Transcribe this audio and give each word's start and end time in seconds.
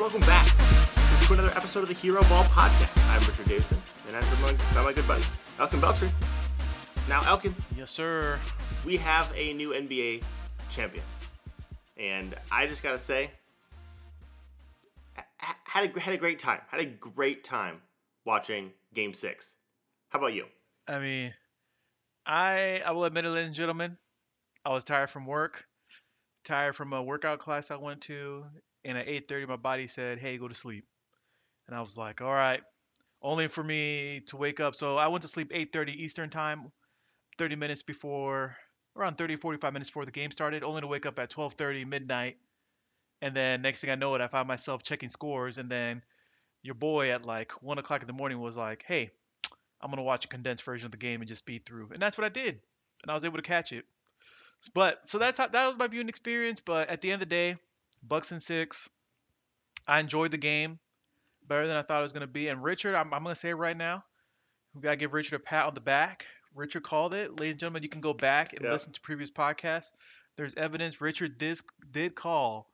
welcome 0.00 0.20
back 0.22 0.46
to 1.26 1.32
another 1.34 1.50
episode 1.56 1.82
of 1.82 1.88
the 1.88 1.94
Hero 1.94 2.22
Ball 2.24 2.44
Podcast. 2.44 2.90
I'm 3.14 3.20
Richard 3.28 3.46
Davison, 3.46 3.78
and 4.08 4.16
I'm 4.16 4.24
joined 4.38 4.58
by 4.74 4.82
my 4.84 4.92
good 4.92 5.06
buddy, 5.06 5.22
Elkin 5.58 5.80
Beltry. 5.80 6.10
Now, 7.08 7.22
Elkin, 7.26 7.54
Yes, 7.76 7.90
sir. 7.90 8.38
we 8.84 8.96
have 8.96 9.32
a 9.36 9.52
new 9.54 9.70
NBA 9.70 10.22
champion, 10.70 11.04
and 11.96 12.34
I 12.50 12.66
just 12.66 12.82
gotta 12.82 12.98
say, 12.98 13.30
ha- 15.38 15.56
had 15.64 15.94
a 15.96 16.00
had 16.00 16.14
a 16.14 16.18
great 16.18 16.38
time. 16.38 16.60
Had 16.68 16.80
a 16.80 16.86
great 16.86 17.44
time 17.44 17.80
watching 18.24 18.72
Game 18.94 19.14
Six. 19.14 19.54
How 20.08 20.18
about 20.18 20.32
you? 20.34 20.46
I 20.88 20.98
mean, 20.98 21.34
I 22.26 22.82
I 22.86 22.92
will 22.92 23.04
admit 23.04 23.24
it, 23.24 23.30
ladies 23.30 23.48
and 23.48 23.56
gentlemen, 23.56 23.96
I 24.64 24.70
was 24.70 24.84
tired 24.84 25.10
from 25.10 25.26
work, 25.26 25.66
tired 26.44 26.74
from 26.74 26.92
a 26.92 27.02
workout 27.02 27.38
class 27.38 27.70
I 27.70 27.76
went 27.76 28.00
to, 28.02 28.44
and 28.84 28.98
at 28.98 29.08
8:30 29.08 29.46
my 29.46 29.56
body 29.56 29.86
said, 29.86 30.18
"Hey, 30.18 30.38
go 30.38 30.48
to 30.48 30.54
sleep," 30.54 30.86
and 31.66 31.76
I 31.76 31.80
was 31.80 31.96
like, 31.96 32.20
"All 32.20 32.32
right." 32.32 32.62
Only 33.22 33.48
for 33.48 33.62
me 33.62 34.20
to 34.28 34.36
wake 34.36 34.60
up. 34.60 34.74
So 34.74 34.96
I 34.96 35.08
went 35.08 35.22
to 35.22 35.28
sleep 35.28 35.50
8:30 35.52 35.92
Eastern 36.02 36.30
time, 36.30 36.72
30 37.38 37.56
minutes 37.56 37.82
before, 37.82 38.56
around 38.96 39.16
30 39.18 39.36
45 39.36 39.72
minutes 39.72 39.90
before 39.90 40.06
the 40.06 40.10
game 40.10 40.30
started. 40.30 40.62
Only 40.62 40.80
to 40.80 40.86
wake 40.86 41.06
up 41.06 41.18
at 41.18 41.30
12:30 41.30 41.84
midnight, 41.84 42.38
and 43.22 43.36
then 43.36 43.62
next 43.62 43.80
thing 43.82 43.90
I 43.90 43.94
know 43.96 44.14
it, 44.14 44.20
I 44.20 44.28
found 44.28 44.48
myself 44.48 44.82
checking 44.82 45.08
scores, 45.10 45.58
and 45.58 45.70
then 45.70 46.02
your 46.62 46.74
boy 46.74 47.10
at 47.10 47.26
like 47.26 47.52
one 47.62 47.78
o'clock 47.78 48.00
in 48.02 48.06
the 48.06 48.12
morning 48.14 48.40
was 48.40 48.56
like, 48.56 48.84
"Hey." 48.84 49.10
I'm 49.82 49.90
gonna 49.90 50.02
watch 50.02 50.26
a 50.26 50.28
condensed 50.28 50.62
version 50.64 50.86
of 50.86 50.92
the 50.92 50.98
game 50.98 51.22
and 51.22 51.28
just 51.28 51.38
speed 51.38 51.64
through, 51.64 51.88
and 51.92 52.02
that's 52.02 52.18
what 52.18 52.24
I 52.26 52.28
did, 52.28 52.60
and 53.02 53.10
I 53.10 53.14
was 53.14 53.24
able 53.24 53.38
to 53.38 53.42
catch 53.42 53.72
it. 53.72 53.86
But 54.74 55.08
so 55.08 55.18
that's 55.18 55.38
how 55.38 55.48
that 55.48 55.66
was 55.66 55.78
my 55.78 55.86
viewing 55.86 56.10
experience. 56.10 56.60
But 56.60 56.90
at 56.90 57.00
the 57.00 57.10
end 57.10 57.22
of 57.22 57.28
the 57.28 57.34
day, 57.34 57.56
Bucks 58.02 58.32
and 58.32 58.42
six, 58.42 58.88
I 59.86 60.00
enjoyed 60.00 60.30
the 60.30 60.38
game 60.38 60.78
better 61.46 61.66
than 61.66 61.76
I 61.76 61.82
thought 61.82 62.00
it 62.00 62.02
was 62.02 62.12
gonna 62.12 62.26
be. 62.26 62.48
And 62.48 62.62
Richard, 62.62 62.94
I'm, 62.94 63.12
I'm 63.12 63.22
gonna 63.22 63.34
say 63.36 63.50
it 63.50 63.54
right 63.54 63.76
now, 63.76 64.04
we 64.74 64.82
gotta 64.82 64.96
give 64.96 65.14
Richard 65.14 65.36
a 65.36 65.40
pat 65.40 65.66
on 65.66 65.74
the 65.74 65.80
back. 65.80 66.26
Richard 66.54 66.82
called 66.82 67.14
it, 67.14 67.38
ladies 67.38 67.54
and 67.54 67.60
gentlemen. 67.60 67.82
You 67.82 67.88
can 67.88 68.00
go 68.00 68.12
back 68.14 68.52
and 68.52 68.62
Yep. 68.62 68.72
listen 68.72 68.92
to 68.92 69.00
previous 69.00 69.30
podcasts. 69.30 69.92
There's 70.36 70.54
evidence 70.56 71.00
Richard 71.00 71.38
did 71.38 71.60
did 71.90 72.14
call 72.14 72.70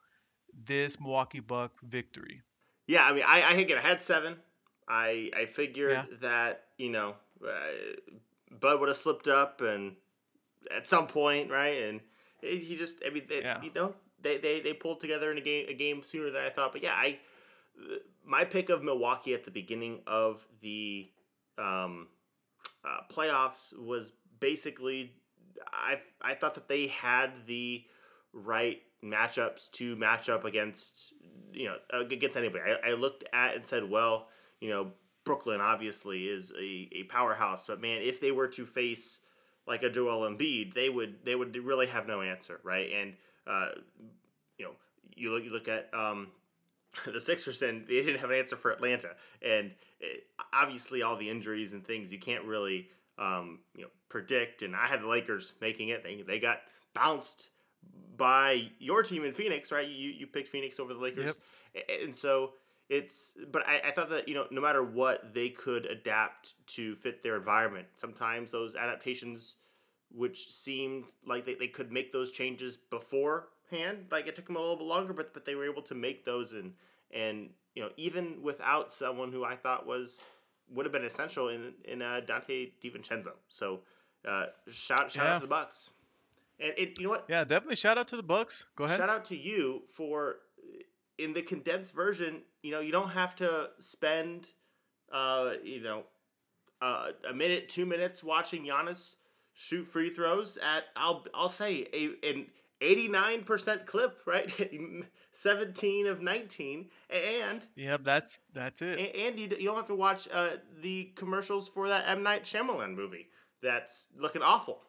this 0.65 1.01
Milwaukee 1.01 1.41
Buck 1.41 1.73
victory. 1.83 2.43
Yeah, 2.87 3.05
I 3.05 3.13
mean, 3.13 3.25
I, 3.27 3.51
I 3.51 3.55
think 3.55 3.71
I 3.73 3.81
had 3.81 4.01
seven. 4.01 4.37
I 4.89 5.31
I 5.37 5.47
figured 5.47 5.93
Yeah. 5.93 6.05
that 6.21 6.65
you 6.79 6.91
know, 6.91 7.17
uh, 7.47 7.51
Bud 8.51 8.79
would 8.81 8.89
have 8.89 8.99
slipped 8.99 9.27
up 9.29 9.61
and 9.61 9.97
at 10.71 10.87
some 10.87 11.07
point, 11.07 11.51
right? 11.51 11.83
And 11.83 12.01
he 12.41 12.77
just, 12.77 12.97
I 13.07 13.11
mean, 13.11 13.27
Yeah. 13.31 13.63
you 13.63 13.71
know, 13.75 13.95
they, 14.21 14.39
they 14.39 14.61
they 14.61 14.73
pulled 14.73 15.01
together 15.01 15.31
in 15.31 15.39
a 15.39 15.43
game 15.43 15.67
a 15.69 15.75
game 15.75 16.03
sooner 16.03 16.31
than 16.31 16.43
I 16.43 16.51
thought. 16.51 16.73
But 16.73 16.83
yeah, 16.83 16.95
I 16.95 17.19
my 18.25 18.45
pick 18.45 18.69
of 18.69 18.83
Milwaukee 18.83 19.35
at 19.35 19.45
the 19.45 19.51
beginning 19.51 20.01
of 20.07 20.47
the 20.61 21.11
um, 21.59 22.09
uh, 22.85 23.01
playoffs 23.13 23.77
was 23.79 24.13
basically 24.41 25.13
I 25.73 26.01
I 26.21 26.35
thought 26.35 26.55
that 26.55 26.69
they 26.69 26.89
had 26.89 27.47
the 27.47 27.85
right 28.33 28.81
matchups 29.03 29.71
to 29.73 29.97
match 29.97 30.29
up 30.29 30.45
against 30.45 31.13
you 31.53 31.67
know 31.67 31.77
against 32.01 32.37
anybody. 32.37 32.65
I, 32.65 32.91
I 32.91 32.93
looked 32.95 33.25
at 33.33 33.55
and 33.55 33.65
said, 33.67 33.89
well, 33.89 34.29
you 34.61 34.71
know, 34.71 34.93
Brooklyn 35.25 35.61
obviously 35.61 36.25
is 36.25 36.53
a, 36.59 36.89
a 36.93 37.03
powerhouse, 37.05 37.67
but 37.67 37.81
man, 37.81 38.03
if 38.03 38.21
they 38.21 38.33
were 38.33 38.49
to 38.49 38.67
face 38.67 39.21
like 39.67 39.83
a 39.83 39.91
Joel 39.91 40.29
Embiid, 40.29 40.75
they 40.75 40.89
would 40.89 41.25
they 41.25 41.35
would 41.35 41.57
really 41.57 41.87
have 41.87 42.07
no 42.07 42.23
answer, 42.23 42.61
right? 42.63 42.89
And 42.93 43.15
uh, 43.47 43.69
you 44.59 44.65
know, 44.65 44.73
you 45.15 45.33
look 45.33 45.45
you 45.45 45.51
look 45.51 45.69
at 45.69 45.89
um, 45.95 46.29
the 47.07 47.21
Sixers 47.21 47.63
and 47.63 47.87
they 47.87 48.03
didn't 48.03 48.21
have 48.21 48.31
an 48.31 48.39
answer 48.39 48.57
for 48.57 48.71
Atlanta, 48.71 49.11
and 49.43 49.73
it, 50.01 50.25
obviously 50.53 51.03
all 51.03 51.17
the 51.17 51.29
injuries 51.29 51.73
and 51.73 51.87
things 51.87 52.13
you 52.13 52.19
can't 52.19 52.45
really 52.45 52.89
um, 53.19 53.61
you 53.75 53.83
know 53.83 53.91
predict. 54.09 54.63
And 54.63 54.75
I 54.75 54.87
had 54.87 55.03
the 55.03 55.09
Lakers 55.09 55.53
making 55.61 55.89
it; 55.91 56.03
they 56.05 56.23
they 56.23 56.39
got 56.39 56.61
bounced 56.95 57.51
by 58.17 58.71
your 58.79 59.03
team 59.03 59.25
in 59.25 59.33
Phoenix, 59.33 59.71
right? 59.73 59.89
You 59.89 60.11
you 60.11 60.27
picked 60.27 60.49
Phoenix 60.49 60.81
over 60.81 60.95
the 60.95 61.01
Lakers, 61.01 61.37
A- 61.75 62.03
and 62.05 62.15
so 62.15 62.53
it's. 62.89 63.35
But 63.51 63.67
I, 63.67 63.81
I 63.87 63.91
thought 63.91 64.11
that 64.11 64.29
you 64.29 64.35
know 64.35 64.47
no 64.51 64.61
matter 64.61 64.83
what 64.83 65.35
they 65.35 65.51
could 65.51 65.87
adapt 65.87 66.55
to 66.69 66.97
fit 66.97 67.23
their 67.23 67.37
environment. 67.37 67.87
Sometimes 67.97 68.51
those 68.51 68.75
adaptations, 68.75 69.57
which 70.11 70.53
seemed 70.53 71.05
like 71.27 71.45
they, 71.45 71.55
they 71.55 71.69
could 71.69 71.93
make 71.93 72.13
those 72.13 72.31
changes 72.31 72.77
beforehand, 72.77 74.07
like 74.11 74.27
it 74.27 74.37
took 74.37 74.47
them 74.47 74.57
a 74.57 74.61
little 74.61 74.77
bit 74.77 74.87
longer, 74.87 75.13
but 75.13 75.33
but 75.35 75.45
they 75.45 75.55
were 75.55 75.65
able 75.65 75.83
to 75.83 75.95
make 75.95 76.25
those 76.25 76.53
and 76.53 76.75
and 77.13 77.51
you 77.75 77.83
know 77.83 77.91
even 77.97 78.43
without 78.43 78.93
someone 78.93 79.33
who 79.33 79.45
I 79.45 79.57
thought 79.57 79.87
was 79.87 80.25
would 80.71 80.87
have 80.87 80.93
been 80.93 81.05
essential 81.05 81.49
in 81.49 81.75
in 81.85 82.03
uh, 82.03 82.21
Donte 82.27 82.73
DiVincenzo. 82.83 83.33
So 83.49 83.81
uh, 84.27 84.47
shout 84.69 85.13
shout 85.13 85.27
out 85.27 85.41
to 85.41 85.47
the 85.47 85.51
Bucks. 85.51 85.91
And 86.59 86.73
it, 86.79 86.99
you 86.99 87.05
know 87.05 87.11
what? 87.11 87.27
Yeah, 87.29 87.45
definitely 87.45 87.77
shout 87.77 87.99
out 87.99 88.09
to 88.09 88.17
the 88.17 88.23
Bucks. 88.23 88.65
Go 88.77 88.85
ahead. 88.85 88.99
Shout 88.99 89.11
out 89.11 89.25
to 89.27 89.37
you 89.37 89.83
for 89.89 90.37
in 91.19 91.35
the 91.35 91.43
condensed 91.43 91.95
version. 91.95 92.43
You 92.63 92.73
know, 92.73 92.81
you 92.81 92.93
don't 92.93 93.11
have 93.11 93.37
to 93.37 93.71
spend, 93.79 94.49
uh, 95.13 95.55
you 95.63 95.83
know, 95.83 96.05
uh, 96.81 97.11
a 97.29 97.35
minute, 97.35 97.69
two 97.69 97.87
minutes 97.87 98.25
watching 98.25 98.65
Giannis 98.65 99.17
shoot 99.57 99.85
free 99.85 100.11
throws 100.11 100.57
at 100.59 100.85
I'll 100.95 101.27
I'll 101.35 101.49
say 101.49 101.87
a 101.93 102.29
an 102.29 102.47
eighty 102.81 103.09
nine 103.09 103.43
percent 103.43 103.87
clip, 103.87 104.21
right? 104.27 104.53
Seventeen 105.33 106.07
of 106.07 106.23
nineteen, 106.23 106.89
and 107.11 107.67
Yep, 107.75 108.05
that's 108.05 108.39
that's 108.53 108.81
it. 108.83 109.15
and, 109.17 109.39
you, 109.39 109.49
you 109.59 109.67
don't 109.67 109.77
have 109.77 109.87
to 109.89 109.95
watch 109.95 110.29
uh, 110.33 110.57
the 110.81 111.13
commercials 111.17 111.69
for 111.69 111.89
that 111.89 112.05
M 112.07 112.23
Night 112.23 112.45
Shyamalan 112.45 112.95
movie 112.95 113.29
that's 113.63 114.09
looking 114.17 114.43
awful. 114.43 114.83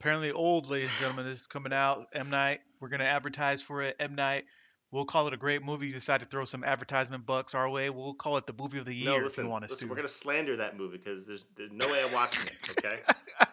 apparently 0.00 0.30
old, 0.32 0.68
ladies 0.68 0.90
and 0.90 0.98
gentlemen. 0.98 1.26
This 1.26 1.40
is 1.40 1.46
coming 1.46 1.72
out. 1.72 2.06
M 2.12 2.30
Night. 2.30 2.60
We're 2.80 2.88
gonna 2.88 3.04
advertise 3.04 3.62
for 3.62 3.82
it. 3.82 3.96
M 3.98 4.14
Night. 4.14 4.44
We'll 4.92 5.04
call 5.04 5.28
it 5.28 5.32
a 5.32 5.36
great 5.36 5.62
movie. 5.64 5.86
You 5.86 5.92
decide 5.92 6.18
to 6.20 6.26
throw 6.26 6.44
some 6.44 6.64
advertisement 6.64 7.24
bucks 7.24 7.54
our 7.54 7.68
way. 7.70 7.90
We'll 7.90 8.14
call 8.14 8.36
it 8.38 8.46
the 8.46 8.52
movie 8.52 8.78
of 8.78 8.86
the 8.86 8.92
year 8.94 9.10
No, 9.10 9.16
if 9.18 9.22
listen, 9.24 9.44
you 9.44 9.50
want 9.50 9.64
us 9.64 9.70
listen, 9.70 9.86
to. 9.86 9.90
we're 9.92 9.96
gonna 9.96 10.08
slander 10.08 10.56
that 10.56 10.76
movie 10.76 10.98
because 10.98 11.26
there's 11.26 11.44
there's 11.56 11.70
no 11.70 11.86
way 11.86 12.02
I'm 12.06 12.12
watching 12.12 12.46
it. 12.46 12.56
Okay, 12.78 12.96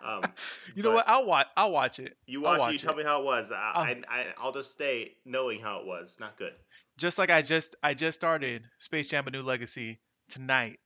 um, 0.03 0.23
you 0.75 0.81
know 0.83 0.91
what? 0.91 1.07
I'll 1.07 1.25
watch. 1.25 1.47
I'll 1.55 1.71
watch 1.71 1.99
it. 1.99 2.17
You 2.25 2.45
I'll 2.45 2.53
watch, 2.53 2.57
it, 2.57 2.61
watch 2.61 2.73
you 2.73 2.79
tell 2.79 2.93
it. 2.93 2.97
me 2.97 3.03
how 3.03 3.19
it 3.21 3.25
was. 3.25 3.51
I, 3.51 3.55
I'll- 3.75 3.81
I, 3.83 4.01
I 4.09 4.25
I'll 4.41 4.51
just 4.53 4.71
stay 4.71 5.13
knowing 5.25 5.59
how 5.61 5.79
it 5.79 5.85
was. 5.85 6.17
Not 6.19 6.37
good. 6.37 6.53
Just 6.97 7.17
like 7.19 7.29
I 7.29 7.41
just 7.43 7.75
I 7.83 7.93
just 7.93 8.15
started 8.17 8.63
Space 8.79 9.09
Jam: 9.09 9.27
A 9.27 9.31
New 9.31 9.43
Legacy 9.43 9.99
tonight. 10.29 10.79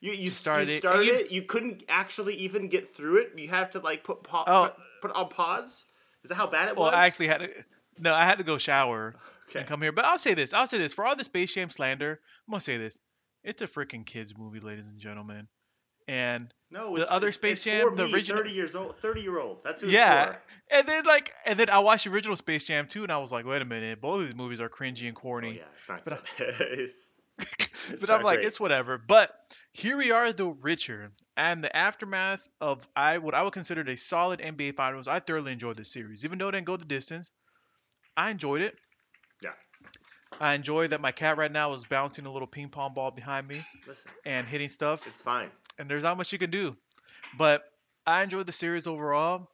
You 0.00 0.12
you 0.12 0.30
started 0.30 0.68
you 0.68 0.78
started 0.78 1.06
you- 1.06 1.14
it. 1.16 1.30
You 1.30 1.42
couldn't 1.42 1.84
actually 1.88 2.34
even 2.36 2.68
get 2.68 2.96
through 2.96 3.16
it. 3.18 3.32
You 3.36 3.48
have 3.48 3.70
to 3.72 3.80
like 3.80 4.04
put 4.04 4.22
pa- 4.22 4.44
Oh. 4.46 4.68
put, 5.02 5.10
put 5.10 5.16
on 5.16 5.28
pause. 5.28 5.84
Is 6.24 6.28
that 6.30 6.36
how 6.36 6.46
bad 6.46 6.68
it 6.68 6.76
Well, 6.76 6.86
was? 6.86 6.94
I 6.94 7.06
actually 7.06 7.26
had 7.28 7.38
to. 7.38 7.50
No, 7.98 8.14
I 8.14 8.24
had 8.24 8.38
to 8.38 8.44
go 8.44 8.56
shower 8.58 9.14
okay. 9.50 9.60
and 9.60 9.68
come 9.68 9.82
here. 9.82 9.92
But 9.92 10.04
I'll 10.04 10.18
say 10.18 10.34
this. 10.34 10.52
I'll 10.54 10.66
say 10.66 10.78
this. 10.78 10.92
For 10.92 11.04
all 11.04 11.16
the 11.16 11.24
Space 11.24 11.52
Jam 11.54 11.70
slander, 11.70 12.20
I'm 12.46 12.52
gonna 12.52 12.60
say 12.60 12.76
this. 12.78 12.98
It's 13.44 13.62
a 13.62 13.66
freaking 13.66 14.06
kids 14.06 14.34
movie, 14.36 14.60
ladies 14.60 14.86
and 14.86 14.98
gentlemen. 14.98 15.48
And 16.08 16.52
No, 16.70 16.96
the 16.96 17.10
other 17.10 17.30
Space 17.32 17.62
Jam, 17.64 17.94
the 17.96 18.06
me, 18.06 18.12
original- 18.12 18.38
thirty 18.42 18.52
years 18.52 18.74
old, 18.74 18.98
thirty 18.98 19.20
year 19.22 19.38
old. 19.38 19.62
That's 19.64 19.82
who 19.82 19.88
Yeah. 19.88 20.36
and 20.70 20.86
then 20.88 21.04
like 21.04 21.32
and 21.46 21.58
then 21.58 21.70
I 21.70 21.78
watched 21.78 22.04
the 22.04 22.10
original 22.10 22.34
Space 22.36 22.64
Jam 22.64 22.86
too, 22.88 23.02
and 23.04 23.12
I 23.12 23.18
was 23.18 23.30
like, 23.30 23.46
wait 23.46 23.62
a 23.62 23.64
minute, 23.64 24.00
both 24.00 24.20
of 24.20 24.26
these 24.26 24.34
movies 24.36 24.60
are 24.60 24.68
cringy 24.68 25.06
and 25.06 25.14
corny. 25.16 25.50
Oh 25.50 25.52
yeah, 25.52 25.64
it's 25.76 25.88
not 25.88 26.04
But. 26.04 26.24
It's- 26.38 27.98
but 28.00 28.10
I'm 28.10 28.22
like, 28.22 28.38
great. 28.38 28.46
it's 28.46 28.60
whatever. 28.60 28.98
But 28.98 29.34
here 29.72 29.96
we 29.96 30.10
are, 30.12 30.32
though, 30.32 30.56
Richard, 30.60 31.10
and 31.36 31.64
the 31.64 31.74
aftermath 31.74 32.46
of 32.60 32.86
I 32.94 33.18
what 33.18 33.34
I 33.34 33.42
would 33.42 33.52
consider 33.54 33.80
a 33.82 33.96
solid 33.96 34.40
NBA 34.40 34.76
Finals. 34.76 35.08
I 35.08 35.18
thoroughly 35.20 35.52
enjoyed 35.52 35.76
this 35.78 35.92
series, 35.92 36.24
even 36.24 36.38
though 36.38 36.48
it 36.48 36.52
didn't 36.52 36.66
go 36.66 36.76
the 36.76 36.84
distance. 36.84 37.30
I 38.16 38.30
enjoyed 38.30 38.60
it. 38.62 38.74
Yeah. 39.42 39.50
I 40.40 40.54
enjoy 40.54 40.88
that 40.88 41.00
my 41.00 41.12
cat 41.12 41.36
right 41.36 41.52
now 41.52 41.72
is 41.72 41.84
bouncing 41.84 42.26
a 42.26 42.32
little 42.32 42.48
ping 42.48 42.68
pong 42.68 42.94
ball 42.94 43.10
behind 43.10 43.46
me 43.46 43.64
listen, 43.86 44.10
and 44.24 44.46
hitting 44.46 44.68
stuff, 44.68 45.06
it's 45.06 45.20
fine. 45.20 45.50
and 45.78 45.90
there's 45.90 46.02
not 46.02 46.16
much 46.16 46.32
you 46.32 46.38
can 46.38 46.50
do. 46.50 46.76
But 47.38 47.62
I 48.06 48.22
enjoyed 48.22 48.46
the 48.46 48.52
series 48.52 48.86
overall. 48.86 49.48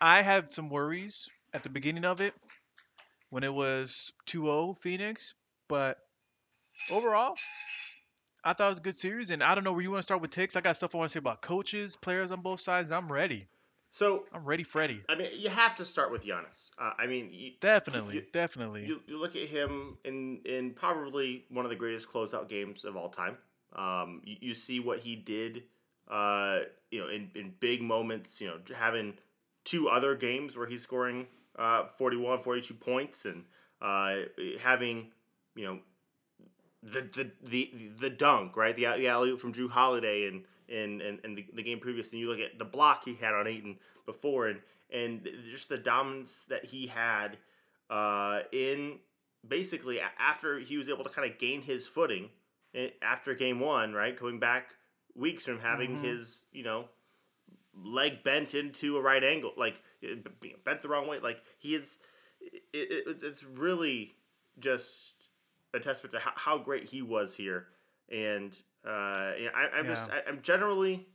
I 0.00 0.22
had 0.22 0.52
some 0.52 0.68
worries 0.70 1.28
at 1.54 1.62
the 1.62 1.68
beginning 1.68 2.04
of 2.04 2.20
it 2.20 2.34
when 3.30 3.44
it 3.44 3.52
was 3.52 4.12
2-0 4.26 4.76
Phoenix, 4.78 5.34
but 5.68 5.98
overall, 6.90 7.36
I 8.44 8.52
thought 8.52 8.66
it 8.66 8.70
was 8.70 8.78
a 8.78 8.82
good 8.82 8.96
series. 8.96 9.30
And 9.30 9.42
I 9.42 9.54
don't 9.54 9.64
know 9.64 9.72
where 9.72 9.82
you 9.82 9.90
want 9.90 10.00
to 10.00 10.04
start 10.04 10.20
with 10.20 10.30
takes. 10.30 10.56
I 10.56 10.60
got 10.60 10.76
stuff 10.76 10.94
I 10.94 10.98
want 10.98 11.10
to 11.10 11.12
say 11.12 11.18
about 11.18 11.42
coaches, 11.42 11.96
players 11.96 12.30
on 12.30 12.42
both 12.42 12.60
sides. 12.60 12.92
I'm 12.92 13.10
ready. 13.10 13.48
So 13.96 14.24
I'm 14.34 14.44
ready, 14.44 14.62
Freddy. 14.62 15.00
I 15.08 15.14
mean, 15.14 15.30
you 15.32 15.48
have 15.48 15.74
to 15.78 15.84
start 15.86 16.10
with 16.12 16.22
Giannis. 16.22 16.72
Uh, 16.78 16.92
I 16.98 17.06
mean, 17.06 17.30
you, 17.32 17.52
Definitely, 17.62 18.16
you- 18.16 18.24
definitely. 18.30 18.84
you, 18.84 19.00
you 19.06 19.18
look 19.18 19.34
at 19.36 19.48
him 19.48 19.96
in 20.04 20.40
in 20.44 20.72
probably 20.72 21.46
one 21.48 21.64
of 21.64 21.70
the 21.70 21.76
greatest 21.76 22.10
closeout 22.12 22.46
games 22.46 22.84
of 22.84 22.94
all 22.94 23.08
time. 23.08 23.38
Um, 23.74 24.20
you, 24.22 24.52
see 24.52 24.80
what 24.80 24.98
he 24.98 25.16
did, 25.16 25.62
uh, 26.10 26.60
you 26.90 27.00
know, 27.00 27.08
in, 27.08 27.30
in 27.34 27.54
big 27.58 27.80
moments. 27.80 28.38
You 28.38 28.48
know, 28.48 28.58
having 28.76 29.14
two 29.64 29.88
other 29.88 30.14
games 30.14 30.58
where 30.58 30.66
he's 30.66 30.82
scoring 30.82 31.26
uh, 31.58 31.84
41, 31.96 32.42
42 32.42 32.74
points, 32.74 33.24
and 33.24 33.44
uh, 33.80 34.16
having 34.60 35.06
you 35.54 35.64
know, 35.64 35.78
the 36.82 37.00
the 37.00 37.30
the 37.42 37.90
the 37.98 38.10
dunk, 38.10 38.58
right? 38.58 38.76
The, 38.76 38.88
the 38.98 39.08
alley 39.08 39.30
oop 39.30 39.40
from 39.40 39.54
Jrue 39.54 39.70
Holiday 39.70 40.28
and 40.28 40.44
and 40.68 41.00
and, 41.00 41.20
and 41.24 41.36
the, 41.36 41.46
the 41.54 41.62
game 41.62 41.78
previous, 41.78 42.10
and 42.10 42.20
you 42.20 42.28
look 42.28 42.40
at 42.40 42.58
the 42.58 42.64
block 42.64 43.04
he 43.04 43.14
had 43.14 43.34
on 43.34 43.46
Ayton 43.46 43.78
before, 44.04 44.48
and 44.48 44.60
and 44.90 45.28
just 45.50 45.68
the 45.68 45.78
dominance 45.78 46.40
that 46.48 46.64
he 46.64 46.86
had 46.86 47.36
uh, 47.90 48.40
in 48.52 48.98
basically 49.46 50.00
after 50.18 50.58
he 50.58 50.76
was 50.76 50.88
able 50.88 51.04
to 51.04 51.10
kind 51.10 51.30
of 51.30 51.38
gain 51.38 51.62
his 51.62 51.86
footing 51.86 52.28
eh, 52.74 52.88
after 53.02 53.34
game 53.34 53.60
one, 53.60 53.92
right? 53.92 54.16
Coming 54.16 54.38
back 54.38 54.68
weeks 55.14 55.44
from 55.44 55.60
having 55.60 55.90
mm-hmm. 55.90 56.04
his, 56.04 56.44
you 56.52 56.62
know, 56.62 56.86
leg 57.74 58.22
bent 58.22 58.54
into 58.54 58.96
a 58.96 59.02
right 59.02 59.22
angle, 59.22 59.52
like 59.56 59.80
bent 60.64 60.82
the 60.82 60.88
wrong 60.88 61.08
way. 61.08 61.18
Like 61.18 61.40
he 61.58 61.74
is, 61.74 61.98
it, 62.72 63.06
it, 63.06 63.18
it's 63.22 63.44
really 63.44 64.14
just 64.58 65.28
a 65.74 65.80
testament 65.80 66.12
to 66.12 66.18
how, 66.20 66.32
how 66.34 66.58
great 66.58 66.88
he 66.88 67.02
was 67.02 67.34
here. 67.34 67.68
And 68.10 68.56
uh, 68.86 69.32
you 69.38 69.46
know, 69.46 69.50
I, 69.54 69.78
am 69.78 69.84
yeah. 69.84 69.90
just, 69.90 70.10
I, 70.10 70.28
am 70.28 70.40
generally, 70.42 71.06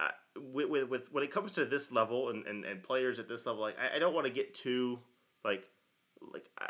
uh, 0.00 0.10
with, 0.52 0.68
with, 0.68 0.88
with 0.88 1.12
when 1.12 1.24
it 1.24 1.30
comes 1.30 1.52
to 1.52 1.64
this 1.64 1.90
level 1.90 2.28
and, 2.28 2.46
and, 2.46 2.64
and 2.64 2.82
players 2.82 3.18
at 3.18 3.28
this 3.28 3.46
level, 3.46 3.62
like 3.62 3.76
I, 3.78 3.96
I 3.96 3.98
don't 3.98 4.14
want 4.14 4.26
to 4.26 4.32
get 4.32 4.54
too 4.54 5.00
like 5.44 5.64
like 6.32 6.48
uh, 6.60 6.66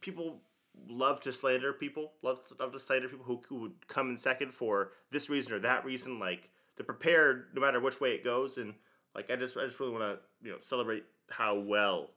people 0.00 0.40
love 0.88 1.20
to 1.20 1.32
slander 1.32 1.72
people, 1.72 2.12
love 2.22 2.44
to, 2.46 2.54
love 2.58 2.72
to 2.72 2.78
slander 2.78 3.08
people 3.08 3.24
who, 3.24 3.40
who 3.48 3.60
would 3.60 3.86
come 3.88 4.10
in 4.10 4.16
second 4.16 4.52
for 4.52 4.92
this 5.10 5.28
reason 5.28 5.52
or 5.52 5.58
that 5.60 5.84
reason. 5.84 6.18
Like 6.18 6.50
they're 6.76 6.86
prepared 6.86 7.46
no 7.54 7.60
matter 7.60 7.80
which 7.80 8.00
way 8.00 8.12
it 8.14 8.24
goes, 8.24 8.56
and 8.56 8.74
like 9.14 9.30
I 9.30 9.36
just 9.36 9.56
I 9.56 9.66
just 9.66 9.80
really 9.80 9.92
want 9.92 10.04
to 10.04 10.18
you 10.46 10.52
know 10.52 10.58
celebrate 10.60 11.04
how 11.30 11.58
well 11.58 12.10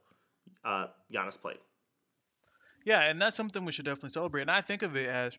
uh, 0.66 0.88
Giannis 1.14 1.40
played. 1.40 1.60
Yeah, 2.86 3.02
and 3.02 3.22
that's 3.22 3.38
something 3.38 3.64
we 3.64 3.72
should 3.72 3.86
definitely 3.86 4.10
celebrate. 4.10 4.42
And 4.42 4.52
I 4.52 4.62
think 4.62 4.82
of 4.82 4.98
it 4.98 5.08
as 5.08 5.38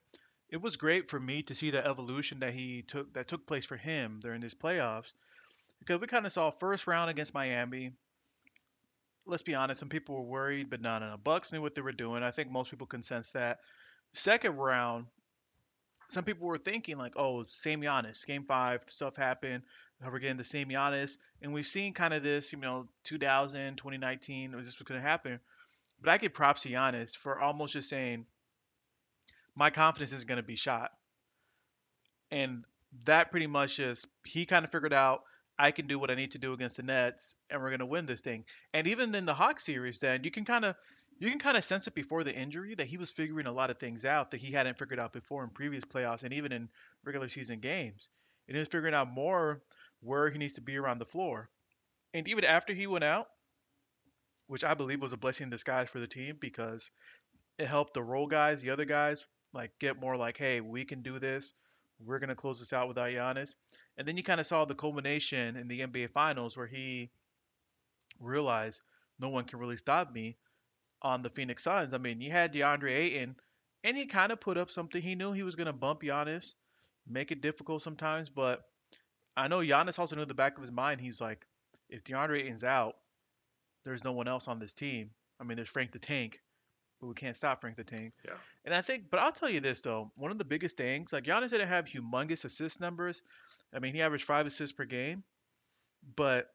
it 0.51 0.61
was 0.61 0.77
great 0.77 1.11
for 1.11 1.19
me 1.19 1.43
to 1.43 1.55
see 1.55 1.71
the 1.71 1.85
evolution 1.85 2.41
that 2.41 2.55
he 2.55 2.83
took 2.83 3.13
that 3.15 3.29
took 3.29 3.47
place 3.47 3.65
for 3.65 3.77
him 3.77 4.21
during 4.23 4.41
these 4.41 4.55
playoffs 4.55 5.13
because 5.79 6.01
we 6.01 6.07
kind 6.07 6.27
of 6.27 6.33
saw 6.33 6.51
first 6.51 6.87
round 6.87 7.11
against 7.11 7.35
Miami 7.35 7.93
let's 9.27 9.43
be 9.43 9.55
honest, 9.55 9.81
some 9.81 9.89
people 9.89 10.17
were 10.17 10.23
worried, 10.23 10.71
but 10.71 10.81
no, 10.81 10.99
no, 10.99 11.11
no. 11.11 11.17
Bucks 11.17 11.53
knew 11.53 11.63
what 11.63 11.75
they 11.75 11.81
were 11.81 11.93
doing. 11.93 12.23
I 12.23 12.31
think 12.31 12.51
most 12.51 12.71
people 12.71 12.87
can 12.87 13.03
sense 13.03 13.31
that. 13.33 13.61
Second 14.13 14.57
round, 14.57 15.07
some 16.09 16.25
people 16.25 16.47
were 16.47 16.59
thinking 16.59 16.99
like, 16.99 17.15
oh, 17.17 17.45
same 17.49 17.81
Giannis, 17.81 18.27
game 18.27 18.45
five, 18.45 18.83
stuff 18.87 19.17
happened. 19.17 19.63
We're 20.05 20.19
getting 20.19 20.37
the 20.37 20.45
same 20.45 20.69
Giannis, 20.69 21.17
and 21.41 21.55
we've 21.55 21.67
seen 21.67 21.95
kind 21.95 22.13
of 22.13 22.23
this, 22.23 22.53
you 22.53 22.59
know, 22.59 22.89
2000, 23.05 23.77
2019, 23.77 24.53
this 24.53 24.79
was 24.79 24.87
going 24.87 25.01
to 25.01 25.07
happen. 25.07 25.41
But 26.03 26.11
I 26.11 26.19
give 26.19 26.35
props 26.35 26.63
to 26.63 26.69
Giannis 26.69 27.17
for 27.17 27.41
almost 27.41 27.73
just 27.73 27.89
saying, 27.89 28.27
my 29.57 29.71
confidence 29.71 30.13
is 30.13 30.25
going 30.25 30.37
to 30.37 30.43
be 30.43 30.57
shot, 30.57 30.91
and 32.31 32.63
that 33.05 33.31
pretty 33.31 33.47
much 33.47 33.77
just 33.77 34.07
he 34.25 34.47
kind 34.47 34.65
of 34.65 34.71
figured 34.71 34.93
out 34.93 35.23
I 35.59 35.71
can 35.71 35.87
do 35.87 35.99
what 35.99 36.11
I 36.11 36.15
need 36.15 36.33
to 36.33 36.39
do 36.39 36.53
against 36.53 36.77
the 36.77 36.83
Nets, 36.83 37.37
and 37.49 37.61
we're 37.63 37.71
gonna 37.71 37.87
win 37.87 38.07
this 38.07 38.21
thing. 38.21 38.45
And 38.73 38.87
even 38.87 39.15
in 39.15 39.25
the 39.25 39.35
Hawk 39.35 39.61
series, 39.61 40.01
then 40.01 40.25
you 40.25 40.31
can 40.31 40.45
kind 40.45 40.65
of 40.65 40.75
you 41.21 41.31
can 41.31 41.39
kind 41.39 41.57
of 41.57 41.63
sense 41.63 41.87
it 41.87 41.95
before 41.95 42.25
the 42.25 42.35
injury 42.35 42.75
that 42.75 42.89
he 42.89 42.97
was 42.97 43.11
figuring 43.11 43.47
a 43.47 43.53
lot 43.53 43.71
of 43.71 43.79
things 43.79 44.05
out 44.05 44.33
that 44.33 44.41
he 44.41 44.53
hadn't 44.53 44.79
figured 44.79 44.99
out 44.99 45.13
before 45.13 45.45
in 45.45 45.51
previous 45.51 45.85
playoffs 45.85 46.25
and 46.25 46.33
even 46.33 46.51
in 46.51 46.69
regular 47.05 47.29
season 47.29 47.61
games. 47.61 48.09
And 48.49 48.57
he 48.57 48.59
was 48.59 48.69
figuring 48.69 48.95
out 48.95 49.09
more 49.09 49.63
where 50.01 50.29
he 50.29 50.39
needs 50.39 50.55
to 50.55 50.61
be 50.61 50.77
around 50.77 50.99
the 50.99 51.07
floor. 51.07 51.49
And 52.13 52.27
even 52.27 52.45
after 52.45 52.75
he 52.75 52.89
went 52.89 53.05
out, 53.05 53.29
which 54.49 54.65
I 54.65 54.75
believe 54.75 55.01
was 55.01 55.13
a 55.13 55.17
blessing 55.17 55.45
in 55.45 55.51
disguise 55.51 55.89
for 55.89 56.01
the 56.01 56.07
team 56.09 56.37
because 56.41 56.91
it 57.59 57.69
helped 57.69 57.95
the 57.95 58.03
role 58.03 58.27
guys, 58.27 58.61
the 58.61 58.71
other 58.71 58.85
guys, 58.85 59.25
like 59.55 59.71
get 59.79 60.01
more 60.01 60.17
like, 60.17 60.37
hey, 60.37 60.61
we 60.61 60.85
can 60.85 61.03
do 61.03 61.19
this. 61.19 61.55
We're 62.05 62.19
gonna 62.19 62.35
close 62.35 62.59
this 62.59 62.73
out 62.73 62.89
without 62.89 63.09
Giannis. 63.09 63.55
And 63.97 64.07
then 64.07 64.17
you 64.17 64.23
kind 64.23 64.41
of 64.41 64.47
saw 64.47 64.65
the 64.65 64.75
culmination 64.75 65.57
in 65.57 65.69
the 65.69 65.81
NBA 65.81 66.11
Finals 66.11 66.57
where 66.57 66.67
he 66.67 67.11
realized 68.21 68.83
no 69.21 69.29
one 69.29 69.45
can 69.45 69.59
really 69.59 69.77
stop 69.77 70.13
me 70.13 70.37
on 71.03 71.23
the 71.23 71.31
Phoenix 71.31 71.63
Suns. 71.63 71.95
I 71.95 71.99
mean, 71.99 72.21
you 72.21 72.33
had 72.33 72.53
DeAndre 72.53 72.91
Ayton, 72.91 73.37
and 73.85 73.97
he 73.97 74.07
kind 74.07 74.33
of 74.33 74.41
put 74.41 74.57
up 74.57 74.71
something. 74.71 75.01
He 75.01 75.15
knew 75.15 75.33
he 75.33 75.43
was 75.43 75.55
to 75.55 75.73
bump 75.73 76.03
Giannis, 76.03 76.55
make 77.07 77.31
it 77.31 77.43
difficult 77.43 77.83
sometimes, 77.83 78.29
but 78.29 78.65
I 79.37 79.49
know 79.49 79.59
Giannis 79.59 79.99
also 79.99 80.17
knew 80.17 80.23
in 80.23 80.29
the 80.29 80.35
back 80.35 80.57
of 80.57 80.63
his 80.63 80.73
mind, 80.73 81.01
he's 81.01 81.21
like, 81.21 81.47
if 81.89 82.03
DeAndre 82.03 82.41
Ayton's 82.41 82.65
out, 82.65 82.97
there's 83.85 84.05
no 84.05 84.13
one 84.13 84.29
else 84.29 84.49
on 84.49 84.59
this 84.59 84.75
team. 84.75 85.11
I 85.39 85.45
mean, 85.45 85.57
there's 85.57 85.69
Frank 85.69 85.93
the 85.93 85.99
Tank, 85.99 86.41
but 87.05 87.09
we 87.09 87.15
can't 87.15 87.37
stop 87.37 87.61
Frank 87.61 87.77
the 87.77 87.85
Tank. 87.85 88.15
Yeah. 88.25 88.33
And 88.65 88.75
I 88.75 88.81
think, 88.81 89.11
but 89.11 89.21
I'll 89.21 89.33
tell 89.33 89.51
you 89.51 89.61
this 89.61 89.83
though, 89.83 90.11
one 90.17 90.31
of 90.31 90.39
the 90.39 90.45
biggest 90.45 90.79
things, 90.79 91.13
like 91.13 91.25
Giannis 91.25 91.51
didn't 91.51 91.69
have 91.69 91.85
humongous 91.85 92.47
assist 92.47 92.81
numbers. 92.81 93.23
I 93.75 93.79
mean, 93.79 93.95
he 93.95 94.01
averaged 94.01 94.25
five 94.25 94.47
assists 94.47 94.73
per 94.73 94.87
game, 94.87 95.23
but 96.17 96.49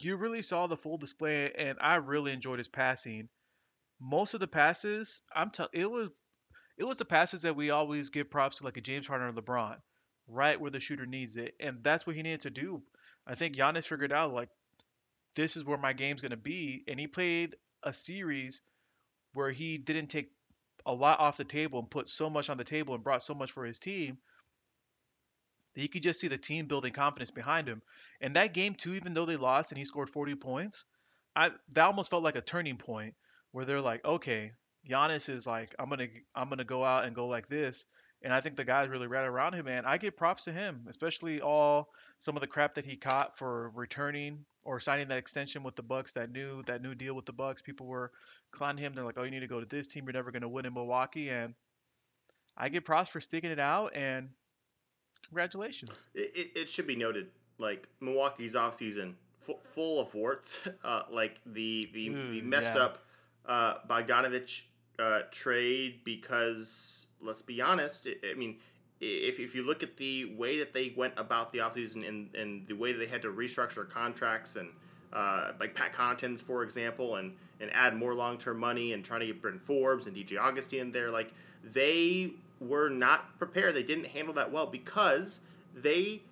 you 0.00 0.16
really 0.16 0.40
saw 0.40 0.66
the 0.66 0.76
full 0.76 0.96
display, 0.96 1.52
and 1.58 1.76
I 1.80 1.96
really 1.96 2.32
enjoyed 2.32 2.58
his 2.58 2.68
passing. 2.68 3.28
Most 4.00 4.32
of 4.32 4.40
the 4.40 4.46
passes, 4.46 5.20
I'm 5.34 5.50
telling, 5.50 5.72
it 5.74 5.90
was, 5.90 6.08
it 6.78 6.84
was 6.84 6.96
the 6.96 7.04
passes 7.04 7.42
that 7.42 7.56
we 7.56 7.70
always 7.70 8.08
give 8.08 8.30
props 8.30 8.58
to, 8.58 8.64
like 8.64 8.76
a 8.76 8.80
James 8.80 9.06
Harden 9.06 9.28
or 9.28 9.32
LeBron, 9.32 9.76
right 10.26 10.58
where 10.58 10.70
the 10.70 10.80
shooter 10.80 11.04
needs 11.04 11.36
it, 11.36 11.54
and 11.60 11.78
that's 11.82 12.06
what 12.06 12.16
he 12.16 12.22
needed 12.22 12.42
to 12.42 12.50
do. 12.50 12.82
I 13.26 13.34
think 13.34 13.56
Giannis 13.56 13.84
figured 13.84 14.12
out 14.12 14.32
like, 14.32 14.48
this 15.34 15.56
is 15.56 15.64
where 15.64 15.76
my 15.76 15.92
game's 15.92 16.22
gonna 16.22 16.36
be, 16.36 16.84
and 16.88 16.98
he 16.98 17.06
played 17.06 17.56
a 17.82 17.92
series 17.92 18.62
where 19.38 19.52
he 19.52 19.78
didn't 19.78 20.08
take 20.08 20.32
a 20.84 20.92
lot 20.92 21.20
off 21.20 21.36
the 21.36 21.44
table 21.44 21.78
and 21.78 21.88
put 21.88 22.08
so 22.08 22.28
much 22.28 22.50
on 22.50 22.56
the 22.56 22.64
table 22.64 22.94
and 22.94 23.04
brought 23.04 23.22
so 23.22 23.34
much 23.34 23.52
for 23.52 23.64
his 23.64 23.78
team 23.78 24.18
that 25.74 25.82
you 25.82 25.88
could 25.88 26.02
just 26.02 26.18
see 26.18 26.26
the 26.26 26.36
team 26.36 26.66
building 26.66 26.92
confidence 26.92 27.30
behind 27.30 27.68
him. 27.68 27.80
And 28.20 28.34
that 28.34 28.52
game 28.52 28.74
too, 28.74 28.94
even 28.94 29.14
though 29.14 29.26
they 29.26 29.36
lost 29.36 29.70
and 29.70 29.78
he 29.78 29.84
scored 29.84 30.10
40 30.10 30.34
points, 30.34 30.84
I 31.36 31.50
that 31.74 31.86
almost 31.86 32.10
felt 32.10 32.24
like 32.24 32.34
a 32.34 32.40
turning 32.40 32.78
point 32.78 33.14
where 33.52 33.64
they're 33.64 33.80
like, 33.80 34.04
okay, 34.04 34.52
Giannis 34.90 35.28
is 35.28 35.46
like, 35.46 35.72
I'm 35.78 35.88
gonna 35.88 36.08
I'm 36.34 36.48
gonna 36.48 36.64
go 36.64 36.84
out 36.84 37.04
and 37.04 37.14
go 37.14 37.28
like 37.28 37.48
this. 37.48 37.84
And 38.22 38.32
I 38.32 38.40
think 38.40 38.56
the 38.56 38.64
guys 38.64 38.88
really 38.88 39.06
rallied 39.06 39.30
around 39.30 39.54
him, 39.54 39.68
and 39.68 39.86
I 39.86 39.98
give 39.98 40.16
props 40.16 40.44
to 40.44 40.52
him, 40.52 40.86
especially 40.88 41.40
all 41.40 41.90
some 42.18 42.36
of 42.36 42.40
the 42.40 42.48
crap 42.48 42.74
that 42.74 42.84
he 42.84 42.96
caught 42.96 43.38
for 43.38 43.70
returning 43.70 44.44
or 44.68 44.78
signing 44.78 45.08
that 45.08 45.16
extension 45.16 45.62
with 45.62 45.76
the 45.76 45.82
Bucks, 45.82 46.12
that 46.12 46.30
new 46.30 46.62
that 46.64 46.82
new 46.82 46.94
deal 46.94 47.14
with 47.14 47.24
the 47.24 47.32
Bucks. 47.32 47.62
People 47.62 47.86
were 47.86 48.12
clowning 48.52 48.84
him. 48.84 48.92
They're 48.92 49.04
like, 49.04 49.16
"Oh, 49.16 49.22
you 49.22 49.30
need 49.30 49.40
to 49.40 49.46
go 49.46 49.60
to 49.60 49.66
this 49.66 49.88
team. 49.88 50.04
You're 50.04 50.12
never 50.12 50.30
going 50.30 50.42
to 50.42 50.48
win 50.48 50.66
in 50.66 50.74
Milwaukee." 50.74 51.30
And 51.30 51.54
I 52.54 52.68
get 52.68 52.84
props 52.84 53.08
for 53.08 53.18
sticking 53.22 53.50
it 53.50 53.58
out, 53.58 53.92
and 53.96 54.28
congratulations. 55.26 55.92
It, 56.14 56.32
it, 56.36 56.60
it 56.60 56.70
should 56.70 56.86
be 56.86 56.96
noted, 56.96 57.28
like 57.56 57.88
Milwaukee's 58.00 58.54
offseason, 58.54 59.14
f- 59.40 59.64
full 59.64 60.00
of 60.00 60.14
warts. 60.14 60.60
Uh, 60.84 61.02
like 61.10 61.40
the 61.46 61.88
the, 61.94 62.10
the 62.10 62.42
messed 62.42 62.74
yeah. 62.74 62.82
up 62.82 62.98
uh, 63.46 63.74
Bogdanovich 63.88 64.62
uh, 64.98 65.20
trade 65.30 66.00
because 66.04 67.06
let's 67.22 67.40
be 67.40 67.62
honest. 67.62 68.04
It, 68.04 68.20
I 68.30 68.34
mean, 68.34 68.58
if, 69.00 69.38
if 69.38 69.54
you 69.54 69.64
look 69.64 69.82
at 69.82 69.96
the 69.96 70.34
way 70.36 70.58
that 70.58 70.72
they 70.72 70.92
went 70.96 71.14
about 71.16 71.52
the 71.52 71.58
offseason 71.58 72.06
and, 72.06 72.34
and 72.34 72.66
the 72.66 72.74
way 72.74 72.92
they 72.92 73.06
had 73.06 73.22
to 73.22 73.28
restructure 73.28 73.88
contracts 73.88 74.56
and 74.56 74.70
uh, 75.12 75.52
like 75.58 75.74
Pat 75.74 75.92
Connaughton's, 75.92 76.42
for 76.42 76.62
example, 76.62 77.16
and, 77.16 77.32
and 77.60 77.70
add 77.72 77.96
more 77.96 78.14
long 78.14 78.38
term 78.38 78.58
money 78.58 78.92
and 78.92 79.04
trying 79.04 79.20
to 79.20 79.26
get 79.26 79.40
Bryn 79.40 79.58
Forbes 79.58 80.06
and 80.06 80.16
DJ 80.16 80.38
Augustin 80.38 80.80
in 80.80 80.92
there, 80.92 81.10
like 81.10 81.32
they 81.64 82.32
were 82.60 82.88
not 82.88 83.38
prepared. 83.38 83.74
They 83.74 83.82
didn't 83.82 84.06
handle 84.06 84.34
that 84.34 84.50
well 84.52 84.66
because 84.66 85.40
they, 85.74 86.22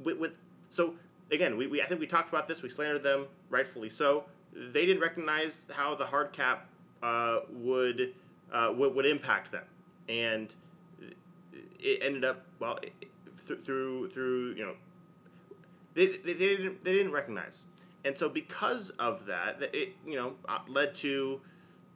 with, 0.00 0.18
with 0.18 0.32
so 0.68 0.94
again, 1.30 1.56
we, 1.56 1.66
we 1.66 1.82
I 1.82 1.86
think 1.86 2.00
we 2.00 2.06
talked 2.06 2.28
about 2.28 2.48
this. 2.48 2.62
We 2.62 2.68
slandered 2.68 3.02
them, 3.02 3.26
rightfully 3.50 3.88
so. 3.88 4.24
They 4.52 4.86
didn't 4.86 5.02
recognize 5.02 5.66
how 5.72 5.94
the 5.94 6.06
hard 6.06 6.32
cap 6.32 6.66
uh, 7.02 7.40
would, 7.50 8.14
uh, 8.52 8.72
would 8.76 8.94
would 8.94 9.06
impact 9.06 9.52
them, 9.52 9.64
and 10.08 10.54
it 11.86 12.02
ended 12.02 12.24
up 12.24 12.42
well 12.58 12.78
through 13.38 13.62
through, 13.62 14.10
through 14.10 14.54
you 14.54 14.64
know 14.64 14.74
they, 15.94 16.06
they, 16.06 16.32
they 16.32 16.34
didn't 16.34 16.84
they 16.84 16.92
didn't 16.92 17.12
recognize. 17.12 17.64
And 18.04 18.16
so 18.16 18.28
because 18.28 18.90
of 18.90 19.26
that 19.26 19.62
it 19.72 19.94
you 20.06 20.16
know 20.16 20.34
uh, 20.48 20.58
led 20.68 20.94
to 20.96 21.40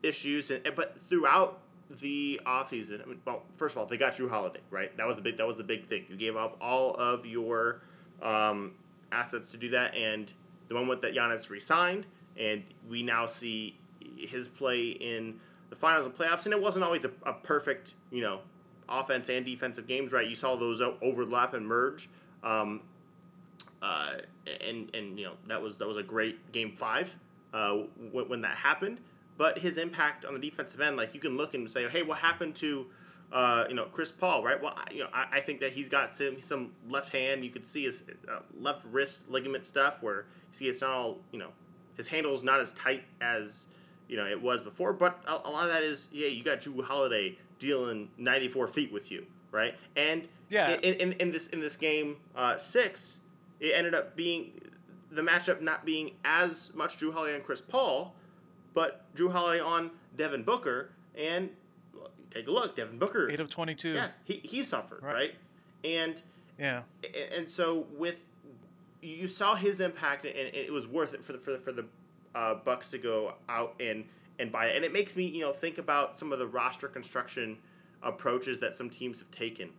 issues 0.02 0.50
and 0.50 0.62
but 0.74 0.96
throughout 0.96 1.60
the 2.00 2.40
offseason 2.46 3.02
I 3.02 3.06
mean, 3.06 3.20
well 3.26 3.42
first 3.56 3.74
of 3.74 3.78
all 3.78 3.86
they 3.86 3.96
got 3.96 4.14
Jrue 4.14 4.30
Holiday 4.30 4.60
right? 4.70 4.96
That 4.96 5.06
was 5.06 5.16
the 5.16 5.22
big 5.22 5.36
that 5.38 5.46
was 5.46 5.56
the 5.56 5.64
big 5.64 5.88
thing. 5.88 6.04
You 6.08 6.16
gave 6.16 6.36
up 6.36 6.56
all 6.60 6.94
of 6.94 7.26
your 7.26 7.82
um, 8.22 8.72
assets 9.12 9.48
to 9.50 9.56
do 9.56 9.70
that. 9.70 9.96
And 9.96 10.30
the 10.68 10.74
moment 10.74 11.02
that 11.02 11.14
Giannis 11.14 11.50
resigned 11.50 12.06
and 12.38 12.62
we 12.88 13.02
now 13.02 13.26
see 13.26 13.76
his 14.16 14.46
play 14.48 14.90
in 14.90 15.40
the 15.68 15.76
finals 15.76 16.06
and 16.06 16.14
playoffs 16.14 16.44
and 16.44 16.54
it 16.54 16.62
wasn't 16.62 16.84
always 16.84 17.04
a, 17.04 17.10
a 17.24 17.32
perfect 17.32 17.94
you 18.10 18.22
know 18.22 18.40
offense 18.90 19.28
and 19.28 19.44
defensive 19.44 19.86
games, 19.86 20.12
right? 20.12 20.26
You 20.26 20.34
saw 20.34 20.56
those 20.56 20.80
overlap 20.80 21.54
and 21.54 21.66
merge. 21.66 22.08
Um, 22.42 22.82
uh, 23.82 24.16
and 24.66 24.94
and 24.94 25.18
you 25.18 25.24
know 25.24 25.32
that 25.46 25.60
was 25.60 25.78
that 25.78 25.88
was 25.88 25.96
a 25.96 26.02
great 26.02 26.52
game 26.52 26.72
five 26.72 27.16
uh, 27.54 27.78
when, 28.12 28.28
when 28.28 28.40
that 28.42 28.56
happened. 28.56 29.00
but 29.38 29.58
his 29.58 29.78
impact 29.78 30.26
on 30.26 30.34
the 30.34 30.40
defensive 30.40 30.80
end, 30.80 30.96
like 30.96 31.14
you 31.14 31.20
can 31.20 31.36
look 31.36 31.54
and 31.54 31.70
say, 31.70 31.88
hey, 31.88 32.02
what 32.02 32.18
happened 32.18 32.54
to 32.56 32.86
uh, 33.32 33.64
you 33.68 33.74
know, 33.74 33.84
Chris 33.84 34.10
Paul, 34.10 34.42
right? 34.42 34.60
Well, 34.60 34.74
I, 34.76 34.92
you 34.92 35.04
know, 35.04 35.08
I, 35.12 35.26
I, 35.34 35.40
think 35.40 35.60
that 35.60 35.72
he's 35.72 35.88
got 35.88 36.12
some, 36.12 36.40
some 36.40 36.72
left 36.88 37.14
hand. 37.14 37.44
You 37.44 37.50
could 37.50 37.64
see 37.64 37.84
his 37.84 38.02
uh, 38.28 38.40
left 38.58 38.84
wrist 38.86 39.30
ligament 39.30 39.64
stuff 39.64 40.02
where 40.02 40.26
you 40.52 40.58
see 40.58 40.68
it's 40.68 40.80
not 40.80 40.90
all, 40.90 41.18
you 41.30 41.38
know, 41.38 41.50
his 41.96 42.08
handle's 42.08 42.42
not 42.42 42.58
as 42.58 42.72
tight 42.72 43.04
as, 43.20 43.66
you 44.08 44.16
know, 44.16 44.26
it 44.26 44.40
was 44.40 44.62
before. 44.62 44.92
But 44.92 45.22
a, 45.28 45.48
a 45.48 45.50
lot 45.50 45.64
of 45.64 45.72
that 45.72 45.82
is, 45.82 46.08
yeah, 46.10 46.26
you 46.26 46.42
got 46.42 46.60
Jrue 46.60 46.82
Holiday 46.82 47.38
dealing 47.60 48.08
94 48.18 48.66
feet 48.66 48.92
with 48.92 49.12
you, 49.12 49.24
right? 49.52 49.76
And 49.94 50.26
yeah, 50.48 50.72
in, 50.82 50.94
in, 50.94 51.12
in 51.12 51.30
this 51.30 51.46
in 51.48 51.60
this 51.60 51.76
game 51.76 52.16
uh, 52.34 52.56
six, 52.56 53.18
it 53.60 53.72
ended 53.74 53.94
up 53.94 54.16
being 54.16 54.60
the 55.12 55.22
matchup 55.22 55.60
not 55.60 55.84
being 55.84 56.12
as 56.24 56.72
much 56.74 56.98
Jrue 56.98 57.12
Holiday 57.12 57.36
and 57.36 57.44
Chris 57.44 57.60
Paul, 57.60 58.14
but 58.74 59.04
Jrue 59.14 59.30
Holiday 59.30 59.60
on 59.60 59.92
Devin 60.16 60.42
Booker, 60.42 60.90
and 61.16 61.50
take 62.32 62.48
a 62.48 62.50
look, 62.50 62.74
Devin 62.74 62.98
Booker, 62.98 63.30
eight 63.30 63.38
of 63.38 63.48
twenty-two. 63.48 63.92
Yeah, 63.92 64.08
he, 64.24 64.40
he 64.42 64.64
suffered 64.64 65.02
right, 65.02 65.14
right? 65.14 65.34
and 65.84 66.20
yeah, 66.58 66.82
and 67.36 67.48
so 67.48 67.86
with 67.96 68.20
you 69.02 69.28
saw 69.28 69.54
his 69.54 69.80
impact, 69.80 70.24
and 70.24 70.34
it 70.34 70.72
was 70.72 70.86
worth 70.86 71.14
it 71.14 71.24
for 71.24 71.32
the 71.32 71.38
for 71.38 71.52
the 71.52 71.58
for 71.58 71.72
the 71.72 71.86
uh, 72.34 72.54
Bucks 72.54 72.90
to 72.90 72.98
go 72.98 73.34
out 73.48 73.74
and 73.80 74.04
and 74.40 74.50
buy 74.50 74.66
it, 74.66 74.76
and 74.76 74.84
it 74.84 74.92
makes 74.92 75.14
me 75.16 75.26
you 75.26 75.42
know 75.42 75.52
think 75.52 75.78
about 75.78 76.16
some 76.16 76.32
of 76.32 76.38
the 76.38 76.46
roster 76.46 76.88
construction 76.88 77.58
approaches 78.02 78.58
that 78.60 78.74
some 78.74 78.88
teams 78.88 79.18
have 79.18 79.30
taken 79.30 79.70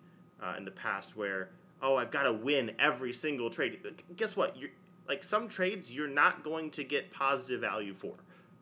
uh, 0.41 0.53
in 0.57 0.65
the 0.65 0.71
past, 0.71 1.17
where 1.17 1.49
oh 1.81 1.97
I've 1.97 2.11
got 2.11 2.23
to 2.23 2.33
win 2.33 2.71
every 2.79 3.13
single 3.13 3.49
trade. 3.49 3.79
Guess 4.15 4.35
what? 4.35 4.55
You're 4.57 4.69
like 5.07 5.23
some 5.23 5.47
trades 5.47 5.93
you're 5.93 6.07
not 6.07 6.43
going 6.43 6.69
to 6.71 6.83
get 6.83 7.11
positive 7.11 7.61
value 7.61 7.93
for, 7.93 8.13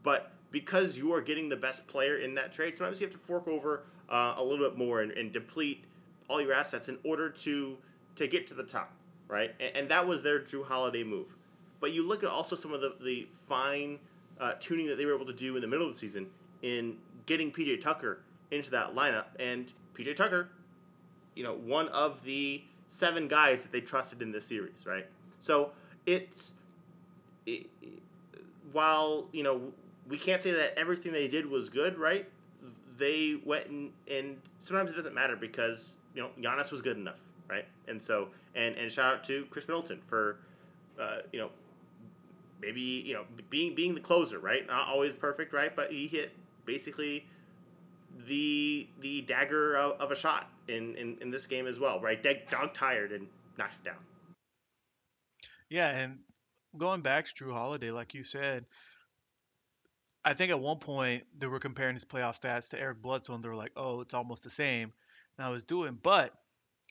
but 0.04 0.32
because 0.52 0.98
you 0.98 1.14
are 1.14 1.22
getting 1.22 1.50
the 1.50 1.56
best 1.56 1.86
player 1.88 2.18
in 2.18 2.34
that 2.36 2.52
trade, 2.52 2.78
sometimes 2.78 3.00
you 3.00 3.06
have 3.06 3.14
to 3.14 3.20
fork 3.20 3.48
over 3.48 3.84
uh, 4.10 4.36
a 4.38 4.44
little 4.44 4.68
bit 4.68 4.78
more 4.78 5.02
and, 5.02 5.12
and, 5.12 5.32
deplete 5.32 5.84
all 6.28 6.42
your 6.42 6.54
assets 6.54 6.90
in 6.90 6.98
order 7.04 7.30
to 7.30 7.78
to 8.16 8.28
get 8.28 8.48
to 8.48 8.54
the 8.56 8.64
top, 8.64 8.92
right? 9.28 9.52
And, 9.60 9.78
and, 9.78 9.90
that 9.90 10.08
was 10.08 10.24
their 10.24 10.40
Jrue 10.40 10.66
Holiday 10.66 11.04
move. 11.04 11.36
But 11.80 11.92
you 11.92 12.08
look 12.08 12.24
at 12.24 12.30
also 12.30 12.56
some 12.56 12.74
of 12.74 12.82
the, 12.82 12.96
the 13.02 13.28
fine 13.48 14.00
uh, 14.40 14.54
tuning 14.60 14.88
that 14.88 14.98
they 14.98 15.06
were 15.06 15.16
able 15.16 15.26
to 15.26 15.34
do 15.34 15.56
in 15.56 15.62
the 15.62 15.68
middle 15.68 15.88
of 15.88 15.94
the 15.94 16.00
season 16.00 16.28
in 16.62 16.98
getting 17.26 17.52
PJ 17.52 17.82
Tucker 17.82 18.22
into 18.52 18.72
that 18.72 18.96
lineup. 18.96 19.26
And 19.40 19.72
PJ 19.94 20.16
Tucker, 20.16 20.50
you 21.36 21.44
know, 21.44 21.54
one 21.54 21.88
of 21.90 22.24
the 22.24 22.64
seven 22.88 23.28
guys 23.28 23.64
that 23.64 23.72
they 23.72 23.82
trusted 23.82 24.22
in 24.22 24.32
this 24.32 24.46
series, 24.46 24.86
right? 24.86 25.06
So 25.40 25.72
it's 26.06 26.54
it, 27.46 27.68
while 28.72 29.28
you 29.32 29.44
know 29.44 29.72
we 30.08 30.18
can't 30.18 30.42
say 30.42 30.52
that 30.52 30.78
everything 30.78 31.12
they 31.12 31.28
did 31.28 31.46
was 31.46 31.70
good, 31.70 31.98
right? 31.98 32.28
They 32.98 33.40
went 33.46 33.68
and, 33.68 33.92
and 34.10 34.38
sometimes 34.60 34.92
it 34.92 34.96
doesn't 34.96 35.16
matter 35.16 35.36
because 35.36 35.98
you 36.14 36.22
know 36.22 36.30
Giannis 36.40 36.72
was 36.72 36.82
good 36.82 36.98
enough, 36.98 37.22
right? 37.50 37.66
And 37.88 38.02
so 38.02 38.30
and 38.56 38.76
and 38.76 38.92
shout 38.92 39.16
out 39.16 39.24
to 39.26 39.46
Khris 39.46 39.68
Middleton 39.68 40.02
for 40.08 40.40
uh, 41.00 41.20
you 41.32 41.40
know 41.40 41.50
maybe 42.62 42.82
you 42.82 43.14
know 43.14 43.26
being 43.50 43.76
being 43.76 43.96
the 43.96 44.02
closer, 44.02 44.40
right? 44.40 44.66
Not 44.66 44.88
always 44.88 45.16
perfect, 45.16 45.54
right? 45.54 45.76
But 45.76 45.92
he 45.92 46.08
hit 46.08 46.32
basically 46.66 47.26
the 48.28 48.88
the 49.00 49.22
dagger 49.22 49.76
of, 49.76 50.00
of 50.00 50.12
a 50.12 50.16
shot 50.16 50.50
in, 50.68 50.96
in 50.96 51.18
in 51.22 51.32
this 51.32 51.48
game 51.48 51.68
as 51.68 51.80
well, 51.80 52.00
right? 52.00 52.22
Dog 52.24 52.74
tired 52.74 53.12
and 53.12 53.28
knocked 53.58 53.76
it 53.84 53.86
down. 53.86 53.98
Yeah, 55.70 55.90
and 55.90 56.20
going 56.78 57.02
back 57.02 57.28
to 57.28 57.34
Jrue 57.34 57.54
Holiday, 57.54 57.92
like 57.92 58.14
you 58.14 58.24
said, 58.24 58.66
I 60.26 60.34
think 60.34 60.52
at 60.52 60.60
one 60.60 60.80
point 60.80 61.24
they 61.38 61.48
were 61.48 61.60
comparing 61.60 61.96
his 61.96 62.06
playoff 62.06 62.40
stats 62.40 62.70
to 62.72 62.80
Eric 62.80 63.02
Bledsoe, 63.02 63.36
and 63.36 63.44
they 63.44 63.50
were 63.50 63.56
like, 63.56 63.72
"Oh, 63.76 64.02
it's 64.02 64.14
almost 64.14 64.44
the 64.44 64.50
same." 64.50 64.92
And 65.38 65.46
I 65.46 65.50
was 65.50 65.64
doing, 65.64 65.98
but 66.02 66.34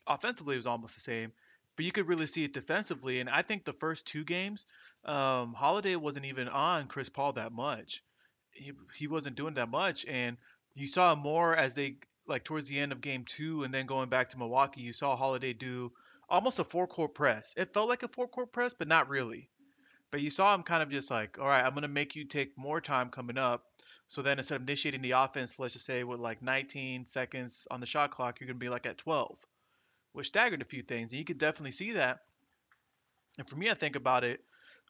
offensively 0.07 0.55
it 0.55 0.59
was 0.59 0.67
almost 0.67 0.95
the 0.95 1.01
same. 1.01 1.31
But 1.79 1.85
you 1.85 1.93
could 1.93 2.09
really 2.09 2.27
see 2.27 2.43
it 2.43 2.51
defensively, 2.51 3.21
and 3.21 3.29
I 3.29 3.41
think 3.41 3.63
the 3.63 3.71
first 3.71 4.05
two 4.05 4.25
games, 4.25 4.65
um, 5.05 5.53
Holiday 5.53 5.95
wasn't 5.95 6.25
even 6.25 6.49
on 6.49 6.87
Chris 6.87 7.07
Paul 7.07 7.31
that 7.31 7.53
much. 7.53 8.03
He 8.51 8.73
he 8.93 9.07
wasn't 9.07 9.37
doing 9.37 9.53
that 9.53 9.69
much, 9.69 10.05
and 10.05 10.35
you 10.75 10.89
saw 10.89 11.15
more 11.15 11.55
as 11.55 11.75
they 11.75 11.95
like 12.27 12.43
towards 12.43 12.67
the 12.67 12.77
end 12.77 12.91
of 12.91 12.99
game 12.99 13.23
two, 13.23 13.63
and 13.63 13.73
then 13.73 13.85
going 13.85 14.09
back 14.09 14.27
to 14.31 14.37
Milwaukee, 14.37 14.81
you 14.81 14.91
saw 14.91 15.15
Holiday 15.15 15.53
do 15.53 15.93
almost 16.27 16.59
a 16.59 16.65
four 16.65 16.85
court 16.85 17.15
press. 17.15 17.53
It 17.55 17.73
felt 17.73 17.87
like 17.87 18.03
a 18.03 18.09
four 18.09 18.27
court 18.27 18.51
press, 18.51 18.73
but 18.73 18.89
not 18.89 19.07
really. 19.07 19.49
But 20.11 20.19
you 20.19 20.31
saw 20.31 20.53
him 20.53 20.63
kind 20.63 20.83
of 20.83 20.91
just 20.91 21.09
like, 21.09 21.39
all 21.39 21.47
right, 21.47 21.63
I'm 21.63 21.75
going 21.75 21.83
to 21.83 21.87
make 21.87 22.13
you 22.13 22.25
take 22.25 22.57
more 22.57 22.81
time 22.81 23.09
coming 23.09 23.37
up. 23.37 23.63
So 24.09 24.21
then 24.21 24.37
instead 24.37 24.55
of 24.55 24.63
initiating 24.63 25.01
the 25.01 25.11
offense, 25.11 25.57
let's 25.57 25.75
just 25.75 25.85
say 25.85 26.03
with 26.03 26.19
like 26.19 26.41
19 26.41 27.05
seconds 27.05 27.69
on 27.71 27.79
the 27.79 27.85
shot 27.85 28.11
clock, 28.11 28.41
you're 28.41 28.47
going 28.47 28.59
to 28.59 28.65
be 28.65 28.67
like 28.67 28.85
at 28.85 28.97
12, 28.97 29.45
which 30.13 30.27
staggered 30.27 30.61
a 30.61 30.65
few 30.65 30.81
things. 30.81 31.11
And 31.11 31.19
you 31.19 31.25
could 31.25 31.37
definitely 31.37 31.71
see 31.71 31.93
that. 31.93 32.19
And 33.37 33.47
for 33.49 33.55
me, 33.55 33.69
I 33.69 33.73
think 33.73 33.95
about 33.95 34.23
it 34.23 34.41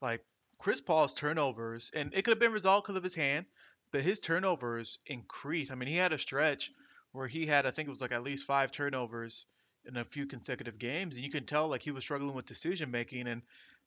like 0.02 0.24
Chris 0.58 0.82
Paul's 0.82 1.14
turnovers, 1.14 1.92
and 1.94 2.14
it 2.14 2.24
could 2.24 2.32
have 2.32 2.40
been 2.40 2.52
resolved 2.52 2.86
because 2.86 2.98
of 2.98 3.04
his 3.04 3.16
hand, 3.16 3.46
but 3.92 4.02
his 4.02 4.20
turnovers 4.20 5.00
increased. 5.06 5.72
I 5.72 5.76
mean, 5.76 5.90
he 5.90 5.96
had 5.96 6.14
a 6.14 6.18
stretch 6.18 6.72
where 7.12 7.28
he 7.28 7.46
had, 7.46 7.66
I 7.66 7.72
think 7.72 7.88
it 7.88 7.92
was 7.92 8.02
like 8.02 8.12
at 8.12 8.24
least 8.24 8.46
five 8.46 8.72
turnovers 8.72 9.46
in 9.86 9.98
a 9.98 10.06
few 10.06 10.26
consecutive 10.26 10.78
games. 10.78 11.16
And 11.16 11.24
you 11.24 11.32
can 11.32 11.46
tell 11.46 11.68
like 11.68 11.82
he 11.82 11.92
was 11.92 12.04
struggling 12.04 12.36
with 12.36 12.46
decision 12.46 12.92
making. 12.92 13.28
And 13.28 13.42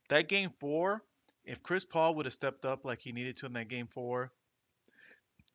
that 0.09 0.29
game 0.29 0.51
four, 0.59 1.03
if 1.45 1.62
Chris 1.62 1.85
Paul 1.85 2.15
would 2.17 2.27
have 2.27 2.35
stepped 2.35 2.65
up 2.65 2.85
like 2.85 3.01
he 3.01 3.12
needed 3.12 3.37
to 3.39 3.47
in 3.47 3.53
that 3.55 3.69
game 3.69 3.87
four, 3.87 4.33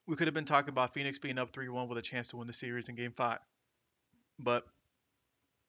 we 0.06 0.16
could 0.16 0.28
have 0.28 0.34
been 0.34 0.46
talking 0.46 0.70
about 0.70 0.94
Phoenix 0.94 1.20
being 1.20 1.38
up 1.38 1.54
3 1.54 1.68
1 1.68 1.90
with 1.90 1.98
a 1.98 2.02
chance 2.02 2.30
to 2.30 2.38
win 2.38 2.48
the 2.48 2.54
series 2.54 2.90
in 2.90 2.96
game 2.96 3.14
five. 3.16 3.40
But 4.40 4.64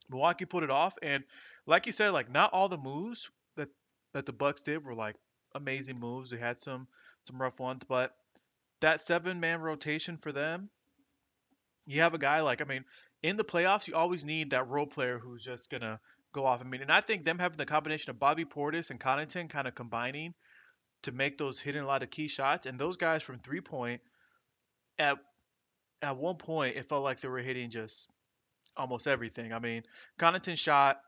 Milwaukee 0.09 0.45
put 0.45 0.63
it 0.63 0.71
off. 0.71 0.97
And 1.03 1.25
like 1.67 1.87
you 1.87 1.93
said, 1.93 2.11
like 2.11 2.31
not 2.31 2.53
all 2.53 2.69
the 2.69 2.79
moves 2.79 3.31
that, 3.57 3.69
that 4.15 4.27
the 4.27 4.33
Bucks 4.33 4.63
did 4.63 4.85
were 4.85 4.95
like 4.95 5.17
amazing 5.55 5.99
moves. 5.99 6.31
They 6.31 6.39
had 6.39 6.59
some 6.59 6.89
some 7.25 7.41
rough 7.41 7.61
ones, 7.61 7.83
but 7.87 8.15
that 8.81 9.03
seven 9.03 9.41
man 9.41 9.61
rotation 9.61 10.17
for 10.17 10.33
them, 10.33 10.71
you 11.87 12.01
have 12.01 12.15
a 12.15 12.19
guy 12.19 12.41
like 12.41 12.61
I 12.61 12.65
mean, 12.65 12.85
in 13.23 13.37
the 13.37 13.45
playoffs, 13.45 13.87
you 13.87 13.95
always 13.95 14.25
need 14.25 14.51
that 14.51 14.69
role 14.69 14.87
player 14.87 15.19
who's 15.19 15.45
just 15.45 15.71
gonna 15.71 16.01
go 16.33 16.45
off. 16.47 16.61
I 16.61 16.65
mean, 16.65 16.83
and 16.83 16.93
I 16.93 17.01
think 17.01 17.25
them 17.25 17.39
having 17.39 17.59
the 17.59 17.67
combination 17.67 18.11
of 18.11 18.19
Bobby 18.19 18.45
Portis 18.45 18.91
and 18.91 19.01
Connaughton 19.01 19.49
kind 19.49 19.69
of 19.69 19.75
combining 19.75 20.35
to 21.03 21.13
make 21.13 21.39
those 21.39 21.61
hitting 21.61 21.83
a 21.83 21.87
lot 21.87 22.03
of 22.03 22.11
key 22.11 22.29
shots, 22.29 22.67
and 22.67 22.79
those 22.79 22.97
guys 22.97 23.23
from 23.23 23.39
three 23.39 23.61
point 23.61 24.01
at 24.99 25.19
at 26.01 26.17
one 26.17 26.37
point 26.37 26.77
it 26.77 26.89
felt 26.89 27.03
like 27.03 27.21
they 27.21 27.29
were 27.29 27.39
hitting 27.39 27.71
just 27.71 28.09
almost 28.79 29.07
everything. 29.07 29.53
I 29.53 29.59
mean, 29.59 29.83
Connaughton 30.19 30.57
shot 30.57 31.01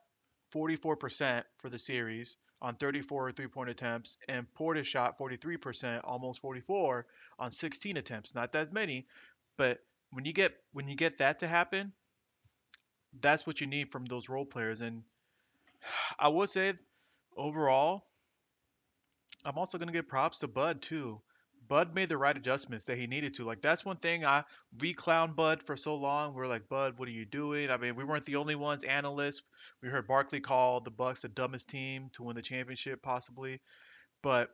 44% 0.55 1.45
for 1.57 1.71
the 1.71 1.79
series 1.79 2.37
on 2.61 2.75
34 2.75 3.33
three-point 3.33 3.71
attempts, 3.71 4.19
and 4.29 4.47
Portis 4.59 4.85
shot 4.85 5.19
43%, 5.19 6.01
almost 6.05 6.41
44 6.41 7.07
on 7.39 7.51
16 7.51 7.97
attempts. 7.97 8.35
Not 8.35 8.53
that 8.53 8.73
many, 8.73 9.07
but 9.57 9.79
when 10.11 10.25
you 10.25 10.33
get 10.33 10.53
when 10.73 10.89
you 10.89 10.97
get 10.97 11.19
that 11.19 11.41
to 11.41 11.49
happen, 11.49 11.93
that's 13.21 13.47
what 13.47 13.61
you 13.61 13.67
need 13.67 13.91
from 13.91 14.05
those 14.05 14.29
role 14.29 14.45
players. 14.45 14.81
And 14.81 15.03
I 16.19 16.29
would 16.29 16.51
say 16.51 16.75
overall, 17.37 18.05
I'm 19.45 19.57
also 19.57 19.79
gonna 19.79 19.93
give 19.93 20.09
props 20.09 20.41
to 20.41 20.49
Bud 20.49 20.83
too. 20.83 21.21
Bud 21.71 21.95
made 21.95 22.09
the 22.09 22.19
right 22.19 22.37
adjustments 22.37 22.85
that 22.87 22.99
he 22.99 23.07
needed 23.07 23.33
to. 23.35 23.45
Like 23.45 23.63
that's 23.63 23.85
one 23.85 23.97
thing 23.97 24.27
I 24.27 24.43
we 24.81 24.93
clown 24.93 25.35
Bud 25.35 25.63
for 25.63 25.77
so 25.77 25.95
long. 25.95 26.35
We're 26.35 26.49
like, 26.49 26.69
Bud, 26.69 26.99
what 26.99 27.07
are 27.07 27.13
you 27.13 27.25
doing? 27.25 27.71
I 27.71 27.77
mean, 27.77 27.95
we 27.95 28.03
weren't 28.03 28.27
the 28.27 28.35
only 28.35 28.57
ones. 28.57 28.83
Analysts, 28.83 29.43
we 29.81 29.89
heard 29.89 30.09
Barkley 30.09 30.41
call 30.41 30.81
the 30.81 30.91
Bucks 30.91 31.23
the 31.23 31.29
dumbest 31.29 31.71
team 31.71 32.11
to 32.15 32.25
win 32.25 32.35
the 32.35 32.43
championship, 32.43 33.01
possibly. 33.03 33.61
But 34.21 34.51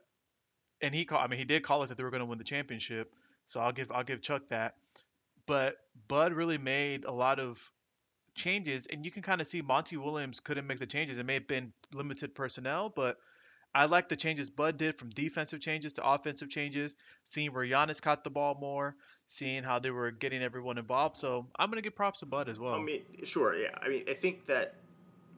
and 0.83 0.95
he 0.95 1.07
called. 1.07 1.23
I 1.23 1.27
mean, 1.29 1.39
he 1.39 1.47
did 1.47 1.63
call 1.63 1.83
it 1.83 1.87
that 1.87 1.97
they 1.97 2.05
were 2.05 2.11
going 2.11 2.21
to 2.21 2.27
win 2.27 2.37
the 2.37 2.45
championship. 2.45 3.15
So 3.47 3.61
I'll 3.61 3.73
give 3.73 3.91
I'll 3.91 4.05
give 4.05 4.21
Chuck 4.21 4.43
that. 4.51 4.75
But 5.47 5.79
Bud 6.09 6.35
really 6.35 6.59
made 6.59 7.07
a 7.07 7.13
lot 7.13 7.41
of 7.41 7.73
changes, 8.35 8.89
and 8.89 9.07
you 9.07 9.11
can 9.11 9.23
kind 9.23 9.41
of 9.41 9.49
see 9.49 9.63
Monty 9.63 9.97
Williams 9.97 10.39
couldn't 10.39 10.67
make 10.67 10.81
the 10.81 10.87
changes. 10.87 11.17
It 11.17 11.25
may 11.25 11.35
have 11.35 11.49
been 11.49 11.73
limited 11.95 12.35
personnel, 12.35 12.93
but 12.95 13.17
I 13.77 13.85
like 13.85 14.09
the 14.09 14.17
changes 14.17 14.49
Bud 14.49 14.79
did 14.79 14.95
from 14.95 15.11
defensive 15.11 15.61
changes 15.61 15.93
to 15.95 16.07
offensive 16.09 16.49
changes, 16.49 16.97
seeing 17.25 17.53
where 17.53 17.67
Giannis 17.67 18.01
caught 18.01 18.25
the 18.25 18.31
ball 18.31 18.57
more, 18.59 18.97
seeing 19.27 19.63
how 19.63 19.79
they 19.79 19.91
were 19.91 20.11
getting 20.11 20.43
everyone 20.43 20.79
involved. 20.79 21.15
So 21.15 21.47
I'm 21.59 21.69
going 21.69 21.77
to 21.77 21.83
give 21.83 21.95
props 21.95 22.21
to 22.21 22.27
Bud 22.27 22.49
as 22.49 22.59
well. 22.59 22.75
I 22.75 22.81
mean, 22.81 23.03
sure, 23.25 23.55
yeah. 23.55 23.75
I 23.83 23.89
mean, 23.89 24.05
I 24.09 24.15
think 24.15 24.47
that, 24.47 24.77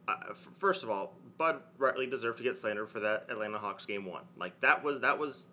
uh, 0.06 0.34
first 0.60 0.84
of 0.84 0.90
all, 0.90 1.14
Bud 1.36 1.60
rightly 1.78 2.06
deserved 2.06 2.38
to 2.38 2.44
get 2.44 2.56
slandered 2.56 2.88
for 2.88 3.00
that 3.00 3.26
Atlanta 3.28 3.58
Hawks 3.58 3.84
game 3.86 4.04
one. 4.04 4.22
Like, 4.38 4.60
that 4.60 4.84
was, 4.84 5.00
that 5.00 5.18
was, 5.18 5.46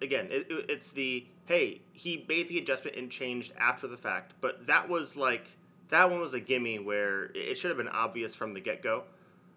again, 0.00 0.28
it, 0.30 0.46
it's 0.48 0.90
the, 0.92 1.26
hey, 1.44 1.82
he 1.92 2.24
made 2.30 2.48
the 2.48 2.56
adjustment 2.56 2.96
and 2.96 3.10
changed 3.10 3.52
after 3.58 3.86
the 3.86 3.96
fact, 3.98 4.32
but 4.40 4.66
that 4.66 4.88
was 4.88 5.16
like, 5.16 5.44
that 5.90 6.10
one 6.10 6.20
was 6.20 6.32
a 6.32 6.40
gimme 6.40 6.78
where 6.78 7.30
it 7.34 7.58
should 7.58 7.68
have 7.68 7.78
been 7.78 7.88
obvious 7.88 8.34
from 8.34 8.54
the 8.54 8.60
get 8.60 8.82
go. 8.82 9.04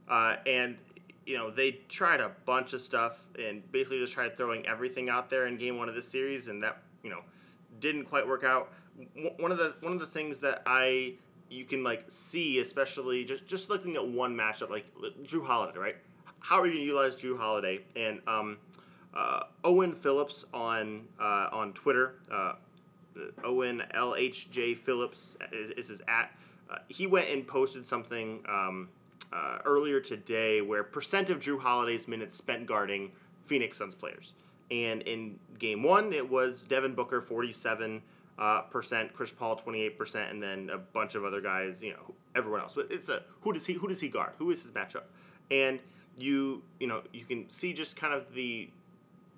Uh, 0.09 0.35
and 0.47 0.75
you 1.29 1.37
know 1.37 1.51
they 1.51 1.73
tried 1.87 2.21
a 2.21 2.31
bunch 2.45 2.73
of 2.73 2.81
stuff 2.81 3.23
and 3.37 3.71
basically 3.71 3.99
just 3.99 4.13
tried 4.13 4.35
throwing 4.35 4.65
everything 4.65 5.09
out 5.09 5.29
there 5.29 5.45
in 5.45 5.57
game 5.57 5.77
one 5.77 5.87
of 5.87 5.93
the 5.93 6.01
series, 6.01 6.47
and 6.47 6.63
that 6.63 6.81
you 7.03 7.11
know 7.11 7.21
didn't 7.79 8.05
quite 8.05 8.27
work 8.27 8.43
out. 8.43 8.73
One 9.37 9.51
of 9.51 9.59
the 9.59 9.75
one 9.81 9.93
of 9.93 9.99
the 9.99 10.07
things 10.07 10.39
that 10.39 10.63
I 10.65 11.13
you 11.49 11.65
can 11.65 11.83
like 11.83 12.05
see, 12.07 12.59
especially 12.59 13.23
just 13.23 13.45
just 13.45 13.69
looking 13.69 13.95
at 13.95 14.05
one 14.05 14.35
matchup, 14.35 14.71
like 14.71 14.85
Jrue 15.23 15.45
Holiday, 15.45 15.77
right? 15.77 15.95
How 16.39 16.59
are 16.61 16.65
you 16.65 16.73
going 16.73 16.81
to 16.81 16.85
utilize 16.85 17.21
Jrue 17.21 17.37
Holiday? 17.37 17.81
And 17.95 18.21
um, 18.25 18.57
uh, 19.13 19.43
Owen 19.63 19.93
Phillips 19.93 20.45
on 20.51 21.07
uh, 21.19 21.49
on 21.51 21.73
Twitter, 21.73 22.15
uh, 22.31 22.53
Owen 23.43 23.83
LHJ 23.93 24.79
Phillips 24.79 25.37
is, 25.51 25.69
is 25.71 25.87
his 25.89 26.01
at. 26.07 26.31
Uh, 26.71 26.77
he 26.87 27.05
went 27.05 27.29
and 27.29 27.47
posted 27.47 27.85
something 27.85 28.43
um, 28.47 28.89
uh, 29.31 29.59
earlier 29.65 29.99
today 29.99 30.61
where 30.61 30.83
percent 30.83 31.29
of 31.29 31.39
Jrue 31.39 31.59
Holiday's 31.59 32.07
minutes 32.07 32.35
spent 32.35 32.65
guarding 32.65 33.11
Phoenix 33.45 33.77
Suns 33.77 33.95
players. 33.95 34.33
And 34.71 35.01
in 35.03 35.39
game 35.57 35.83
one, 35.83 36.13
it 36.13 36.29
was 36.29 36.63
Devin 36.63 36.93
Booker 36.93 37.21
47 37.21 38.01
uh, 38.37 38.61
percent, 38.61 39.13
Chris 39.13 39.31
Paul 39.31 39.55
28 39.55 39.97
percent, 39.97 40.31
and 40.31 40.41
then 40.41 40.69
a 40.71 40.77
bunch 40.77 41.15
of 41.15 41.25
other 41.25 41.41
guys, 41.41 41.81
you 41.81 41.91
know, 41.91 42.13
everyone 42.35 42.61
else. 42.61 42.73
But 42.73 42.87
it's 42.89 43.09
a 43.09 43.23
who 43.41 43.53
does 43.53 43.65
he 43.65 43.73
who 43.73 43.87
does 43.87 43.99
he 43.99 44.09
guard? 44.09 44.33
Who 44.37 44.51
is 44.51 44.61
his 44.61 44.71
matchup? 44.71 45.03
And 45.51 45.79
you 46.17 46.61
you 46.79 46.87
know 46.87 47.01
you 47.13 47.25
can 47.25 47.49
see 47.49 47.73
just 47.73 47.95
kind 47.95 48.13
of 48.13 48.33
the 48.33 48.69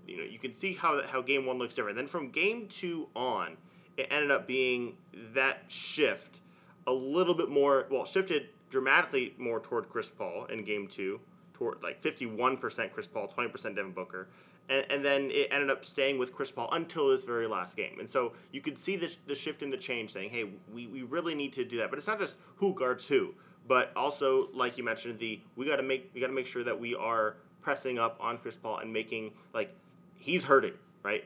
you 0.08 0.18
know 0.18 0.24
you 0.24 0.40
can 0.40 0.54
see 0.54 0.74
how 0.74 1.02
how 1.08 1.22
game 1.22 1.46
one 1.46 1.58
looks 1.58 1.76
different. 1.76 1.98
Then 1.98 2.08
from 2.08 2.30
game 2.30 2.68
two 2.68 3.08
on, 3.16 3.58
it 3.98 4.08
ended 4.12 4.32
up 4.32 4.48
being 4.48 4.96
that 5.34 5.64
shift 5.68 6.40
a 6.88 6.94
little 6.94 7.34
bit 7.34 7.50
more. 7.50 7.88
Well, 7.90 8.06
shifted 8.06 8.50
dramatically 8.72 9.36
more 9.38 9.60
toward 9.60 9.88
Chris 9.90 10.10
Paul 10.10 10.46
in 10.46 10.64
game 10.64 10.88
two, 10.88 11.20
toward 11.54 11.84
like 11.84 12.02
51% 12.02 12.92
Chris 12.92 13.06
Paul, 13.06 13.32
20% 13.38 13.76
Devin 13.76 13.92
Booker. 13.92 14.28
And, 14.70 14.86
and, 14.90 15.06
then 15.06 15.30
it 15.32 15.50
ended 15.52 15.70
up 15.70 15.84
staying 15.84 16.18
with 16.18 16.34
Chris 16.34 16.52
Paul 16.52 16.70
until 16.72 17.10
this 17.10 17.24
very 17.24 17.46
last 17.46 17.76
game. 17.76 18.00
And 18.00 18.10
so 18.10 18.34
you 18.52 18.62
could 18.62 18.78
see 18.78 18.96
the, 18.96 19.16
the 19.28 19.36
shift 19.36 19.62
in 19.62 19.70
the 19.70 19.78
change 19.78 20.12
saying, 20.12 20.30
hey, 20.30 20.46
we, 20.74 20.88
we 20.88 21.04
really 21.04 21.36
need 21.36 21.54
to 21.54 21.66
do 21.66 21.78
that. 21.78 21.90
But 21.90 22.00
it's 22.00 22.08
not 22.08 22.20
just 22.20 22.38
who 22.56 22.74
guards 22.74 23.06
who, 23.06 23.34
but 23.68 23.92
also, 23.96 24.50
like 24.54 24.78
you 24.78 24.84
mentioned, 24.84 25.20
the 25.20 25.42
we 25.56 25.66
got 25.66 25.76
to 25.76 25.84
make 25.84 26.10
we 26.14 26.22
got 26.22 26.28
to 26.28 26.34
make 26.34 26.48
sure 26.48 26.64
that 26.64 26.80
we 26.80 26.96
are 26.96 27.38
pressing 27.62 28.00
up 28.00 28.18
on 28.20 28.38
Chris 28.38 28.56
Paul 28.56 28.78
and 28.78 28.92
making 28.92 29.32
like 29.54 29.76
he's 30.18 30.44
hurting, 30.44 30.74
right? 31.04 31.26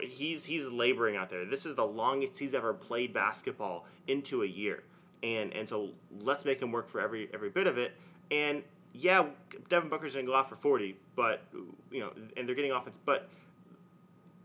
he's 0.00 0.44
he's 0.44 0.66
laboring 0.66 1.16
out 1.16 1.30
there. 1.30 1.44
This 1.44 1.66
is 1.66 1.74
the 1.74 1.86
longest 1.86 2.38
he's 2.38 2.54
ever 2.54 2.72
played 2.72 3.12
basketball 3.12 3.86
into 4.06 4.42
a 4.42 4.46
year, 4.46 4.82
and 5.22 5.52
and 5.52 5.68
so 5.68 5.90
let's 6.20 6.44
make 6.44 6.60
him 6.60 6.72
work 6.72 6.88
for 6.88 7.00
every 7.00 7.28
every 7.32 7.50
bit 7.50 7.66
of 7.66 7.78
it. 7.78 7.92
And 8.30 8.62
yeah, 8.92 9.26
Devin 9.68 9.88
Booker's 9.88 10.14
gonna 10.14 10.26
go 10.26 10.34
off 10.34 10.48
for 10.48 10.56
forty, 10.56 10.96
but 11.14 11.42
you 11.90 12.00
know, 12.00 12.12
and 12.36 12.48
they're 12.48 12.54
getting 12.54 12.72
offense. 12.72 12.98
But 13.04 13.28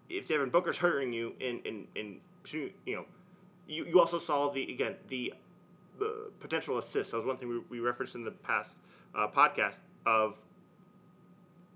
if 0.09 0.27
Devin 0.27 0.49
Booker's 0.49 0.77
hurting 0.77 1.13
you 1.13 1.33
in 1.39 1.59
in 1.65 1.87
in 1.95 2.19
you 2.53 2.71
know, 2.87 3.05
you, 3.67 3.85
you 3.85 3.99
also 3.99 4.17
saw 4.17 4.49
the 4.49 4.71
again 4.71 4.95
the 5.07 5.33
uh, 6.01 6.05
potential 6.39 6.77
assists. 6.77 7.11
That 7.11 7.17
was 7.17 7.25
one 7.25 7.37
thing 7.37 7.49
we, 7.49 7.59
we 7.69 7.79
referenced 7.79 8.15
in 8.15 8.23
the 8.23 8.31
past 8.31 8.77
uh, 9.15 9.27
podcast 9.27 9.79
of 10.05 10.35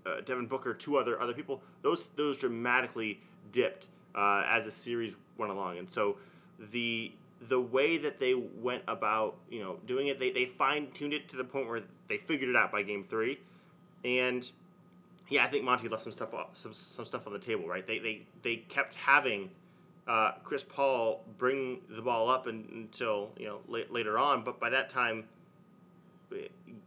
uh, 0.04 0.20
Devin 0.22 0.46
Booker, 0.46 0.74
two 0.74 0.96
other 0.96 1.20
other 1.20 1.34
people. 1.34 1.62
Those 1.82 2.08
those 2.16 2.36
dramatically 2.36 3.20
dipped 3.52 3.88
uh, 4.14 4.44
as 4.46 4.64
the 4.64 4.72
series 4.72 5.16
went 5.38 5.52
along, 5.52 5.78
and 5.78 5.88
so 5.88 6.16
the 6.72 7.12
the 7.48 7.60
way 7.60 7.98
that 7.98 8.18
they 8.18 8.34
went 8.34 8.82
about 8.88 9.36
you 9.50 9.60
know 9.60 9.78
doing 9.86 10.08
it, 10.08 10.18
they, 10.18 10.30
they 10.30 10.46
fine 10.46 10.90
tuned 10.92 11.12
it 11.12 11.28
to 11.28 11.36
the 11.36 11.44
point 11.44 11.68
where 11.68 11.82
they 12.08 12.16
figured 12.16 12.48
it 12.48 12.56
out 12.56 12.72
by 12.72 12.82
game 12.82 13.02
three, 13.02 13.38
and 14.04 14.50
yeah, 15.28 15.44
I 15.44 15.48
think 15.48 15.64
Monty 15.64 15.88
left 15.88 16.02
some 16.02 16.12
stuff 16.12 16.30
some 16.54 16.72
some 16.72 17.04
stuff 17.04 17.26
on 17.26 17.32
the 17.32 17.38
table, 17.38 17.66
right? 17.66 17.86
They 17.86 17.98
they 17.98 18.22
they 18.42 18.56
kept 18.56 18.94
having. 18.94 19.50
Uh, 20.08 20.30
Chris 20.44 20.62
Paul 20.62 21.24
bring 21.36 21.80
the 21.90 22.00
ball 22.00 22.30
up 22.30 22.46
and, 22.46 22.70
until 22.70 23.32
you 23.36 23.46
know 23.46 23.58
la- 23.66 23.80
later 23.90 24.16
on, 24.16 24.44
but 24.44 24.60
by 24.60 24.70
that 24.70 24.88
time, 24.88 25.24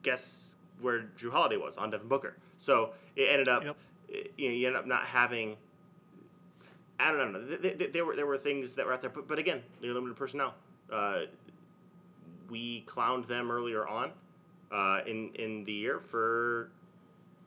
guess 0.03 0.55
where 0.81 1.01
Jrue 1.17 1.31
Holiday 1.31 1.57
was 1.57 1.77
on 1.77 1.89
Devin 1.89 2.07
Booker. 2.07 2.37
So 2.57 2.93
it 3.15 3.27
ended 3.29 3.47
up, 3.47 3.63
yep. 3.63 3.77
you 4.37 4.49
know, 4.49 4.55
you 4.55 4.67
end 4.67 4.75
up 4.75 4.87
not 4.87 5.03
having 5.03 5.57
I 6.99 7.11
don't 7.11 7.31
know. 7.31 7.39
There 7.39 8.05
were 8.05 8.15
there 8.15 8.25
were 8.25 8.37
things 8.37 8.75
that 8.75 8.85
were 8.85 8.93
out 8.93 9.01
there, 9.01 9.09
but, 9.09 9.27
but 9.27 9.39
again, 9.39 9.61
they're 9.81 9.93
limited 9.93 10.17
personnel. 10.17 10.53
Uh, 10.91 11.21
we 12.49 12.83
clowned 12.87 13.27
them 13.27 13.49
earlier 13.49 13.87
on 13.87 14.11
uh, 14.71 15.01
in 15.07 15.31
in 15.35 15.63
the 15.63 15.71
year 15.71 15.99
for 15.99 16.71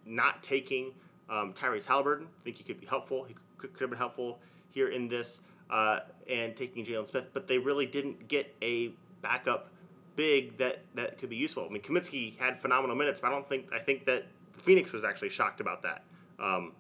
not 0.06 0.42
taking 0.42 0.92
um, 1.28 1.52
Tyrese 1.52 1.84
Halliburton. 1.84 2.26
I 2.26 2.44
think 2.44 2.56
he 2.56 2.64
could 2.64 2.80
be 2.80 2.86
helpful. 2.86 3.24
He 3.24 3.34
could, 3.58 3.72
could 3.72 3.80
have 3.80 3.90
been 3.90 3.98
helpful 3.98 4.38
here 4.70 4.88
in 4.88 5.08
this, 5.08 5.40
uh, 5.70 6.00
and 6.30 6.56
taking 6.56 6.84
Jalen 6.84 7.08
Smith. 7.08 7.28
But 7.32 7.46
they 7.46 7.58
really 7.58 7.86
didn't 7.86 8.28
get 8.28 8.54
a 8.62 8.92
backup 9.20 9.68
big 10.16 10.56
that 10.58 10.80
that 10.94 11.18
could 11.18 11.28
be 11.28 11.36
useful. 11.36 11.66
I 11.68 11.72
mean, 11.72 11.82
Kaminsky 11.82 12.38
had 12.38 12.58
phenomenal 12.58 12.96
minutes, 12.96 13.20
but 13.20 13.28
I 13.28 13.30
don't 13.30 13.48
think 13.48 13.66
I 13.72 13.78
think 13.78 14.06
that 14.06 14.24
Phoenix 14.56 14.92
was 14.92 15.04
actually 15.04 15.30
shocked 15.30 15.60
about 15.60 15.82
that. 15.82 16.04
Um, 16.38 16.72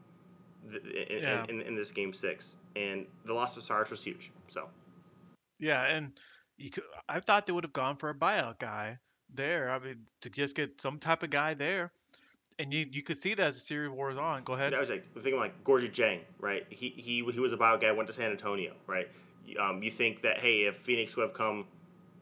in, 0.70 1.22
yeah. 1.22 1.44
in, 1.48 1.60
in, 1.62 1.74
this 1.74 1.90
game 1.90 2.12
six, 2.12 2.56
and 2.76 3.06
the 3.24 3.34
loss 3.34 3.56
of 3.56 3.62
Sarge 3.62 3.90
was 3.90 4.02
huge. 4.02 4.30
So, 4.48 4.68
yeah, 5.58 5.84
and 5.84 6.12
you 6.56 6.70
could, 6.70 6.84
I 7.08 7.20
thought 7.20 7.46
they 7.46 7.52
would 7.52 7.64
have 7.64 7.72
gone 7.72 7.96
for 7.96 8.10
a 8.10 8.14
buyout 8.14 8.58
guy 8.58 8.98
there. 9.32 9.70
I 9.70 9.78
mean, 9.78 10.06
to 10.22 10.30
just 10.30 10.56
get 10.56 10.80
some 10.80 10.98
type 10.98 11.22
of 11.22 11.30
guy 11.30 11.54
there, 11.54 11.92
and 12.58 12.72
you 12.72 12.86
you 12.90 13.02
could 13.02 13.18
see 13.18 13.34
that 13.34 13.46
as 13.48 13.54
the 13.54 13.60
series 13.60 13.90
wore 13.90 14.18
on. 14.18 14.44
Go 14.44 14.54
ahead. 14.54 14.74
I 14.74 14.80
was 14.80 14.90
like 14.90 15.04
thinking 15.14 15.38
like 15.38 15.64
Gorgui 15.64 15.90
Dieng, 15.90 16.20
right? 16.38 16.64
He 16.70 16.90
he 16.96 17.24
he 17.30 17.40
was 17.40 17.52
a 17.52 17.56
buyout 17.56 17.80
guy, 17.80 17.92
went 17.92 18.06
to 18.08 18.12
San 18.12 18.30
Antonio, 18.30 18.74
right? 18.86 19.08
Um, 19.60 19.82
you 19.82 19.90
think 19.90 20.22
that 20.22 20.38
hey, 20.38 20.62
if 20.62 20.76
Phoenix 20.76 21.16
would 21.16 21.22
have 21.22 21.34
come, 21.34 21.66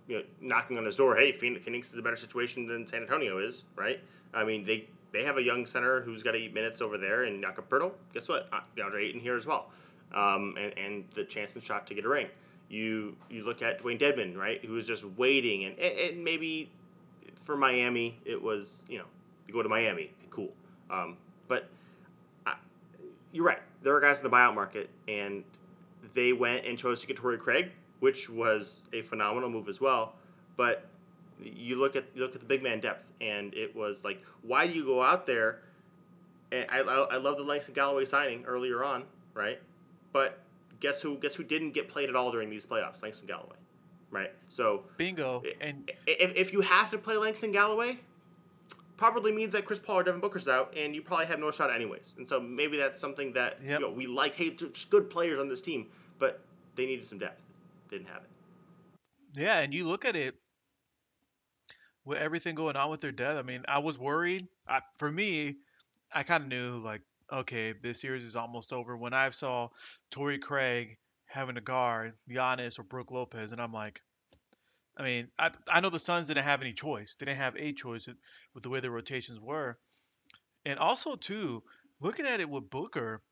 you 0.09 0.18
know, 0.18 0.24
knocking 0.40 0.79
on 0.79 0.85
his 0.85 0.96
door, 0.96 1.16
hey, 1.16 1.33
Phoenix 1.33 1.92
is 1.92 1.98
a 1.98 2.03
better 2.03 2.16
situation 2.16 2.66
than 2.66 2.87
San 2.87 3.03
Antonio 3.03 3.38
is, 3.38 3.64
right? 3.76 4.00
I 4.33 4.44
mean, 4.44 4.64
they 4.64 4.88
they 5.12 5.25
have 5.25 5.38
a 5.38 5.42
young 5.42 5.66
center 5.66 6.01
who's 6.01 6.23
got 6.23 6.33
to 6.33 6.38
eat 6.38 6.55
minutes 6.55 6.81
over 6.81 6.99
there, 6.99 7.25
and 7.25 7.42
Jakob 7.42 7.68
guess 8.14 8.29
what? 8.29 8.49
Uh, 8.53 8.61
DeAndre 8.77 9.09
Ayton 9.09 9.20
here 9.20 9.37
as 9.37 9.46
well, 9.46 9.70
um, 10.12 10.55
and, 10.59 10.77
and 10.79 11.05
the 11.14 11.25
chance 11.25 11.51
and 11.55 11.62
shot 11.62 11.87
to 11.88 11.94
get 11.94 12.05
a 12.05 12.09
ring. 12.09 12.29
You 12.68 13.16
you 13.29 13.44
look 13.44 13.62
at 13.62 13.83
Dewayne 13.83 13.99
Dedmon, 13.99 14.37
right, 14.37 14.64
who 14.64 14.75
was 14.75 14.87
just 14.87 15.05
waiting, 15.16 15.64
and, 15.64 15.79
and 15.79 16.23
maybe 16.23 16.70
for 17.37 17.57
Miami 17.57 18.18
it 18.25 18.40
was 18.40 18.85
you 18.88 18.99
know 18.99 19.07
you 19.49 19.55
go 19.55 19.62
to 19.62 19.68
Miami, 19.68 20.12
cool, 20.31 20.51
um, 20.90 21.16
but 21.49 21.68
I, 22.46 22.55
you're 23.33 23.44
right. 23.44 23.61
There 23.83 23.94
are 23.94 24.01
guys 24.01 24.18
in 24.18 24.25
the 24.25 24.31
buyout 24.31 24.55
market, 24.55 24.90
and 25.09 25.42
they 26.14 26.33
went 26.33 26.66
and 26.66 26.79
chose 26.79 27.01
to 27.01 27.07
get 27.07 27.16
Torrey 27.16 27.38
Craig, 27.38 27.70
which 27.99 28.31
was 28.31 28.83
a 28.92 29.03
phenomenal 29.03 29.51
move 29.51 29.68
as 29.68 29.81
well. 29.81 30.14
But 30.57 30.89
you 31.42 31.76
look 31.76 31.96
at 31.96 32.05
you 32.14 32.22
look 32.22 32.35
at 32.35 32.40
the 32.40 32.46
big 32.46 32.62
man 32.62 32.81
depth, 32.81 33.05
and 33.20 33.55
it 33.55 33.74
was 33.74 34.05
like, 34.05 34.22
why 34.42 34.66
do 34.66 34.72
you 34.72 34.85
go 34.85 35.03
out 35.03 35.26
there? 35.26 35.61
And 36.53 36.66
I, 36.70 36.81
I, 36.81 37.07
I 37.12 37.16
love 37.16 37.37
the 37.37 37.44
Langston 37.44 37.74
Galloway 37.74 38.05
signing 38.05 38.44
earlier 38.44 38.83
on, 38.83 39.05
right? 39.35 39.61
But 40.12 40.40
guess 40.81 41.00
who? 41.00 41.16
Guess 41.18 41.35
who 41.35 41.44
didn't 41.44 41.72
get 41.72 41.88
played 41.88 42.09
at 42.09 42.16
all 42.16 42.33
during 42.33 42.50
these 42.50 42.66
playoffs? 42.66 43.03
Langston 43.03 43.26
Galloway, 43.26 43.57
right? 44.11 44.33
So 44.48 44.85
bingo. 44.96 45.42
And 45.61 45.90
if, 46.07 46.35
if 46.35 46.53
you 46.53 46.61
have 46.61 46.90
to 46.90 46.98
play 46.98 47.16
Langston 47.16 47.53
Galloway, 47.53 47.98
probably 48.96 49.33
means 49.33 49.53
that 49.53 49.64
Chris 49.64 49.79
Paul 49.79 50.00
or 50.00 50.03
Devin 50.03 50.20
Booker's 50.20 50.48
out, 50.48 50.74
and 50.76 50.94
you 50.94 51.03
probably 51.03 51.26
have 51.26 51.38
no 51.38 51.50
shot 51.50 51.72
anyways. 51.72 52.14
And 52.18 52.29
so 52.29 52.40
maybe 52.40 52.76
that's 52.76 52.98
something 52.98 53.33
that 53.35 53.59
yep. 53.62 53.81
you 53.81 53.87
know, 53.87 53.92
we 53.92 54.07
like. 54.07 54.35
Hey, 54.35 54.50
just 54.50 54.90
good 54.90 55.09
players 55.09 55.40
on 55.40 55.48
this 55.48 55.61
team, 55.61 55.87
but 56.18 56.40
they 56.74 56.87
needed 56.87 57.07
some 57.07 57.18
depth. 57.18 57.42
Didn't 57.88 58.09
have 58.09 58.22
it. 58.22 59.40
Yeah, 59.40 59.61
and 59.61 59.72
you 59.72 59.87
look 59.87 60.05
at 60.05 60.16
it 60.16 60.35
with 62.04 62.18
everything 62.18 62.54
going 62.54 62.76
on 62.76 62.90
with 62.90 63.00
their 63.00 63.12
death, 63.12 63.36
I 63.36 63.42
mean, 63.42 63.64
I 63.68 63.78
was 63.78 63.98
worried. 63.98 64.48
I, 64.68 64.80
for 64.96 65.10
me, 65.10 65.56
I 66.12 66.22
kind 66.22 66.44
of 66.44 66.48
knew 66.48 66.78
like, 66.78 67.02
okay, 67.32 67.72
this 67.72 68.00
series 68.00 68.24
is 68.24 68.36
almost 68.36 68.72
over. 68.72 68.96
When 68.96 69.14
I 69.14 69.30
saw 69.30 69.68
Torrey 70.10 70.38
Craig 70.38 70.98
having 71.26 71.54
to 71.54 71.60
guard 71.60 72.14
Giannis 72.28 72.78
or 72.78 72.82
Brook 72.82 73.10
Lopez, 73.10 73.52
and 73.52 73.60
I'm 73.60 73.72
like, 73.72 74.00
I 74.96 75.04
mean, 75.04 75.28
I 75.38 75.50
I 75.68 75.80
know 75.80 75.90
the 75.90 75.98
Suns 75.98 76.28
didn't 76.28 76.44
have 76.44 76.62
any 76.62 76.72
choice. 76.72 77.14
They 77.14 77.26
didn't 77.26 77.38
have 77.38 77.56
a 77.56 77.72
choice 77.72 78.06
with, 78.06 78.16
with 78.54 78.62
the 78.62 78.68
way 78.70 78.80
the 78.80 78.90
rotations 78.90 79.40
were, 79.40 79.78
and 80.64 80.78
also 80.78 81.16
too, 81.16 81.62
looking 82.00 82.26
at 82.26 82.40
it 82.40 82.48
with 82.50 82.70
Booker, 82.70 83.22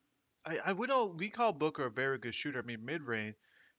I, 0.44 0.59
I 0.64 0.72
we 0.72 0.87
know 0.87 1.14
we 1.18 1.31
call 1.31 1.52
Booker 1.52 1.87
a 1.87 1.90
very 1.90 2.18
good 2.18 2.35
shooter. 2.35 2.61
I 2.61 2.62
mean, 2.62 2.85
mid 2.85 3.04
range, 3.04 3.35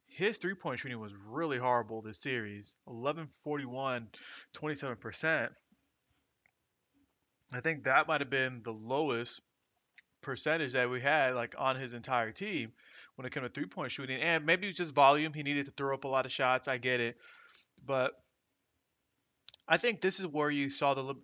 his 0.10 0.38
three 0.38 0.56
point 0.56 0.80
shooting 0.80 1.00
was 1.00 1.14
really 1.28 1.58
horrible 1.58 2.02
this 2.02 2.20
series 2.20 2.76
11 2.88 3.28
41 3.44 4.08
27% 4.56 5.50
i 7.54 7.60
think 7.60 7.84
that 7.84 8.08
might 8.08 8.22
have 8.22 8.30
been 8.30 8.62
the 8.64 8.74
lowest 8.74 9.42
percentage 10.22 10.74
that 10.74 10.90
we 10.90 11.00
had 11.00 11.34
like 11.34 11.56
on 11.58 11.78
his 11.78 11.94
entire 11.94 12.32
team 12.32 12.72
when 13.16 13.26
it 13.26 13.32
came 13.32 13.44
to 13.44 13.50
three 13.50 13.66
point 13.66 13.92
shooting. 13.92 14.20
And 14.22 14.46
maybe 14.46 14.68
it 14.68 14.72
was 14.72 14.78
just 14.78 14.94
volume. 14.94 15.32
He 15.32 15.44
needed 15.44 15.66
to 15.68 15.72
throw 15.72 15.94
up 15.94 16.04
a 16.04 16.10
lot 16.10 16.26
of 16.26 16.32
shots. 16.34 16.68
I 16.68 16.78
get 16.78 17.00
it. 17.00 17.18
But 17.86 18.14
i 19.70 19.78
think 19.78 20.02
this 20.02 20.20
is 20.20 20.28
where 20.28 20.50
you 20.50 20.70
saw 20.70 20.96
the 20.96 21.16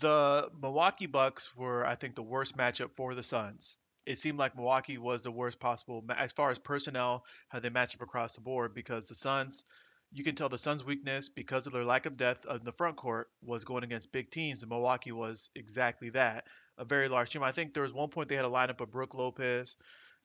the 0.00 0.48
milwaukee 0.60 1.06
bucks 1.06 1.54
were 1.54 1.86
i 1.86 1.94
think 1.94 2.14
the 2.16 2.22
worst 2.22 2.56
matchup 2.56 2.90
for 2.94 3.14
the 3.14 3.22
suns 3.22 3.76
it 4.08 4.18
seemed 4.18 4.38
like 4.38 4.56
Milwaukee 4.56 4.96
was 4.96 5.22
the 5.22 5.30
worst 5.30 5.60
possible 5.60 6.02
as 6.16 6.32
far 6.32 6.48
as 6.48 6.58
personnel, 6.58 7.26
how 7.48 7.58
they 7.60 7.68
match 7.68 7.94
up 7.94 8.00
across 8.00 8.34
the 8.34 8.40
board. 8.40 8.72
Because 8.72 9.06
the 9.06 9.14
Suns, 9.14 9.64
you 10.10 10.24
can 10.24 10.34
tell 10.34 10.48
the 10.48 10.56
Suns' 10.56 10.82
weakness 10.82 11.28
because 11.28 11.66
of 11.66 11.74
their 11.74 11.84
lack 11.84 12.06
of 12.06 12.16
depth 12.16 12.46
in 12.50 12.64
the 12.64 12.72
front 12.72 12.96
court 12.96 13.28
was 13.44 13.66
going 13.66 13.84
against 13.84 14.10
big 14.10 14.30
teams, 14.30 14.62
and 14.62 14.70
Milwaukee 14.70 15.12
was 15.12 15.50
exactly 15.54 16.08
that, 16.10 16.44
a 16.78 16.86
very 16.86 17.06
large 17.10 17.28
team. 17.30 17.42
I 17.42 17.52
think 17.52 17.74
there 17.74 17.82
was 17.82 17.92
one 17.92 18.08
point 18.08 18.30
they 18.30 18.36
had 18.36 18.46
a 18.46 18.48
lineup 18.48 18.80
of 18.80 18.90
Brook 18.90 19.12
Lopez, 19.12 19.76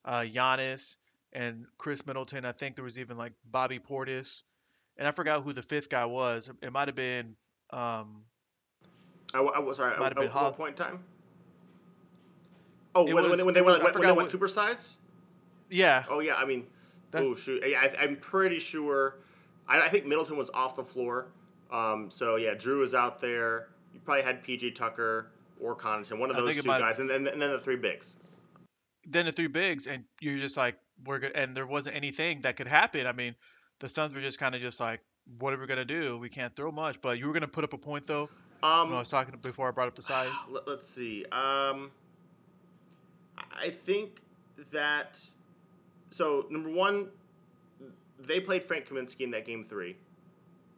uh, 0.06 0.20
Giannis, 0.20 0.96
and 1.34 1.66
Khris 1.76 2.06
Middleton. 2.06 2.46
I 2.46 2.52
think 2.52 2.76
there 2.76 2.84
was 2.86 2.98
even 2.98 3.18
like 3.18 3.34
Bobby 3.50 3.78
Portis, 3.78 4.44
and 4.96 5.06
I 5.06 5.10
forgot 5.10 5.42
who 5.42 5.52
the 5.52 5.62
fifth 5.62 5.90
guy 5.90 6.06
was. 6.06 6.48
It 6.62 6.72
might 6.72 6.88
have 6.88 6.94
been. 6.94 7.36
Um, 7.68 8.22
I, 9.34 9.40
I 9.40 9.58
was 9.58 9.76
sorry. 9.76 9.98
Might 9.98 10.16
have 10.16 10.24
At 10.24 10.30
Hol- 10.30 10.52
point 10.52 10.70
in 10.80 10.86
time? 10.86 11.04
Oh, 12.94 13.04
when, 13.04 13.14
was- 13.16 13.30
when, 13.30 13.44
when 13.46 13.54
they 13.54 13.62
went 13.62 13.82
when 13.82 13.92
they 13.92 14.12
went 14.12 14.16
what- 14.16 14.30
supersize. 14.30 14.94
yeah, 15.70 16.04
Oh 16.08 16.20
yeah, 16.20 16.36
I 16.36 16.44
mean, 16.44 16.66
oh 17.14 17.34
shoot, 17.34 17.62
yeah, 17.66 17.80
I, 17.80 18.02
I'm 18.04 18.16
pretty 18.16 18.58
sure. 18.58 19.16
I, 19.66 19.80
I 19.82 19.88
think 19.88 20.06
Middleton 20.06 20.36
was 20.36 20.50
off 20.52 20.76
the 20.76 20.84
floor. 20.84 21.28
Um, 21.70 22.10
so 22.10 22.36
yeah, 22.36 22.54
Jrue 22.54 22.80
was 22.80 22.94
out 22.94 23.20
there. 23.20 23.68
You 23.92 24.00
probably 24.04 24.22
had 24.22 24.44
PJ 24.44 24.74
Tucker 24.74 25.32
or 25.60 25.74
Connaughton, 25.76 26.18
one 26.18 26.30
of 26.30 26.36
those 26.36 26.54
two 26.54 26.62
guys, 26.62 26.98
and 26.98 27.08
then 27.08 27.26
and 27.26 27.40
then 27.40 27.50
the 27.50 27.58
three 27.58 27.76
bigs. 27.76 28.16
then 29.06 29.24
the 29.24 29.32
three 29.32 29.46
bigs, 29.48 29.86
and 29.86 30.04
you're 30.20 30.38
just 30.38 30.56
like, 30.56 30.76
we're 31.04 31.18
good, 31.18 31.32
and 31.34 31.56
there 31.56 31.66
wasn't 31.66 31.96
anything 31.96 32.40
that 32.42 32.56
could 32.56 32.68
happen. 32.68 33.06
I 33.06 33.12
mean, 33.12 33.34
the 33.80 33.88
Suns 33.88 34.14
were 34.14 34.20
just 34.20 34.38
kind 34.38 34.54
of 34.54 34.60
just 34.60 34.78
like, 34.80 35.00
what 35.38 35.52
are 35.52 35.58
we 35.58 35.66
gonna 35.66 35.84
do? 35.84 36.18
We 36.18 36.28
can't 36.28 36.54
throw 36.54 36.70
much, 36.70 37.00
but 37.00 37.18
you 37.18 37.26
were 37.26 37.32
gonna 37.32 37.48
put 37.48 37.64
up 37.64 37.72
a 37.72 37.78
point 37.78 38.06
though. 38.06 38.28
Um, 38.62 38.92
I 38.92 38.98
was 38.98 39.10
talking 39.10 39.34
before 39.42 39.68
I 39.68 39.70
brought 39.72 39.88
up 39.88 39.96
the 39.96 40.02
size. 40.02 40.30
Let, 40.48 40.66
us 40.68 40.86
see. 40.88 41.24
Um, 41.32 41.90
I 43.52 43.70
think 43.70 44.20
that 44.72 45.20
so 46.10 46.46
number 46.50 46.70
one, 46.70 47.08
they 48.18 48.40
played 48.40 48.62
Frank 48.62 48.88
Kaminsky 48.88 49.22
in 49.22 49.30
that 49.32 49.46
game 49.46 49.64
three, 49.64 49.96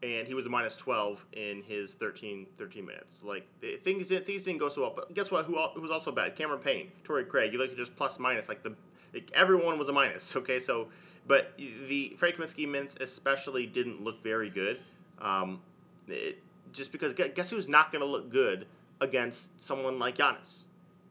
and 0.02 0.26
he 0.26 0.34
was 0.34 0.46
a 0.46 0.48
minus 0.48 0.76
twelve 0.76 1.24
in 1.32 1.62
his 1.62 1.94
13, 1.94 2.46
13 2.56 2.84
minutes. 2.84 3.22
Like 3.22 3.46
things 3.82 4.08
didn't 4.08 4.26
things 4.26 4.42
didn't 4.42 4.58
go 4.58 4.68
so 4.68 4.82
well. 4.82 4.92
But 4.94 5.14
guess 5.14 5.30
what? 5.30 5.44
Who, 5.44 5.56
who 5.74 5.80
was 5.80 5.90
also 5.90 6.12
bad? 6.12 6.36
Cameron 6.36 6.60
Payne, 6.60 6.90
Torrey 7.04 7.24
Craig. 7.24 7.52
You 7.52 7.58
look 7.58 7.70
at 7.70 7.76
just 7.76 7.96
plus 7.96 8.18
minus. 8.18 8.48
Like 8.48 8.62
the 8.62 8.74
like 9.12 9.30
everyone 9.34 9.78
was 9.78 9.88
a 9.88 9.92
minus. 9.92 10.34
Okay, 10.36 10.60
so 10.60 10.88
but 11.26 11.58
the 11.58 12.14
Frank 12.18 12.36
Kaminsky 12.36 12.68
minutes 12.68 12.96
especially 13.00 13.66
didn't 13.66 14.02
look 14.02 14.22
very 14.22 14.50
good. 14.50 14.78
Um, 15.20 15.60
it, 16.08 16.38
just 16.72 16.92
because 16.92 17.14
guess 17.14 17.50
who's 17.50 17.68
not 17.68 17.90
going 17.90 18.02
to 18.02 18.06
look 18.06 18.30
good 18.30 18.66
against 19.00 19.62
someone 19.62 19.98
like 19.98 20.16
Giannis, 20.16 20.64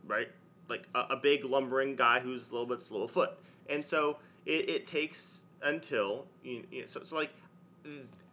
right? 0.07 0.29
Like 0.67 0.87
a, 0.95 0.99
a 1.11 1.15
big 1.15 1.45
lumbering 1.45 1.95
guy 1.95 2.19
who's 2.19 2.49
a 2.49 2.51
little 2.51 2.67
bit 2.67 2.81
slow 2.81 3.03
of 3.03 3.11
foot, 3.11 3.31
and 3.69 3.83
so 3.83 4.17
it, 4.45 4.69
it 4.69 4.87
takes 4.87 5.43
until 5.61 6.25
you, 6.43 6.63
you 6.71 6.81
know, 6.81 6.87
so, 6.87 7.03
so 7.03 7.15
like 7.15 7.31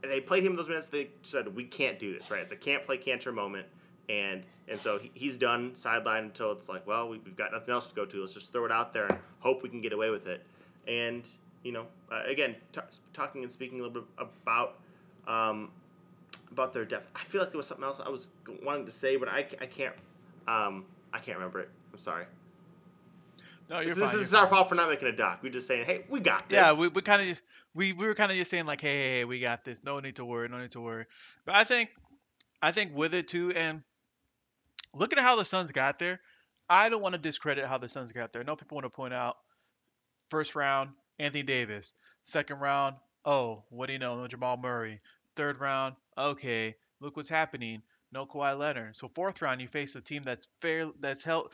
they 0.03 0.21
played 0.21 0.45
him 0.45 0.57
those 0.57 0.69
minutes. 0.69 0.87
They 0.87 1.09
said 1.23 1.55
we 1.55 1.65
can't 1.65 1.99
do 1.99 2.13
this, 2.17 2.31
right? 2.31 2.43
It's 2.43 2.53
a 2.53 2.57
can't 2.57 2.85
play 2.85 2.97
cancer 2.97 3.33
moment, 3.33 3.67
and 4.09 4.43
and 4.69 4.81
so 4.81 4.99
he, 4.99 5.11
he's 5.15 5.37
done 5.37 5.75
sideline 5.75 6.25
until 6.25 6.53
it's 6.53 6.69
like, 6.69 6.87
well, 6.87 7.09
we, 7.09 7.19
we've 7.19 7.37
got 7.37 7.53
nothing 7.53 7.73
else 7.73 7.89
to 7.89 7.95
go 7.95 8.05
to. 8.05 8.21
Let's 8.21 8.35
just 8.35 8.53
throw 8.53 8.65
it 8.65 8.73
out 8.73 8.93
there 8.93 9.07
and 9.07 9.19
hope 9.41 9.63
we 9.63 9.69
can 9.69 9.81
get 9.81 9.93
away 9.93 10.11
with 10.11 10.27
it. 10.27 10.45
And 10.87 11.29
you 11.63 11.73
know, 11.73 11.87
uh, 12.11 12.23
again, 12.27 12.57
t- 12.73 12.81
talking 13.13 13.43
and 13.43 13.53
speaking 13.53 13.81
a 13.81 13.83
little 13.83 14.03
bit 14.03 14.11
about 14.19 14.79
um, 15.27 15.71
about 16.51 16.73
their 16.73 16.85
depth. 16.85 17.11
I 17.15 17.21
feel 17.25 17.41
like 17.41 17.51
there 17.51 17.59
was 17.59 17.67
something 17.67 17.85
else 17.85 18.01
I 18.01 18.09
was 18.09 18.29
wanting 18.63 18.87
to 18.87 18.93
say, 18.93 19.17
but 19.17 19.29
I, 19.29 19.47
I 19.61 19.67
can't 19.67 19.95
um, 20.49 20.85
I 21.13 21.19
can't 21.19 21.37
remember 21.37 21.61
it. 21.61 21.71
I'm 21.93 21.99
sorry. 21.99 22.25
No, 23.69 23.81
you're 23.81 23.95
this 23.95 24.11
fine. 24.11 24.21
is 24.21 24.33
you're 24.33 24.41
our 24.41 24.47
fine. 24.47 24.57
fault 24.57 24.69
for 24.69 24.75
not 24.75 24.91
making 24.91 25.09
a 25.09 25.13
doc. 25.13 25.41
We're 25.43 25.53
just 25.53 25.67
saying, 25.67 25.85
hey, 25.87 26.05
we 26.09 26.21
got 26.21 26.49
this. 26.49 26.57
Yeah, 26.57 26.79
we, 26.79 26.89
we 26.89 27.03
kind 27.03 27.23
of 27.23 27.29
just 27.29 27.43
we, 27.75 27.93
we 27.93 28.07
were 28.07 28.15
kind 28.15 28.31
of 28.31 28.37
just 28.37 28.51
saying 28.51 28.67
like, 28.67 28.81
hey, 28.81 28.97
hey, 28.97 29.19
hey, 29.19 29.25
we 29.25 29.41
got 29.41 29.65
this. 29.65 29.83
No 29.85 29.99
need 30.01 30.17
to 30.17 30.25
worry. 30.25 30.49
No 30.49 30.59
need 30.59 30.73
to 30.73 30.81
worry. 30.81 31.07
But 31.47 31.55
I 31.55 31.65
think 31.65 31.91
I 32.61 32.73
think 32.73 32.95
with 32.95 33.15
it 33.15 33.29
too, 33.29 33.53
and 33.53 33.83
looking 34.95 35.19
at 35.19 35.25
how 35.25 35.37
the 35.37 35.45
Suns 35.45 35.73
got 35.73 35.99
there, 35.99 36.21
I 36.69 36.89
don't 36.89 37.03
want 37.03 37.15
to 37.15 37.21
discredit 37.21 37.67
how 37.67 37.79
the 37.79 37.89
Suns 37.89 38.13
got 38.13 38.31
there. 38.33 38.43
I 38.43 38.45
know 38.45 38.57
people 38.57 38.77
want 38.77 38.85
to 38.85 38.91
point 38.91 39.15
out 39.15 39.37
first 40.31 40.55
round 40.55 40.91
Anthony 41.19 41.43
Davis, 41.43 41.95
second 42.25 42.59
round, 42.59 42.97
oh, 43.25 43.65
what 43.71 43.87
do 43.87 43.93
you 43.93 43.99
know? 43.99 44.17
No 44.17 44.27
Jamal 44.27 44.57
Murray. 44.57 45.01
Third 45.37 45.61
round, 45.61 45.95
okay, 46.17 46.75
look 47.01 47.17
what's 47.17 47.29
happening. 47.29 47.83
No 48.13 48.27
Kawhi 48.27 48.59
Leonard. 48.59 48.97
So 48.97 49.09
fourth 49.15 49.41
round, 49.41 49.61
you 49.61 49.69
face 49.69 49.97
a 49.97 50.01
team 50.01 50.23
that's 50.25 50.49
fair, 50.61 50.87
that's 51.01 51.25
held. 51.25 51.53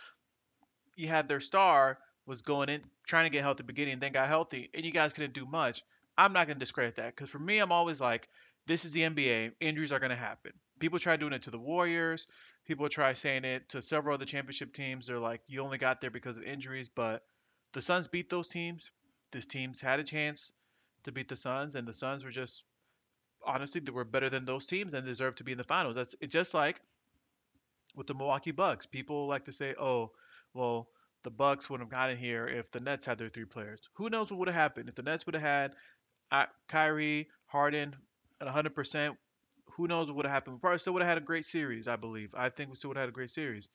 You 0.98 1.08
had 1.08 1.28
their 1.28 1.40
star 1.40 1.98
was 2.26 2.42
going 2.42 2.68
in 2.68 2.82
trying 3.06 3.24
to 3.24 3.30
get 3.30 3.42
healthy 3.42 3.62
beginning, 3.62 4.00
then 4.00 4.12
got 4.12 4.28
healthy, 4.28 4.68
and 4.74 4.84
you 4.84 4.90
guys 4.90 5.12
couldn't 5.12 5.32
do 5.32 5.46
much. 5.46 5.82
I'm 6.18 6.32
not 6.32 6.48
gonna 6.48 6.58
discredit 6.58 6.96
that 6.96 7.14
because 7.14 7.30
for 7.30 7.38
me, 7.38 7.61
I'm 7.61 7.70
always 7.70 8.00
like, 8.00 8.28
this 8.66 8.84
is 8.84 8.92
the 8.92 9.02
NBA. 9.02 9.52
Injuries 9.61 9.92
are 9.92 10.00
gonna 10.00 10.16
happen. 10.16 10.52
People 10.80 10.98
try 10.98 11.16
doing 11.16 11.32
it 11.32 11.42
to 11.42 11.50
the 11.50 11.58
Warriors. 11.58 12.26
People 12.66 12.88
try 12.88 13.12
saying 13.12 13.44
it 13.44 13.68
to 13.70 13.80
several 13.80 14.14
other 14.14 14.26
championship 14.26 14.74
teams. 14.74 15.06
They're 15.06 15.20
like, 15.20 15.40
you 15.46 15.62
only 15.62 15.78
got 15.78 16.00
there 16.00 16.11
because 16.11 16.37
of 16.37 16.42
injuries, 16.42 16.88
but 16.88 17.22
the 17.72 17.80
Suns 17.80 18.08
beat 18.08 18.28
those 18.28 18.48
teams. 18.48 18.90
This 19.30 19.46
teams 19.46 19.80
had 19.80 20.00
a 20.00 20.04
chance 20.04 20.52
to 21.04 21.12
beat 21.12 21.28
the 21.28 21.37
Suns, 21.37 21.76
and 21.76 21.87
the 21.87 21.94
Suns 21.94 22.24
were 22.24 22.30
just 22.30 22.64
honestly 23.46 23.80
they 23.80 23.92
were 23.92 24.04
better 24.04 24.28
than 24.28 24.44
those 24.44 24.66
teams 24.66 24.94
and 24.94 25.06
deserved 25.06 25.38
to 25.38 25.44
be 25.44 25.52
in 25.52 25.58
the 25.58 25.64
finals. 25.64 25.94
That's 25.94 26.16
it's 26.20 26.32
just 26.32 26.54
like 26.54 26.80
with 27.94 28.08
the 28.08 28.14
Milwaukee 28.14 28.50
Bucks. 28.50 28.84
People 28.84 29.28
like 29.28 29.44
to 29.44 29.52
say, 29.52 29.74
"Oh, 29.78 30.11
well, 30.54 30.88
the 31.24 31.30
Bucks 31.30 31.68
wouldn't 31.68 31.90
have 31.90 31.98
gotten 31.98 32.16
here 32.16 32.46
if 32.46 32.70
the 32.70 32.80
Nets 32.80 33.04
had 33.04 33.18
their 33.18 33.28
three 33.28 33.44
players." 33.44 33.80
Who 33.94 34.11
knows 34.11 34.30
what 34.30 34.38
would 34.40 34.48
have 34.48 34.54
happened 34.54 34.88
if 34.88 34.94
the 34.94 35.02
Nets 35.02 35.26
would 35.26 35.34
have 35.34 35.42
had 35.42 35.74
uh, 36.30 36.46
Kyrie, 36.68 37.28
Harden 37.46 37.96
at 38.40 38.46
100%? 38.46 39.16
Who 39.76 39.88
knows 39.88 40.06
what 40.08 40.16
would 40.16 40.26
have 40.26 40.32
happened? 40.32 40.56
We 40.56 40.61
probably 40.61 40.78
still 40.78 40.92
would 40.94 41.02
have 41.02 41.08
had 41.08 41.18
a 41.18 41.22
great 41.22 41.44
series, 41.44 41.87
I 41.88 41.96
believe. 41.96 42.34
I 42.34 42.50
think 42.50 42.70
we 42.70 42.76
still 42.76 42.88
would 42.88 42.96
have 42.96 43.04
had 43.04 43.11
a 43.11 43.12
great 43.12 43.30
series. 43.30 43.68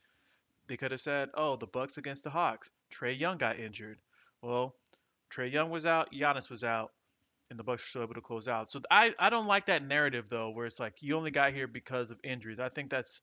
They 0.68 0.78
could 0.78 0.92
have 0.92 1.02
said, 1.02 1.30
"Oh, 1.34 1.56
the 1.56 1.68
Bucks 1.68 1.98
against 1.98 2.24
the 2.24 2.30
Hawks. 2.30 2.72
Trae 2.92 3.18
Young 3.18 3.38
got 3.38 3.60
injured." 3.60 4.00
Well, 4.42 4.76
Trae 5.30 5.52
Young 5.52 5.70
was 5.70 5.86
out, 5.86 6.12
Giannis 6.14 6.50
was 6.50 6.64
out, 6.64 6.92
and 7.50 7.58
the 7.60 7.64
Bucks 7.64 7.82
were 7.84 7.88
still 7.88 8.04
able 8.04 8.16
to 8.16 8.22
close 8.22 8.48
out. 8.48 8.70
So 8.72 8.82
I, 8.92 9.14
I 9.20 9.30
don't 9.30 9.48
like 9.48 9.66
that 9.68 9.84
narrative 9.84 10.30
though, 10.30 10.52
where 10.52 10.66
it's 10.66 10.80
like 10.80 10.96
you 11.02 11.16
only 11.16 11.32
got 11.32 11.54
here 11.54 11.68
because 11.68 12.12
of 12.12 12.20
injuries. 12.24 12.60
I 12.60 12.70
think 12.70 12.90
that's 12.90 13.22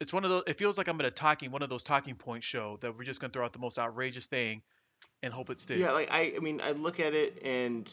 it's 0.00 0.12
one 0.12 0.24
of 0.24 0.30
those. 0.30 0.42
It 0.46 0.58
feels 0.58 0.78
like 0.78 0.88
I'm 0.88 0.98
at 1.00 1.06
a 1.06 1.10
talking 1.10 1.50
one 1.50 1.62
of 1.62 1.68
those 1.68 1.82
talking 1.82 2.14
point 2.14 2.42
show 2.42 2.78
that 2.80 2.96
we're 2.96 3.04
just 3.04 3.20
gonna 3.20 3.32
throw 3.32 3.44
out 3.44 3.52
the 3.52 3.58
most 3.58 3.78
outrageous 3.78 4.26
thing 4.26 4.62
and 5.22 5.32
hope 5.32 5.50
it 5.50 5.58
sticks. 5.58 5.80
Yeah, 5.80 5.92
like 5.92 6.08
I, 6.10 6.32
I 6.36 6.40
mean, 6.40 6.60
I 6.62 6.72
look 6.72 7.00
at 7.00 7.14
it 7.14 7.40
and 7.44 7.90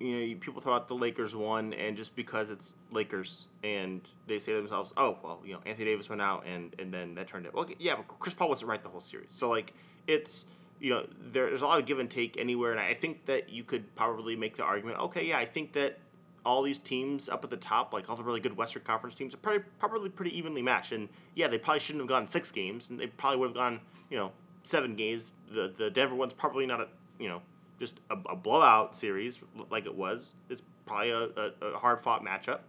you 0.00 0.12
know, 0.12 0.18
you- 0.22 0.36
people 0.36 0.60
throw 0.60 0.74
out 0.74 0.88
the 0.88 0.94
Lakers 0.96 1.36
won, 1.36 1.72
and 1.74 1.96
just 1.96 2.16
because 2.16 2.50
it's 2.50 2.74
Lakers, 2.90 3.46
and 3.62 4.00
they 4.26 4.40
say 4.40 4.52
to 4.52 4.58
themselves, 4.58 4.92
"Oh, 4.96 5.18
well, 5.22 5.40
you 5.44 5.52
know, 5.52 5.60
Anthony 5.64 5.84
Davis 5.84 6.08
went 6.08 6.20
out, 6.20 6.44
and 6.46 6.74
and 6.80 6.92
then 6.92 7.14
that 7.14 7.28
turned 7.28 7.46
out." 7.46 7.54
Okay, 7.54 7.76
yeah, 7.78 7.94
but 7.94 8.08
Chris 8.18 8.34
Paul 8.34 8.48
wasn't 8.48 8.70
right 8.70 8.82
the 8.82 8.88
whole 8.88 9.00
series, 9.00 9.30
so 9.32 9.48
like 9.48 9.72
it's 10.06 10.46
you 10.80 10.90
know, 10.90 11.06
there, 11.32 11.48
there's 11.48 11.62
a 11.62 11.66
lot 11.66 11.78
of 11.78 11.86
give 11.86 12.00
and 12.00 12.10
take 12.10 12.36
anywhere, 12.36 12.72
and 12.72 12.80
I 12.80 12.92
think 12.94 13.24
that 13.26 13.48
you 13.48 13.62
could 13.62 13.94
probably 13.94 14.34
make 14.34 14.56
the 14.56 14.64
argument, 14.64 14.98
okay, 14.98 15.24
yeah, 15.24 15.38
I 15.38 15.46
think 15.46 15.72
that 15.74 15.98
all 16.44 16.62
these 16.62 16.78
teams 16.78 17.28
up 17.28 17.44
at 17.44 17.50
the 17.50 17.56
top, 17.56 17.92
like 17.92 18.08
all 18.10 18.16
the 18.16 18.22
really 18.22 18.40
good 18.40 18.56
Western 18.56 18.82
Conference 18.82 19.14
teams, 19.14 19.34
are 19.34 19.38
probably 19.38 19.62
probably 19.78 20.10
pretty 20.10 20.36
evenly 20.36 20.62
matched, 20.62 20.92
and 20.92 21.08
yeah, 21.34 21.48
they 21.48 21.58
probably 21.58 21.80
shouldn't 21.80 22.02
have 22.02 22.08
gone 22.08 22.28
six 22.28 22.50
games, 22.50 22.90
and 22.90 22.98
they 22.98 23.06
probably 23.06 23.38
would 23.38 23.48
have 23.48 23.56
gone, 23.56 23.80
you 24.10 24.16
know, 24.16 24.32
seven 24.62 24.94
games. 24.94 25.30
The 25.50 25.72
the 25.76 25.90
Denver 25.90 26.14
one's 26.14 26.34
probably 26.34 26.66
not 26.66 26.80
a 26.80 26.88
you 27.18 27.28
know 27.28 27.42
just 27.78 28.00
a, 28.10 28.16
a 28.28 28.36
blowout 28.36 28.94
series 28.94 29.42
like 29.70 29.86
it 29.86 29.94
was. 29.94 30.34
It's 30.48 30.62
probably 30.86 31.10
a, 31.10 31.22
a, 31.22 31.52
a 31.62 31.78
hard 31.78 32.00
fought 32.00 32.24
matchup, 32.24 32.60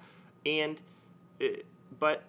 and 0.46 0.80
it, 1.40 1.66
but 2.00 2.24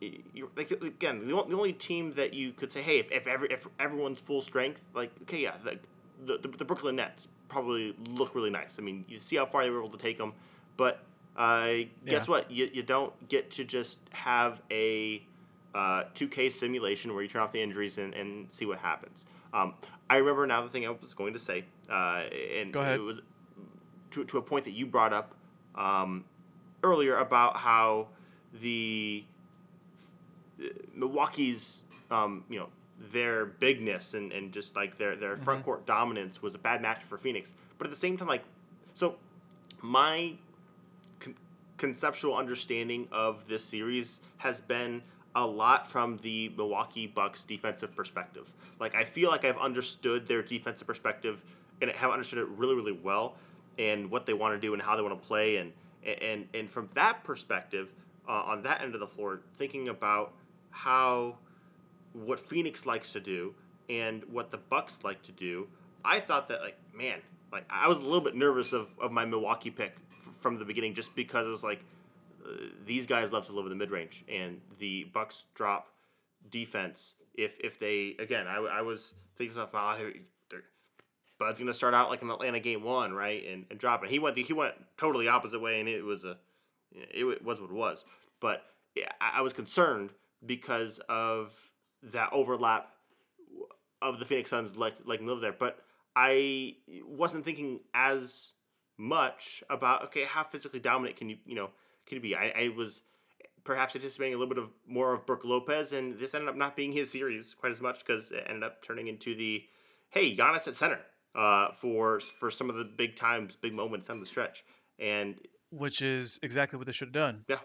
you're, 0.00 0.48
like 0.56 0.70
again 0.70 1.26
the 1.26 1.34
only, 1.34 1.50
the 1.50 1.56
only 1.56 1.72
team 1.72 2.12
that 2.12 2.32
you 2.32 2.52
could 2.52 2.70
say 2.70 2.82
hey 2.82 2.98
if 2.98 3.10
if, 3.10 3.26
every, 3.26 3.48
if 3.50 3.66
everyone's 3.80 4.20
full 4.20 4.40
strength 4.40 4.90
like 4.94 5.10
okay 5.22 5.40
yeah 5.40 5.56
the, 5.64 6.38
the 6.38 6.48
the 6.48 6.64
Brooklyn 6.64 6.96
Nets 6.96 7.28
probably 7.48 7.96
look 8.10 8.34
really 8.34 8.50
nice. 8.50 8.78
I 8.78 8.82
mean 8.82 9.04
you 9.08 9.20
see 9.20 9.36
how 9.36 9.46
far 9.46 9.64
they 9.64 9.70
were 9.70 9.80
able 9.80 9.90
to 9.90 9.98
take 9.98 10.18
them, 10.18 10.34
but 10.78 11.02
uh, 11.36 11.66
guess 12.06 12.26
Yeah. 12.26 12.30
what 12.30 12.50
you 12.50 12.70
you 12.72 12.82
don't 12.82 13.12
get 13.28 13.50
to 13.52 13.64
just 13.64 13.98
have 14.12 14.62
a 14.70 15.22
uh, 15.74 16.04
2K 16.14 16.50
simulation 16.50 17.12
where 17.12 17.22
you 17.22 17.28
turn 17.28 17.42
off 17.42 17.52
the 17.52 17.60
injuries 17.62 17.98
and, 17.98 18.14
and 18.14 18.46
see 18.50 18.64
what 18.64 18.78
happens. 18.78 19.26
Um, 19.52 19.74
I 20.08 20.16
remember 20.16 20.46
now 20.46 20.62
the 20.62 20.68
thing 20.70 20.86
I 20.86 20.90
was 20.90 21.12
going 21.14 21.34
to 21.34 21.38
say, 21.38 21.64
uh, 21.90 22.24
and 22.58 22.72
Go 22.72 22.80
ahead. 22.80 22.96
it 22.96 23.02
was 23.02 23.20
to, 24.12 24.24
to 24.24 24.38
a 24.38 24.42
point 24.42 24.64
that 24.64 24.72
you 24.72 24.86
brought 24.86 25.12
up 25.12 25.34
um, 25.74 26.24
earlier 26.82 27.16
about 27.16 27.56
how 27.58 28.08
the 28.62 29.22
Milwaukee's, 30.94 31.84
um, 32.10 32.44
you 32.48 32.58
know, 32.58 32.68
their 33.12 33.44
bigness 33.46 34.14
and, 34.14 34.32
and 34.32 34.50
just 34.52 34.74
like 34.74 34.98
their, 34.98 35.14
their 35.14 35.36
front 35.36 35.64
court 35.64 35.86
dominance 35.86 36.42
was 36.42 36.54
a 36.54 36.58
bad 36.58 36.82
match 36.82 37.02
for 37.04 37.16
Phoenix. 37.16 37.54
But 37.76 37.86
at 37.86 37.90
the 37.90 37.96
same 37.96 38.16
time, 38.16 38.26
like, 38.26 38.42
so 38.94 39.16
my 39.82 40.32
conceptual 41.78 42.36
understanding 42.36 43.08
of 43.10 43.48
this 43.48 43.64
series 43.64 44.20
has 44.38 44.60
been 44.60 45.02
a 45.34 45.46
lot 45.46 45.88
from 45.90 46.18
the 46.18 46.52
Milwaukee 46.56 47.06
Bucks 47.06 47.44
defensive 47.44 47.94
perspective. 47.94 48.52
Like 48.78 48.94
I 48.94 49.04
feel 49.04 49.30
like 49.30 49.44
I've 49.44 49.58
understood 49.58 50.26
their 50.26 50.42
defensive 50.42 50.86
perspective 50.86 51.40
and 51.80 51.90
have 51.92 52.10
understood 52.10 52.40
it 52.40 52.48
really, 52.48 52.74
really 52.74 52.92
well, 52.92 53.36
and 53.78 54.10
what 54.10 54.26
they 54.26 54.34
want 54.34 54.54
to 54.54 54.60
do 54.60 54.74
and 54.74 54.82
how 54.82 54.96
they 54.96 55.02
want 55.02 55.20
to 55.20 55.26
play, 55.26 55.56
and 55.56 55.72
and 56.04 56.48
and 56.52 56.68
from 56.68 56.88
that 56.94 57.22
perspective, 57.24 57.92
uh, 58.28 58.32
on 58.32 58.62
that 58.62 58.82
end 58.82 58.94
of 58.94 59.00
the 59.00 59.06
floor, 59.06 59.40
thinking 59.56 59.88
about 59.88 60.32
how 60.70 61.36
what 62.12 62.40
Phoenix 62.40 62.84
likes 62.84 63.12
to 63.12 63.20
do 63.20 63.54
and 63.88 64.24
what 64.24 64.50
the 64.50 64.58
Bucks 64.58 65.04
like 65.04 65.22
to 65.22 65.32
do, 65.32 65.68
I 66.04 66.18
thought 66.18 66.48
that 66.48 66.60
like 66.60 66.76
man, 66.92 67.20
like 67.52 67.64
I 67.70 67.86
was 67.86 67.98
a 67.98 68.02
little 68.02 68.20
bit 68.20 68.34
nervous 68.34 68.72
of, 68.72 68.88
of 69.00 69.12
my 69.12 69.24
Milwaukee 69.24 69.70
pick 69.70 69.94
from 70.40 70.56
the 70.56 70.64
beginning 70.64 70.94
just 70.94 71.14
because 71.14 71.46
it 71.46 71.50
was 71.50 71.64
like 71.64 71.80
uh, 72.44 72.52
these 72.84 73.06
guys 73.06 73.32
love 73.32 73.46
to 73.46 73.52
live 73.52 73.66
in 73.66 73.70
the 73.70 73.76
mid 73.76 73.90
range 73.90 74.24
and 74.28 74.60
the 74.78 75.04
Bucks 75.12 75.44
drop 75.54 75.88
defense 76.50 77.14
if 77.34 77.52
if 77.60 77.78
they 77.78 78.16
again 78.18 78.46
I, 78.46 78.56
I 78.56 78.82
was 78.82 79.14
thinking 79.36 79.54
to 79.54 79.66
myself 79.66 79.98
oh, 80.00 80.10
Bud's 81.38 81.60
gonna 81.60 81.74
start 81.74 81.94
out 81.94 82.10
like 82.10 82.22
an 82.22 82.30
Atlanta 82.30 82.60
game 82.60 82.82
one 82.82 83.12
right 83.12 83.46
and, 83.46 83.64
and 83.70 83.78
drop 83.78 84.04
it. 84.04 84.10
He 84.10 84.18
went 84.18 84.36
he 84.36 84.52
went 84.52 84.74
totally 84.96 85.28
opposite 85.28 85.60
way 85.60 85.80
and 85.80 85.88
it 85.88 86.04
was 86.04 86.24
a 86.24 86.36
it 86.92 87.44
was 87.44 87.60
what 87.60 87.70
it 87.70 87.76
was. 87.76 88.04
But 88.40 88.64
I, 88.96 89.34
I 89.34 89.40
was 89.42 89.52
concerned 89.52 90.10
because 90.44 90.98
of 91.08 91.56
that 92.02 92.30
overlap 92.32 92.90
of 94.02 94.18
the 94.18 94.24
Phoenix 94.24 94.50
Suns 94.50 94.76
like 94.76 94.94
like 95.04 95.20
live 95.20 95.40
there. 95.40 95.52
But 95.52 95.78
I 96.16 96.76
wasn't 97.06 97.44
thinking 97.44 97.80
as 97.94 98.52
much 98.98 99.62
about 99.70 100.02
okay 100.04 100.24
how 100.24 100.42
physically 100.44 100.80
dominant 100.80 101.16
can 101.16 101.28
you 101.30 101.36
you 101.46 101.54
know 101.54 101.70
can 102.06 102.16
you 102.16 102.20
be? 102.22 102.34
I, 102.34 102.52
I 102.56 102.68
was 102.76 103.00
perhaps 103.64 103.94
anticipating 103.94 104.34
a 104.34 104.38
little 104.38 104.52
bit 104.52 104.62
of 104.62 104.70
more 104.86 105.12
of 105.12 105.24
Brook 105.26 105.44
Lopez 105.44 105.92
and 105.92 106.18
this 106.18 106.34
ended 106.34 106.48
up 106.48 106.56
not 106.56 106.74
being 106.74 106.90
his 106.92 107.10
series 107.10 107.54
quite 107.54 107.70
as 107.72 107.80
much 107.80 107.98
because 108.00 108.30
it 108.30 108.44
ended 108.48 108.64
up 108.64 108.82
turning 108.82 109.08
into 109.08 109.34
the 109.34 109.62
hey 110.10 110.34
Giannis 110.34 110.66
at 110.66 110.74
center 110.74 111.00
uh, 111.34 111.72
for 111.72 112.18
for 112.20 112.50
some 112.50 112.68
of 112.70 112.76
the 112.76 112.84
big 112.84 113.14
times 113.14 113.56
big 113.56 113.72
moments 113.74 114.08
on 114.10 114.20
the 114.20 114.26
stretch. 114.26 114.64
And 114.98 115.36
which 115.70 116.00
is 116.02 116.40
exactly 116.42 116.76
what 116.78 116.86
they 116.86 116.92
should 116.92 117.08
have 117.08 117.12
done. 117.12 117.44
Yeah. 117.46 117.58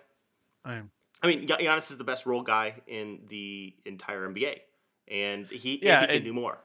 I, 0.66 0.82
I 1.22 1.28
mean 1.28 1.48
Giannis 1.48 1.90
is 1.90 1.98
the 1.98 2.04
best 2.04 2.26
role 2.26 2.44
guy 2.44 2.76
in 2.86 3.22
the 3.30 3.74
entire 3.86 4.28
NBA 4.30 4.60
and 5.08 5.48
he 5.48 5.80
Yeah, 5.82 5.94
and 5.94 6.02
he 6.02 6.08
can 6.08 6.16
and- 6.18 6.26
do 6.26 6.34
more. 6.34 6.58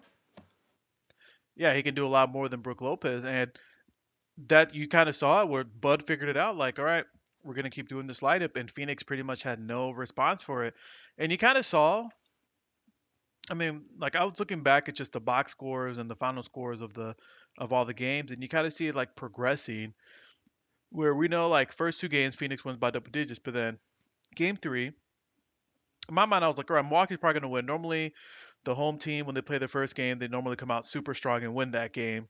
Yeah, 1.56 1.74
he 1.74 1.82
can 1.82 1.94
do 1.94 2.06
a 2.06 2.08
lot 2.08 2.30
more 2.30 2.48
than 2.48 2.60
Brook 2.60 2.80
Lopez, 2.80 3.24
and 3.24 3.50
that 4.46 4.74
you 4.74 4.86
kind 4.88 5.08
of 5.08 5.16
saw 5.16 5.44
where 5.44 5.64
Bud 5.64 6.06
figured 6.06 6.28
it 6.28 6.36
out. 6.36 6.56
Like, 6.56 6.78
all 6.78 6.84
right, 6.84 7.04
we're 7.42 7.54
gonna 7.54 7.70
keep 7.70 7.88
doing 7.88 8.06
this 8.06 8.22
light 8.22 8.42
up, 8.42 8.56
and 8.56 8.70
Phoenix 8.70 9.02
pretty 9.02 9.22
much 9.22 9.42
had 9.42 9.60
no 9.60 9.90
response 9.90 10.42
for 10.42 10.64
it, 10.64 10.74
and 11.16 11.32
you 11.32 11.38
kind 11.38 11.58
of 11.58 11.66
saw. 11.66 12.08
I 13.50 13.54
mean, 13.54 13.84
like 13.98 14.14
I 14.14 14.24
was 14.24 14.38
looking 14.38 14.62
back 14.62 14.88
at 14.88 14.94
just 14.94 15.14
the 15.14 15.20
box 15.20 15.52
scores 15.52 15.98
and 15.98 16.10
the 16.10 16.16
final 16.16 16.42
scores 16.42 16.82
of 16.82 16.92
the 16.92 17.16
of 17.56 17.72
all 17.72 17.84
the 17.84 17.94
games, 17.94 18.30
and 18.30 18.42
you 18.42 18.48
kind 18.48 18.66
of 18.66 18.72
see 18.72 18.86
it 18.86 18.94
like 18.94 19.16
progressing, 19.16 19.94
where 20.90 21.14
we 21.14 21.28
know 21.28 21.48
like 21.48 21.72
first 21.72 22.00
two 22.00 22.08
games 22.08 22.36
Phoenix 22.36 22.64
wins 22.64 22.78
by 22.78 22.90
double 22.90 23.10
digits, 23.10 23.40
but 23.40 23.54
then 23.54 23.78
game 24.34 24.56
three, 24.56 24.86
in 24.86 24.94
my 26.14 26.26
mind 26.26 26.44
I 26.44 26.48
was 26.48 26.58
like, 26.58 26.70
all 26.70 26.76
right, 26.76 26.84
Milwaukee's 26.84 27.16
probably 27.16 27.40
gonna 27.40 27.50
win. 27.50 27.66
Normally, 27.66 28.14
the 28.64 28.74
home 28.74 28.98
team 28.98 29.24
when 29.26 29.34
they 29.34 29.42
play 29.42 29.58
their 29.58 29.68
first 29.68 29.94
game, 29.94 30.18
they 30.18 30.28
normally 30.28 30.56
come 30.56 30.70
out 30.70 30.84
super 30.84 31.14
strong 31.14 31.42
and 31.42 31.54
win 31.54 31.70
that 31.72 31.92
game 31.92 32.28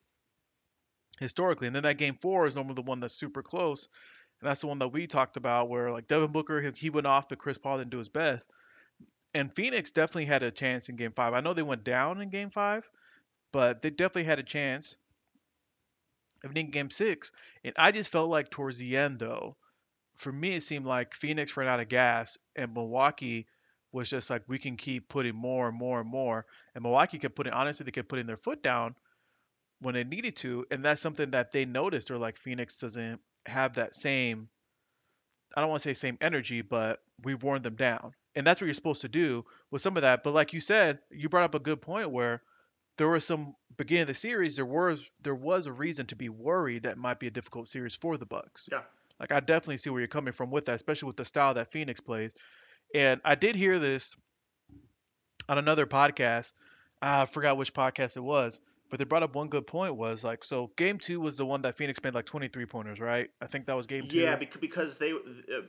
historically. 1.19 1.67
And 1.67 1.77
then 1.77 1.83
that 1.85 1.99
game 1.99 2.17
four 2.21 2.47
is 2.47 2.55
normally 2.55 2.75
the 2.75 2.83
one 2.83 3.01
that's 3.01 3.15
super 3.15 3.43
close. 3.43 3.89
And 4.41 4.49
that's 4.49 4.61
the 4.61 4.67
one 4.69 4.79
that 4.79 4.89
we 4.89 5.07
talked 5.07 5.37
about 5.37 5.69
where 5.69 5.91
like 5.91 6.07
Devin 6.07 6.33
Booker, 6.33 6.61
he, 6.75 6.91
went 6.91 7.07
off, 7.07 7.29
but 7.29 7.39
Chris 7.39 7.59
Paul 7.59 7.79
didn't 7.79 7.91
do 7.91 7.99
his 7.99 8.09
best. 8.09 8.47
And 9.35 9.55
Phoenix 9.55 9.91
definitely 9.91 10.27
had 10.27 10.43
a 10.43 10.51
chance 10.51 10.89
in 10.89 10.97
game 10.97 11.13
five. 11.13 11.35
I 11.35 11.41
know 11.41 11.55
they 11.55 11.63
went 11.63 11.85
down 11.85 12.21
in 12.21 12.31
game 12.31 12.51
five, 12.51 12.89
but 13.53 13.81
they 13.81 13.91
definitely 13.91 14.25
had 14.25 14.39
a 14.39 14.45
chance. 14.45 14.97
Even 16.45 16.57
in 16.57 16.71
game 16.71 16.91
six. 16.91 17.33
And 17.65 17.75
I 17.77 17.91
just 17.91 18.13
felt 18.13 18.31
like 18.31 18.51
towards 18.51 18.79
the 18.79 18.97
end 18.97 19.19
though, 19.19 19.57
for 20.17 20.33
me 20.33 20.55
it 20.55 20.63
seemed 20.63 20.87
like 20.87 21.15
Phoenix 21.15 21.57
ran 21.57 21.69
out 21.69 21.81
of 21.81 21.89
gas 21.89 22.39
and 22.57 22.73
Milwaukee 22.73 23.47
was 23.91 24.09
just 24.09 24.31
like 24.31 24.43
we 24.47 24.59
can 24.59 24.77
keep 24.77 25.09
putting 25.09 25.35
more 25.35 25.69
and 25.69 25.77
more 25.77 26.01
and 26.01 26.09
more. 26.09 26.47
And 26.75 26.83
Milwaukee 26.83 27.19
kept 27.19 27.35
putting 27.35 27.53
honestly 27.53 27.85
they 27.85 27.91
kept 27.91 28.09
putting 28.09 28.27
their 28.27 28.37
foot 28.37 28.63
down 28.63 28.95
when 29.81 29.95
they 29.95 30.05
needed 30.05 30.37
to, 30.37 30.67
and 30.71 30.85
that's 30.85 31.01
something 31.01 31.31
that 31.33 31.53
they 31.53 31.65
noticed. 31.65 32.11
Or 32.11 32.19
like 32.19 32.37
Phoenix 32.37 32.79
doesn't 32.81 33.21
have 33.47 33.75
that 33.75 33.95
same 33.95 34.49
I 35.57 35.61
don't 35.61 35.71
want 35.71 35.83
to 35.83 35.89
say 35.89 35.95
same 35.95 36.19
energy, 36.21 36.63
but 36.63 37.01
we've 37.25 37.43
worn 37.43 37.63
them 37.63 37.75
down. 37.75 38.13
And 38.35 38.47
that's 38.47 38.61
what 38.61 38.67
you're 38.67 38.75
supposed 38.75 39.01
to 39.03 39.09
do 39.09 39.45
with 39.71 39.83
some 39.83 39.97
of 39.97 40.03
that. 40.03 40.23
But 40.23 40.35
like 40.35 40.53
you 40.53 40.61
said, 40.61 40.99
you 41.11 41.29
brought 41.29 41.45
up 41.45 41.55
a 41.55 41.61
good 41.61 41.81
point 41.81 42.11
where 42.11 42.43
there 42.97 43.09
was 43.09 43.25
some 43.25 43.55
beginning 43.77 44.03
of 44.03 44.09
the 44.09 44.15
series, 44.15 44.57
there 44.57 44.67
was 44.67 45.05
there 45.23 45.35
was 45.35 45.67
a 45.67 45.73
reason 45.73 46.07
to 46.07 46.17
be 46.17 46.29
worried 46.29 46.83
that 46.83 46.99
might 46.99 47.19
be 47.19 47.27
a 47.27 47.31
difficult 47.31 47.69
series 47.69 47.97
for 47.97 48.17
the 48.17 48.27
Bucks. 48.27 48.69
Yeah. 48.71 48.83
Like 49.19 49.33
I 49.33 49.41
definitely 49.41 49.79
see 49.79 49.91
where 49.91 50.01
you're 50.01 50.09
coming 50.09 50.33
from 50.33 50.51
with 50.51 50.67
that, 50.67 50.77
especially 50.77 51.09
with 51.09 51.17
the 51.17 51.25
style 51.25 51.55
that 51.55 51.73
Phoenix 51.73 52.01
plays. 52.01 52.33
And 52.95 53.21
I 53.25 53.35
did 53.35 53.57
hear 53.57 53.79
this 53.79 54.15
on 55.49 55.59
another 55.59 55.87
podcast. 55.87 56.53
I 57.01 57.27
forgot 57.27 57.57
which 57.57 57.75
podcast 57.75 58.17
it 58.17 58.21
was, 58.21 58.61
but 58.91 58.99
they 58.99 59.05
brought 59.05 59.23
up 59.23 59.35
one 59.35 59.49
good 59.49 59.67
point 59.67 59.97
was 59.97 60.25
like 60.25 60.45
so 60.45 60.71
game 60.77 60.99
2 60.99 61.21
was 61.21 61.37
the 61.37 61.45
one 61.47 61.63
that 61.63 61.77
Phoenix 61.77 61.99
made 62.03 62.15
like 62.15 62.25
23 62.27 62.67
pointers, 62.67 63.01
right? 63.01 63.29
I 63.41 63.47
think 63.47 63.67
that 63.67 63.77
was 63.77 63.87
game 63.87 64.09
2. 64.09 64.17
Yeah, 64.17 64.37
bec- 64.37 64.61
because 64.61 64.99
they 64.99 65.13
uh, 65.13 65.63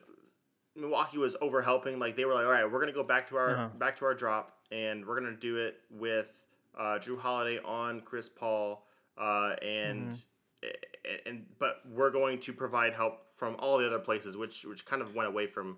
Milwaukee 0.76 1.18
was 1.18 1.36
over 1.42 1.62
helping. 1.62 2.00
Like 2.00 2.16
they 2.16 2.26
were 2.26 2.34
like, 2.34 2.46
all 2.46 2.52
right, 2.52 2.70
we're 2.70 2.80
gonna 2.80 2.92
go 2.94 3.04
back 3.04 3.28
to 3.30 3.38
our 3.38 3.50
Uh-huh. 3.52 3.70
back 3.78 3.96
to 3.98 4.06
our 4.06 4.14
drop, 4.14 4.58
and 4.72 5.06
we're 5.06 5.20
gonna 5.20 5.36
do 5.36 5.58
it 5.58 5.82
with 5.90 6.32
uh, 6.78 7.00
Jrue 7.02 7.20
Holiday 7.20 7.60
on 7.66 8.02
Chris 8.02 8.30
Paul, 8.30 8.86
uh, 9.18 9.56
and 9.62 10.10
Mm-hmm. 10.12 10.70
and 11.26 11.46
but 11.58 11.82
we're 11.90 12.12
going 12.12 12.38
to 12.40 12.54
provide 12.54 12.94
help 12.94 13.22
from 13.36 13.56
all 13.60 13.78
the 13.78 13.88
other 13.88 14.00
places, 14.00 14.36
which 14.38 14.66
which 14.66 14.86
kind 14.86 15.02
of 15.02 15.16
went 15.16 15.28
away 15.28 15.48
from 15.48 15.78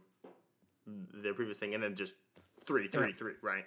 the 0.86 1.32
previous 1.34 1.58
thing, 1.58 1.74
and 1.76 1.82
then 1.84 1.96
just 1.96 2.16
three, 2.66 2.88
three, 2.88 3.08
Yeah. 3.10 3.14
three, 3.14 3.34
right? 3.42 3.66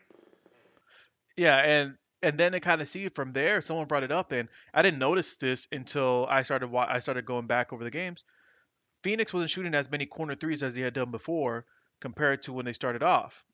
Yeah, 1.36 1.56
and 1.58 1.96
and 2.24 2.38
then 2.38 2.52
to 2.52 2.60
kind 2.60 2.80
of 2.80 2.88
see 2.88 3.08
from 3.10 3.32
there, 3.32 3.60
someone 3.60 3.86
brought 3.86 4.02
it 4.02 4.10
up, 4.10 4.32
and 4.32 4.48
I 4.72 4.80
didn't 4.80 4.98
notice 4.98 5.36
this 5.36 5.68
until 5.70 6.26
I 6.28 6.42
started 6.42 6.74
I 6.74 6.98
started 7.00 7.26
going 7.26 7.46
back 7.46 7.72
over 7.72 7.84
the 7.84 7.90
games. 7.90 8.24
Phoenix 9.02 9.34
wasn't 9.34 9.50
shooting 9.50 9.74
as 9.74 9.90
many 9.90 10.06
corner 10.06 10.34
threes 10.34 10.62
as 10.62 10.74
they 10.74 10.80
had 10.80 10.94
done 10.94 11.10
before 11.10 11.66
compared 12.00 12.42
to 12.42 12.54
when 12.54 12.64
they 12.64 12.72
started 12.72 13.02
off. 13.02 13.44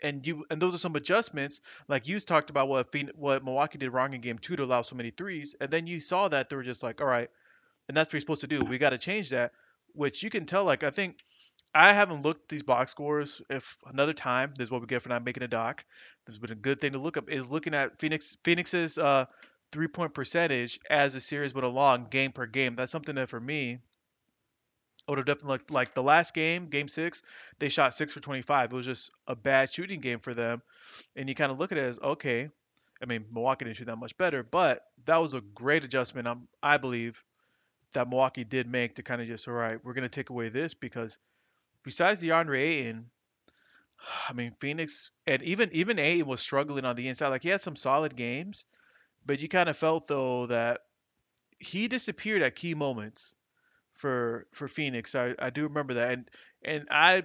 And 0.00 0.24
you 0.24 0.46
and 0.48 0.62
those 0.62 0.76
are 0.76 0.78
some 0.78 0.94
adjustments, 0.94 1.60
like 1.88 2.06
you 2.06 2.20
talked 2.20 2.50
about 2.50 2.68
what 2.68 2.92
Phoenix, 2.92 3.18
what 3.18 3.44
Milwaukee 3.44 3.78
did 3.78 3.90
wrong 3.90 4.14
in 4.14 4.20
game 4.20 4.38
two 4.38 4.54
to 4.56 4.62
allow 4.62 4.82
so 4.82 4.94
many 4.94 5.10
threes, 5.10 5.56
and 5.60 5.68
then 5.68 5.88
you 5.88 5.98
saw 5.98 6.28
that 6.28 6.48
they 6.48 6.56
were 6.56 6.62
just 6.62 6.84
like, 6.84 7.00
all 7.00 7.08
right, 7.08 7.28
and 7.88 7.96
that's 7.96 8.08
what 8.08 8.14
you're 8.14 8.20
supposed 8.20 8.42
to 8.42 8.46
do. 8.46 8.64
We 8.64 8.78
got 8.78 8.90
to 8.90 8.98
change 8.98 9.30
that, 9.30 9.52
which 9.92 10.22
you 10.22 10.30
can 10.30 10.46
tell. 10.46 10.64
Like 10.64 10.84
I 10.84 10.90
think 10.90 11.16
I 11.74 11.92
haven't 11.92 12.22
looked 12.22 12.48
these 12.48 12.62
box 12.62 12.90
scores. 12.90 13.40
If 13.48 13.76
another 13.86 14.12
time, 14.12 14.52
this 14.56 14.66
is 14.66 14.70
what 14.70 14.80
we 14.80 14.86
get 14.86 15.02
for 15.02 15.08
not 15.08 15.24
making 15.24 15.42
a 15.42 15.48
doc. 15.48 15.84
This 16.26 16.34
has 16.34 16.38
been 16.38 16.50
a 16.50 16.56
good 16.56 16.80
thing 16.80 16.92
to 16.92 16.98
look 16.98 17.16
up. 17.16 17.30
Is 17.30 17.50
looking 17.50 17.74
at 17.74 17.98
Phoenix 18.00 18.36
Phoenix's 18.42 18.98
uh, 18.98 19.26
three 19.70 19.88
point 19.88 20.14
percentage 20.14 20.80
as 20.88 21.12
the 21.12 21.20
series 21.20 21.54
went 21.54 21.66
along, 21.66 22.08
game 22.10 22.32
per 22.32 22.46
game. 22.46 22.74
That's 22.74 22.92
something 22.92 23.14
that 23.14 23.28
for 23.28 23.40
me 23.40 23.78
I 25.06 25.12
would 25.12 25.18
have 25.18 25.26
definitely 25.26 25.54
looked 25.54 25.70
like 25.72 25.94
the 25.94 26.04
last 26.04 26.34
game, 26.34 26.68
game 26.68 26.86
six, 26.86 27.22
they 27.58 27.68
shot 27.68 27.94
six 27.94 28.12
for 28.12 28.20
25. 28.20 28.72
It 28.72 28.76
was 28.76 28.86
just 28.86 29.10
a 29.26 29.34
bad 29.34 29.72
shooting 29.72 30.00
game 30.00 30.20
for 30.20 30.34
them. 30.34 30.62
And 31.16 31.28
you 31.28 31.34
kind 31.34 31.50
of 31.50 31.58
look 31.58 31.72
at 31.72 31.78
it 31.78 31.84
as 31.84 31.98
okay. 31.98 32.48
I 33.02 33.06
mean, 33.06 33.24
Milwaukee 33.32 33.64
didn't 33.64 33.78
shoot 33.78 33.86
that 33.86 33.96
much 33.96 34.16
better, 34.18 34.44
but 34.44 34.84
that 35.06 35.16
was 35.16 35.34
a 35.34 35.40
great 35.40 35.82
adjustment, 35.82 36.28
um, 36.28 36.46
I 36.62 36.76
believe, 36.76 37.24
that 37.92 38.08
Milwaukee 38.08 38.44
did 38.44 38.68
make 38.68 38.96
to 38.96 39.02
kind 39.02 39.20
of 39.20 39.26
just, 39.26 39.48
all 39.48 39.54
right, 39.54 39.82
we're 39.82 39.94
going 39.94 40.02
to 40.02 40.08
take 40.08 40.30
away 40.30 40.48
this 40.48 40.74
because 40.74 41.18
besides 41.82 42.22
DeAndre 42.22 42.60
Ayton, 42.60 43.10
I 44.28 44.32
mean, 44.32 44.54
Phoenix 44.60 45.10
and 45.26 45.42
even 45.42 45.70
even 45.72 45.98
Ayton 45.98 46.26
was 46.26 46.40
struggling 46.40 46.84
on 46.84 46.96
the 46.96 47.08
inside. 47.08 47.28
Like 47.28 47.42
he 47.42 47.48
had 47.48 47.60
some 47.60 47.76
solid 47.76 48.16
games, 48.16 48.64
but 49.24 49.40
you 49.40 49.48
kind 49.48 49.68
of 49.68 49.76
felt 49.76 50.06
though 50.06 50.46
that 50.46 50.80
he 51.58 51.88
disappeared 51.88 52.42
at 52.42 52.56
key 52.56 52.74
moments 52.74 53.34
for 53.92 54.46
for 54.52 54.68
Phoenix. 54.68 55.14
I, 55.14 55.34
I 55.38 55.50
do 55.50 55.64
remember 55.64 55.94
that, 55.94 56.12
and 56.12 56.30
and 56.64 56.88
I 56.90 57.24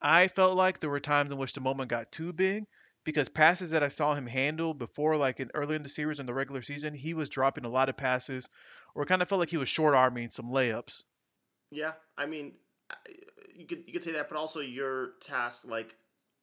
I 0.00 0.28
felt 0.28 0.56
like 0.56 0.80
there 0.80 0.90
were 0.90 1.00
times 1.00 1.32
in 1.32 1.38
which 1.38 1.54
the 1.54 1.60
moment 1.60 1.90
got 1.90 2.12
too 2.12 2.32
big 2.32 2.64
because 3.04 3.28
passes 3.28 3.70
that 3.70 3.82
I 3.82 3.88
saw 3.88 4.14
him 4.14 4.26
handle 4.26 4.74
before, 4.74 5.16
like 5.16 5.40
in 5.40 5.50
early 5.54 5.76
in 5.76 5.82
the 5.82 5.88
series 5.88 6.18
in 6.18 6.26
the 6.26 6.34
regular 6.34 6.60
season, 6.60 6.92
he 6.92 7.14
was 7.14 7.28
dropping 7.28 7.64
a 7.64 7.70
lot 7.70 7.88
of 7.88 7.96
passes, 7.96 8.48
or 8.94 9.06
kind 9.06 9.22
of 9.22 9.28
felt 9.28 9.38
like 9.38 9.50
he 9.50 9.56
was 9.56 9.68
short 9.68 9.94
arming 9.94 10.30
some 10.30 10.46
layups. 10.46 11.04
Yeah, 11.70 11.92
I 12.18 12.26
mean, 12.26 12.54
you 13.58 13.66
could 13.66 13.84
you 13.86 13.92
could 13.92 14.04
say 14.04 14.12
that, 14.12 14.28
but 14.28 14.38
also 14.38 14.60
your 14.60 15.10
task, 15.20 15.62
like, 15.64 15.96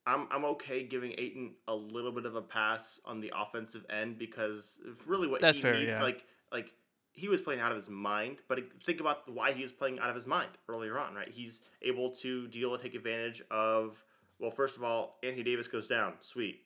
I'm 0.05 0.27
I'm 0.31 0.45
okay 0.45 0.83
giving 0.83 1.13
Ayton 1.17 1.53
a 1.67 1.75
little 1.75 2.11
bit 2.11 2.25
of 2.25 2.35
a 2.35 2.41
pass 2.41 2.99
on 3.05 3.19
the 3.21 3.31
offensive 3.35 3.85
end 3.89 4.17
because 4.17 4.79
really 5.05 5.27
what 5.27 5.41
That's 5.41 5.57
he 5.57 5.61
fair, 5.61 5.73
needs, 5.75 5.91
yeah. 5.91 6.01
like 6.01 6.25
like 6.51 6.73
he 7.11 7.27
was 7.29 7.41
playing 7.41 7.61
out 7.61 7.71
of 7.71 7.77
his 7.77 7.89
mind. 7.89 8.37
But 8.47 8.81
think 8.81 8.99
about 8.99 9.31
why 9.31 9.51
he 9.53 9.63
was 9.63 9.71
playing 9.71 9.99
out 9.99 10.09
of 10.09 10.15
his 10.15 10.27
mind 10.27 10.49
earlier 10.67 10.99
on, 10.99 11.13
right? 11.13 11.29
He's 11.29 11.61
able 11.81 12.09
to 12.15 12.47
deal 12.47 12.73
and 12.73 12.81
take 12.81 12.95
advantage 12.95 13.41
of 13.51 14.03
Well, 14.39 14.51
first 14.51 14.77
of 14.77 14.83
all, 14.83 15.19
Anthony 15.23 15.43
Davis 15.43 15.67
goes 15.67 15.87
down. 15.87 16.13
Sweet. 16.19 16.61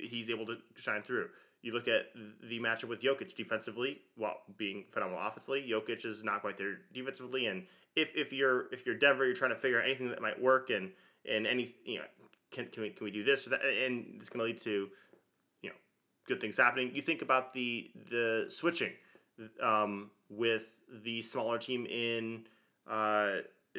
He's 0.00 0.30
able 0.30 0.46
to 0.46 0.56
shine 0.76 1.02
through. 1.02 1.28
You 1.62 1.72
look 1.72 1.86
at 1.86 2.06
the 2.42 2.58
matchup 2.58 2.88
with 2.88 3.00
Jokic 3.00 3.36
defensively, 3.36 4.00
while 4.16 4.38
being 4.56 4.84
phenomenal 4.90 5.20
offensively. 5.24 5.66
Jokic 5.68 6.04
is 6.04 6.24
not 6.24 6.40
quite 6.40 6.58
there 6.58 6.78
defensively, 6.92 7.46
and 7.46 7.64
if, 7.94 8.08
if 8.16 8.32
you're 8.32 8.66
if 8.72 8.84
you're 8.84 8.96
Denver, 8.96 9.24
you're 9.24 9.34
trying 9.34 9.52
to 9.52 9.56
figure 9.56 9.78
out 9.78 9.84
anything 9.84 10.08
that 10.10 10.20
might 10.20 10.40
work, 10.40 10.70
and 10.70 10.90
and 11.24 11.46
any 11.46 11.74
you 11.84 11.98
know 11.98 12.04
can 12.50 12.66
can 12.66 12.82
we 12.82 12.90
can 12.90 13.04
we 13.04 13.10
do 13.10 13.22
this 13.22 13.46
or 13.46 13.50
that, 13.50 13.60
and 13.62 14.16
it's 14.20 14.28
going 14.28 14.40
to 14.40 14.44
lead 14.44 14.58
to 14.58 14.90
you 15.62 15.70
know 15.70 15.76
good 16.26 16.40
things 16.40 16.56
happening. 16.56 16.90
You 16.94 17.02
think 17.02 17.22
about 17.22 17.52
the 17.52 17.90
the 18.10 18.46
switching 18.48 18.92
um, 19.62 20.10
with 20.28 20.80
the 21.04 21.22
smaller 21.22 21.58
team 21.58 21.86
in 21.86 22.46
uh, 22.90 23.38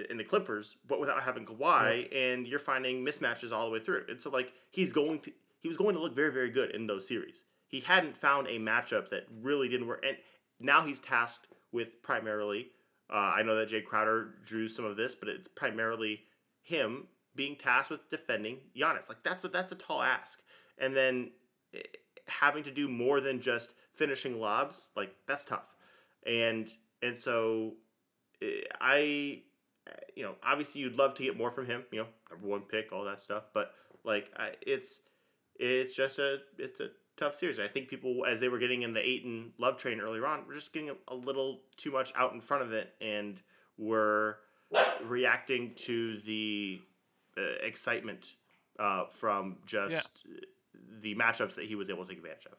in 0.10 0.18
the 0.18 0.24
Clippers, 0.24 0.78
but 0.88 1.00
without 1.00 1.22
having 1.22 1.46
Kawhi, 1.46 2.10
yeah. 2.12 2.18
and 2.18 2.48
you're 2.48 2.60
finding 2.60 3.06
mismatches 3.06 3.52
all 3.52 3.66
the 3.66 3.72
way 3.72 3.80
through. 3.80 4.06
It's 4.08 4.26
like 4.26 4.54
he's 4.70 4.92
going 4.92 5.20
to 5.22 5.32
he 5.62 5.68
was 5.68 5.78
going 5.78 5.96
to 5.96 6.02
look 6.02 6.16
very 6.16 6.32
very 6.32 6.50
good 6.50 6.72
in 6.72 6.88
those 6.88 7.08
series. 7.08 7.44
He 7.74 7.80
hadn't 7.80 8.16
found 8.16 8.46
a 8.46 8.60
matchup 8.60 9.10
that 9.10 9.26
really 9.42 9.68
didn't 9.68 9.88
work, 9.88 10.06
and 10.08 10.16
now 10.60 10.84
he's 10.84 11.00
tasked 11.00 11.48
with 11.72 12.04
primarily. 12.04 12.68
Uh, 13.10 13.34
I 13.36 13.42
know 13.42 13.56
that 13.56 13.70
Jae 13.70 13.84
Crowder 13.84 14.36
drew 14.46 14.68
some 14.68 14.86
of 14.86 14.96
this, 14.96 15.16
but 15.16 15.28
it's 15.28 15.48
primarily 15.48 16.22
him 16.62 17.08
being 17.36 17.56
tasked 17.56 17.90
with 17.90 18.08
defending 18.12 18.60
Giannis. 18.78 19.10
Like 19.10 19.24
that's 19.24 19.44
a 19.44 19.48
that's 19.48 19.72
a 19.72 19.76
tall 19.76 20.04
ask, 20.04 20.40
and 20.78 20.96
then 20.96 21.32
eh, 21.74 21.80
having 22.28 22.64
to 22.64 22.70
do 22.70 22.88
more 22.88 23.20
than 23.22 23.42
just 23.42 23.74
finishing 23.96 24.40
lobs, 24.40 24.90
like 24.96 25.16
that's 25.28 25.44
tough. 25.44 25.76
And 26.28 26.72
and 27.02 27.18
so 27.18 27.74
eh, 28.44 28.62
I 28.80 29.42
you 30.16 30.22
know, 30.22 30.36
obviously 30.44 30.82
you'd 30.82 30.96
love 31.00 31.16
to 31.16 31.24
get 31.24 31.36
more 31.36 31.50
from 31.50 31.66
him, 31.66 31.86
you 31.92 32.02
know, 32.02 32.08
number 32.30 32.48
one 32.48 32.62
pick, 32.62 32.94
all 32.94 33.04
that 33.06 33.20
stuff, 33.20 33.46
but 33.52 33.74
like 34.04 34.30
I, 34.38 34.52
it's 34.62 35.02
it's 35.56 35.96
just 35.96 36.20
a 36.20 36.38
it's 36.60 36.80
a 36.80 36.90
tough 37.18 37.36
series. 37.36 37.60
I 37.60 37.68
think 37.68 37.88
people 37.90 38.26
as 38.26 38.40
they 38.40 38.50
were 38.50 38.60
getting 38.60 38.84
in 38.84 38.94
the 38.94 39.08
Ayton 39.08 39.54
love 39.58 39.78
train 39.78 40.00
earlier 40.00 40.26
on, 40.26 40.46
were 40.48 40.54
just 40.54 40.74
getting 40.74 40.90
a, 40.90 40.96
a 41.08 41.16
little 41.16 41.62
too 41.78 41.92
much 41.92 42.12
out 42.16 42.34
in 42.34 42.42
front 42.42 42.64
of 42.64 42.74
it 42.74 42.94
and 43.02 43.42
were 43.78 44.40
reacting 45.04 45.74
to 45.76 46.20
the 46.20 46.82
uh, 47.38 47.42
excitement 47.62 48.34
uh, 48.80 49.06
from 49.10 49.58
just 49.66 50.26
yeah. 50.26 50.40
the 51.02 51.16
matchups 51.16 51.56
that 51.56 51.66
he 51.66 51.76
was 51.76 51.90
able 51.90 52.04
to 52.04 52.10
take 52.10 52.18
advantage 52.18 52.46
of. 52.48 52.58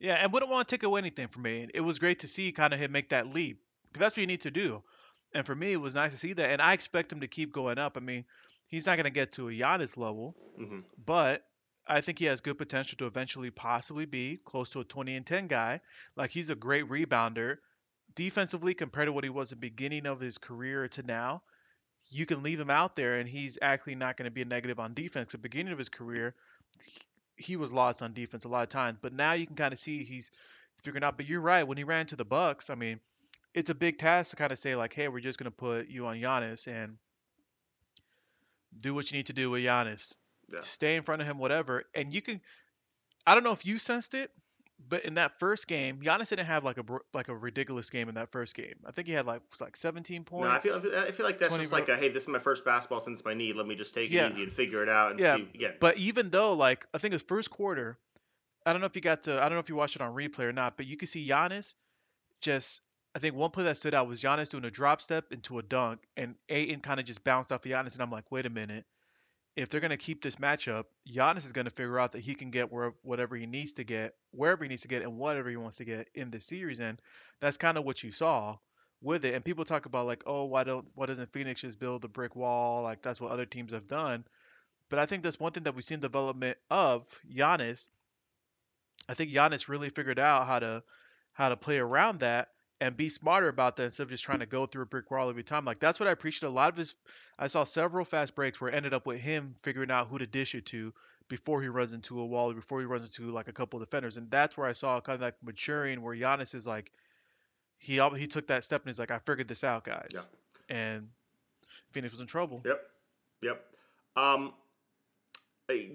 Yeah, 0.00 0.14
and 0.14 0.32
wouldn't 0.32 0.50
want 0.50 0.68
to 0.68 0.72
take 0.76 0.84
away 0.84 0.98
anything 0.98 1.28
from 1.28 1.42
me. 1.42 1.68
It 1.74 1.80
was 1.80 1.98
great 1.98 2.20
to 2.20 2.28
see 2.28 2.52
kind 2.52 2.72
of 2.72 2.78
him 2.78 2.92
make 2.92 3.08
that 3.08 3.34
leap 3.34 3.60
because 3.88 4.00
that's 4.00 4.16
what 4.16 4.20
you 4.20 4.26
need 4.26 4.42
to 4.42 4.50
do. 4.50 4.82
And 5.34 5.44
for 5.44 5.54
me, 5.54 5.72
it 5.72 5.80
was 5.80 5.94
nice 5.94 6.12
to 6.12 6.18
see 6.18 6.32
that, 6.34 6.50
and 6.50 6.62
I 6.62 6.72
expect 6.72 7.12
him 7.12 7.20
to 7.20 7.26
keep 7.26 7.52
going 7.52 7.78
up. 7.78 7.96
I 7.96 8.00
mean, 8.00 8.24
he's 8.66 8.86
not 8.86 8.96
going 8.96 9.04
to 9.04 9.10
get 9.10 9.32
to 9.32 9.48
a 9.48 9.52
Giannis 9.52 9.96
level, 9.96 10.34
mm-hmm. 10.58 10.80
but 11.04 11.44
I 11.88 12.02
think 12.02 12.18
he 12.18 12.26
has 12.26 12.40
good 12.40 12.58
potential 12.58 12.96
to 12.98 13.06
eventually 13.06 13.50
possibly 13.50 14.04
be 14.04 14.38
close 14.44 14.68
to 14.70 14.80
a 14.80 14.84
20 14.84 15.16
and 15.16 15.26
10 15.26 15.46
guy. 15.46 15.80
Like 16.16 16.30
he's 16.30 16.50
a 16.50 16.54
great 16.54 16.88
rebounder. 16.88 17.56
Defensively, 18.14 18.74
compared 18.74 19.06
to 19.06 19.12
what 19.12 19.24
he 19.24 19.30
was 19.30 19.52
at 19.52 19.60
the 19.60 19.68
beginning 19.68 20.06
of 20.06 20.20
his 20.20 20.38
career 20.38 20.88
to 20.88 21.02
now, 21.02 21.42
you 22.10 22.26
can 22.26 22.42
leave 22.42 22.60
him 22.60 22.70
out 22.70 22.96
there 22.96 23.18
and 23.18 23.28
he's 23.28 23.58
actually 23.62 23.94
not 23.94 24.16
going 24.16 24.24
to 24.24 24.30
be 24.30 24.42
a 24.42 24.46
negative 24.46 24.78
on 24.78 24.94
defense. 24.94 25.28
At 25.28 25.32
the 25.32 25.48
beginning 25.48 25.72
of 25.72 25.78
his 25.78 25.88
career, 25.88 26.34
he 27.36 27.56
was 27.56 27.72
lost 27.72 28.02
on 28.02 28.12
defense 28.12 28.44
a 28.44 28.48
lot 28.48 28.64
of 28.64 28.68
times, 28.68 28.98
but 29.00 29.12
now 29.12 29.32
you 29.32 29.46
can 29.46 29.56
kind 29.56 29.72
of 29.72 29.78
see 29.78 30.04
he's 30.04 30.30
figuring 30.82 31.04
out. 31.04 31.16
But 31.16 31.26
you're 31.26 31.40
right. 31.40 31.66
When 31.66 31.78
he 31.78 31.84
ran 31.84 32.06
to 32.06 32.16
the 32.16 32.24
Bucks, 32.24 32.70
I 32.70 32.74
mean, 32.74 33.00
it's 33.54 33.70
a 33.70 33.74
big 33.74 33.98
task 33.98 34.30
to 34.30 34.36
kind 34.36 34.52
of 34.52 34.58
say 34.58 34.76
like, 34.76 34.92
hey, 34.92 35.08
we're 35.08 35.20
just 35.20 35.38
going 35.38 35.50
to 35.50 35.56
put 35.56 35.88
you 35.88 36.06
on 36.06 36.16
Giannis 36.16 36.66
and 36.66 36.96
do 38.78 38.94
what 38.94 39.10
you 39.10 39.18
need 39.18 39.26
to 39.26 39.32
do 39.32 39.50
with 39.50 39.62
Giannis. 39.62 40.14
Yeah. 40.52 40.60
Stay 40.60 40.96
in 40.96 41.02
front 41.02 41.22
of 41.22 41.28
him, 41.28 41.38
whatever. 41.38 41.84
And 41.94 42.12
you 42.12 42.22
can. 42.22 42.40
I 43.26 43.34
don't 43.34 43.44
know 43.44 43.52
if 43.52 43.66
you 43.66 43.78
sensed 43.78 44.14
it, 44.14 44.30
but 44.86 45.04
in 45.04 45.14
that 45.14 45.38
first 45.38 45.66
game, 45.66 46.00
Giannis 46.00 46.28
didn't 46.28 46.46
have 46.46 46.64
like 46.64 46.78
a 46.78 46.84
like 47.12 47.28
a 47.28 47.36
ridiculous 47.36 47.90
game 47.90 48.08
in 48.08 48.14
that 48.14 48.30
first 48.30 48.54
game. 48.54 48.74
I 48.86 48.92
think 48.92 49.08
he 49.08 49.12
had 49.12 49.26
like 49.26 49.42
was 49.50 49.60
like 49.60 49.76
17 49.76 50.24
points. 50.24 50.48
No, 50.48 50.50
I 50.50 50.60
feel 50.60 50.96
I 50.96 51.10
feel 51.10 51.26
like 51.26 51.38
that's 51.38 51.56
just 51.56 51.72
like 51.72 51.88
a, 51.88 51.96
hey, 51.96 52.08
this 52.08 52.22
is 52.22 52.28
my 52.28 52.38
first 52.38 52.64
basketball 52.64 53.00
since 53.00 53.24
my 53.24 53.34
knee. 53.34 53.52
Let 53.52 53.66
me 53.66 53.74
just 53.74 53.94
take 53.94 54.10
it 54.10 54.14
yeah. 54.14 54.30
easy 54.30 54.44
and 54.44 54.52
figure 54.52 54.82
it 54.82 54.88
out 54.88 55.12
and 55.12 55.20
yeah. 55.20 55.36
see 55.36 55.48
again. 55.54 55.74
But 55.80 55.98
even 55.98 56.30
though 56.30 56.52
like 56.52 56.86
I 56.94 56.98
think 56.98 57.12
his 57.12 57.22
first 57.22 57.50
quarter, 57.50 57.98
I 58.64 58.72
don't 58.72 58.80
know 58.80 58.86
if 58.86 58.94
you 58.94 59.02
got 59.02 59.24
to 59.24 59.42
I 59.42 59.48
don't 59.48 59.54
know 59.54 59.60
if 59.60 59.68
you 59.68 59.76
watched 59.76 59.96
it 59.96 60.02
on 60.02 60.14
replay 60.14 60.44
or 60.44 60.52
not, 60.52 60.76
but 60.76 60.86
you 60.86 60.96
could 60.96 61.08
see 61.08 61.26
Giannis 61.26 61.74
just 62.40 62.80
I 63.14 63.18
think 63.18 63.34
one 63.34 63.50
play 63.50 63.64
that 63.64 63.78
stood 63.78 63.94
out 63.94 64.06
was 64.06 64.22
Giannis 64.22 64.48
doing 64.48 64.64
a 64.64 64.70
drop 64.70 65.02
step 65.02 65.32
into 65.32 65.58
a 65.58 65.62
dunk, 65.62 66.00
and 66.16 66.36
Ayton 66.48 66.80
kind 66.80 67.00
of 67.00 67.06
just 67.06 67.24
bounced 67.24 67.50
off 67.50 67.66
of 67.66 67.70
Giannis, 67.70 67.94
and 67.94 68.02
I'm 68.02 68.10
like, 68.10 68.30
wait 68.30 68.46
a 68.46 68.50
minute 68.50 68.84
if 69.58 69.68
they're 69.68 69.80
going 69.80 69.90
to 69.90 69.96
keep 69.96 70.22
this 70.22 70.36
matchup, 70.36 70.84
Giannis 71.12 71.44
is 71.44 71.50
going 71.50 71.64
to 71.64 71.72
figure 71.72 71.98
out 71.98 72.12
that 72.12 72.20
he 72.20 72.36
can 72.36 72.52
get 72.52 72.70
where, 72.70 72.92
whatever 73.02 73.34
he 73.34 73.44
needs 73.44 73.72
to 73.72 73.84
get, 73.84 74.14
wherever 74.30 74.62
he 74.62 74.68
needs 74.68 74.82
to 74.82 74.88
get, 74.88 75.02
and 75.02 75.18
whatever 75.18 75.50
he 75.50 75.56
wants 75.56 75.78
to 75.78 75.84
get 75.84 76.08
in 76.14 76.30
this 76.30 76.46
series. 76.46 76.78
And 76.78 77.00
that's 77.40 77.56
kind 77.56 77.76
of 77.76 77.84
what 77.84 78.04
you 78.04 78.12
saw 78.12 78.56
with 79.02 79.24
it. 79.24 79.34
And 79.34 79.44
people 79.44 79.64
talk 79.64 79.86
about 79.86 80.06
like, 80.06 80.22
oh, 80.26 80.44
why 80.44 80.62
don't 80.62 80.86
why 80.94 81.06
doesn't 81.06 81.32
Phoenix 81.32 81.62
just 81.62 81.80
build 81.80 82.04
a 82.04 82.08
brick 82.08 82.36
wall? 82.36 82.84
Like 82.84 83.02
that's 83.02 83.20
what 83.20 83.32
other 83.32 83.46
teams 83.46 83.72
have 83.72 83.88
done. 83.88 84.24
But 84.90 85.00
I 85.00 85.06
think 85.06 85.24
that's 85.24 85.40
one 85.40 85.50
thing 85.50 85.64
that 85.64 85.74
we've 85.74 85.84
seen 85.84 85.98
development 85.98 86.56
of 86.70 87.04
Giannis. 87.28 87.88
I 89.08 89.14
think 89.14 89.32
Giannis 89.32 89.66
really 89.66 89.90
figured 89.90 90.20
out 90.20 90.46
how 90.46 90.60
to 90.60 90.84
how 91.32 91.48
to 91.48 91.56
play 91.56 91.78
around 91.78 92.20
that 92.20 92.48
and 92.80 92.96
be 92.96 93.08
smarter 93.08 93.48
about 93.48 93.76
that 93.76 93.84
instead 93.84 94.04
of 94.04 94.10
just 94.10 94.24
trying 94.24 94.38
to 94.38 94.46
go 94.46 94.66
through 94.66 94.82
a 94.82 94.86
brick 94.86 95.10
wall 95.10 95.28
every 95.28 95.42
time. 95.42 95.64
Like 95.64 95.80
that's 95.80 95.98
what 95.98 96.08
I 96.08 96.12
appreciate. 96.12 96.48
A 96.48 96.52
lot 96.52 96.70
of 96.70 96.76
his, 96.76 96.94
I 97.38 97.48
saw 97.48 97.64
several 97.64 98.04
fast 98.04 98.34
breaks 98.34 98.60
where 98.60 98.70
it 98.70 98.74
ended 98.74 98.94
up 98.94 99.06
with 99.06 99.20
him 99.20 99.56
figuring 99.62 99.90
out 99.90 100.08
who 100.08 100.18
to 100.18 100.26
dish 100.26 100.54
it 100.54 100.66
to 100.66 100.92
before 101.28 101.60
he 101.60 101.68
runs 101.68 101.92
into 101.92 102.20
a 102.20 102.26
wall 102.26 102.50
or 102.50 102.54
before 102.54 102.80
he 102.80 102.86
runs 102.86 103.04
into 103.04 103.30
like 103.30 103.48
a 103.48 103.52
couple 103.52 103.80
of 103.80 103.86
defenders, 103.86 104.16
and 104.16 104.30
that's 104.30 104.56
where 104.56 104.66
I 104.66 104.72
saw 104.72 105.00
kind 105.00 105.16
of 105.16 105.20
like 105.20 105.34
maturing, 105.42 106.00
where 106.00 106.16
Giannis 106.16 106.54
is 106.54 106.66
like, 106.66 106.90
he 107.76 108.00
he 108.16 108.26
took 108.26 108.46
that 108.46 108.64
step 108.64 108.82
and 108.82 108.88
he's 108.88 108.98
like, 108.98 109.10
I 109.10 109.18
figured 109.18 109.46
this 109.46 109.62
out, 109.62 109.84
guys, 109.84 110.08
yeah. 110.14 110.20
and 110.70 111.08
Phoenix 111.92 112.14
was 112.14 112.20
in 112.20 112.26
trouble. 112.26 112.62
Yep, 112.64 112.80
yep. 113.42 113.64
Um, 114.16 114.54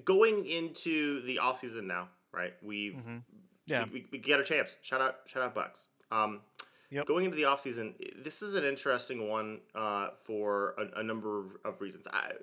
going 0.06 0.46
into 0.46 1.24
the 1.24 1.40
off 1.40 1.60
season 1.60 1.88
now, 1.88 2.10
right? 2.32 2.54
We've 2.62 2.94
mm-hmm. 2.94 3.18
yeah, 3.66 3.86
we, 3.86 4.02
we, 4.02 4.06
we 4.12 4.18
get 4.20 4.38
our 4.38 4.46
champs. 4.46 4.78
Shout 4.84 5.02
out, 5.02 5.16
shout 5.26 5.42
out 5.42 5.56
Bucks. 5.56 5.88
Um, 6.12 6.42
Yep. 6.94 7.08
Going 7.08 7.26
into 7.26 7.36
the 7.36 7.44
offseason, 7.44 7.94
this 8.24 8.44
is 8.44 8.54
an 8.54 8.64
interesting 8.64 9.28
one 9.28 9.62
uh, 9.74 10.10
for 10.26 10.76
a, 10.78 11.00
a, 11.00 11.04
number 11.04 11.46
of 11.66 11.82
reasons. 11.82 12.06
I, 12.14 12.34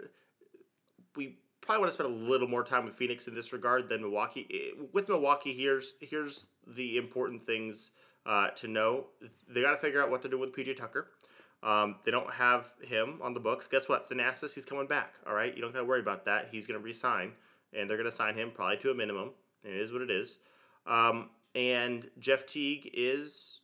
we 1.15 1.39
probably 1.61 1.83
want 1.83 1.93
to 1.93 1.95
spend 1.95 2.13
a 2.13 2.29
little 2.29 2.49
more 2.49 2.65
time 2.65 2.85
with 2.85 2.95
Phoenix 2.95 3.29
in 3.29 3.35
this 3.37 3.53
regard 3.53 3.89
than 3.89 4.01
Milwaukee. 4.01 4.73
With 4.93 5.09
Milwaukee, 5.09 5.55
here's 5.55 5.95
here's 6.01 6.47
the 6.67 6.97
important 6.97 7.45
things 7.45 7.93
uh, 8.27 8.49
to 8.57 8.67
know. 8.67 9.07
They 9.49 9.63
got 9.63 9.71
to 9.71 9.77
figure 9.77 10.03
out 10.03 10.11
what 10.11 10.21
to 10.23 10.29
do 10.29 10.37
with 10.37 10.53
PJ 10.53 10.77
Tucker. 10.77 11.07
Um, 11.63 11.97
they 12.05 12.11
don't 12.11 12.33
have 12.33 12.73
him 12.83 13.21
on 13.23 13.35
the 13.35 13.41
books. 13.41 13.69
Guess 13.69 13.89
what? 13.89 14.11
Thanasis, 14.11 14.55
he's 14.55 14.65
coming 14.65 14.89
back. 14.89 15.15
All 15.29 15.35
right, 15.35 15.55
you 15.55 15.63
don't 15.63 15.73
got 15.73 15.81
to 15.81 15.85
worry 15.85 16.01
about 16.01 16.25
that. 16.25 16.49
He's 16.51 16.67
going 16.67 16.81
to 16.81 16.85
resign, 16.85 17.35
and 17.73 17.89
they're 17.89 17.99
going 17.99 18.11
to 18.11 18.17
sign 18.17 18.35
him 18.35 18.51
probably 18.53 18.79
to 18.79 18.91
a 18.91 18.95
minimum. 18.95 19.31
It 19.63 19.77
is 19.77 19.93
what 19.93 20.03
it 20.03 20.11
is. 20.11 20.39
Um, 20.87 21.31
and 21.55 22.11
Jeff 22.19 22.47
Teague 22.47 22.91
is 22.93 23.60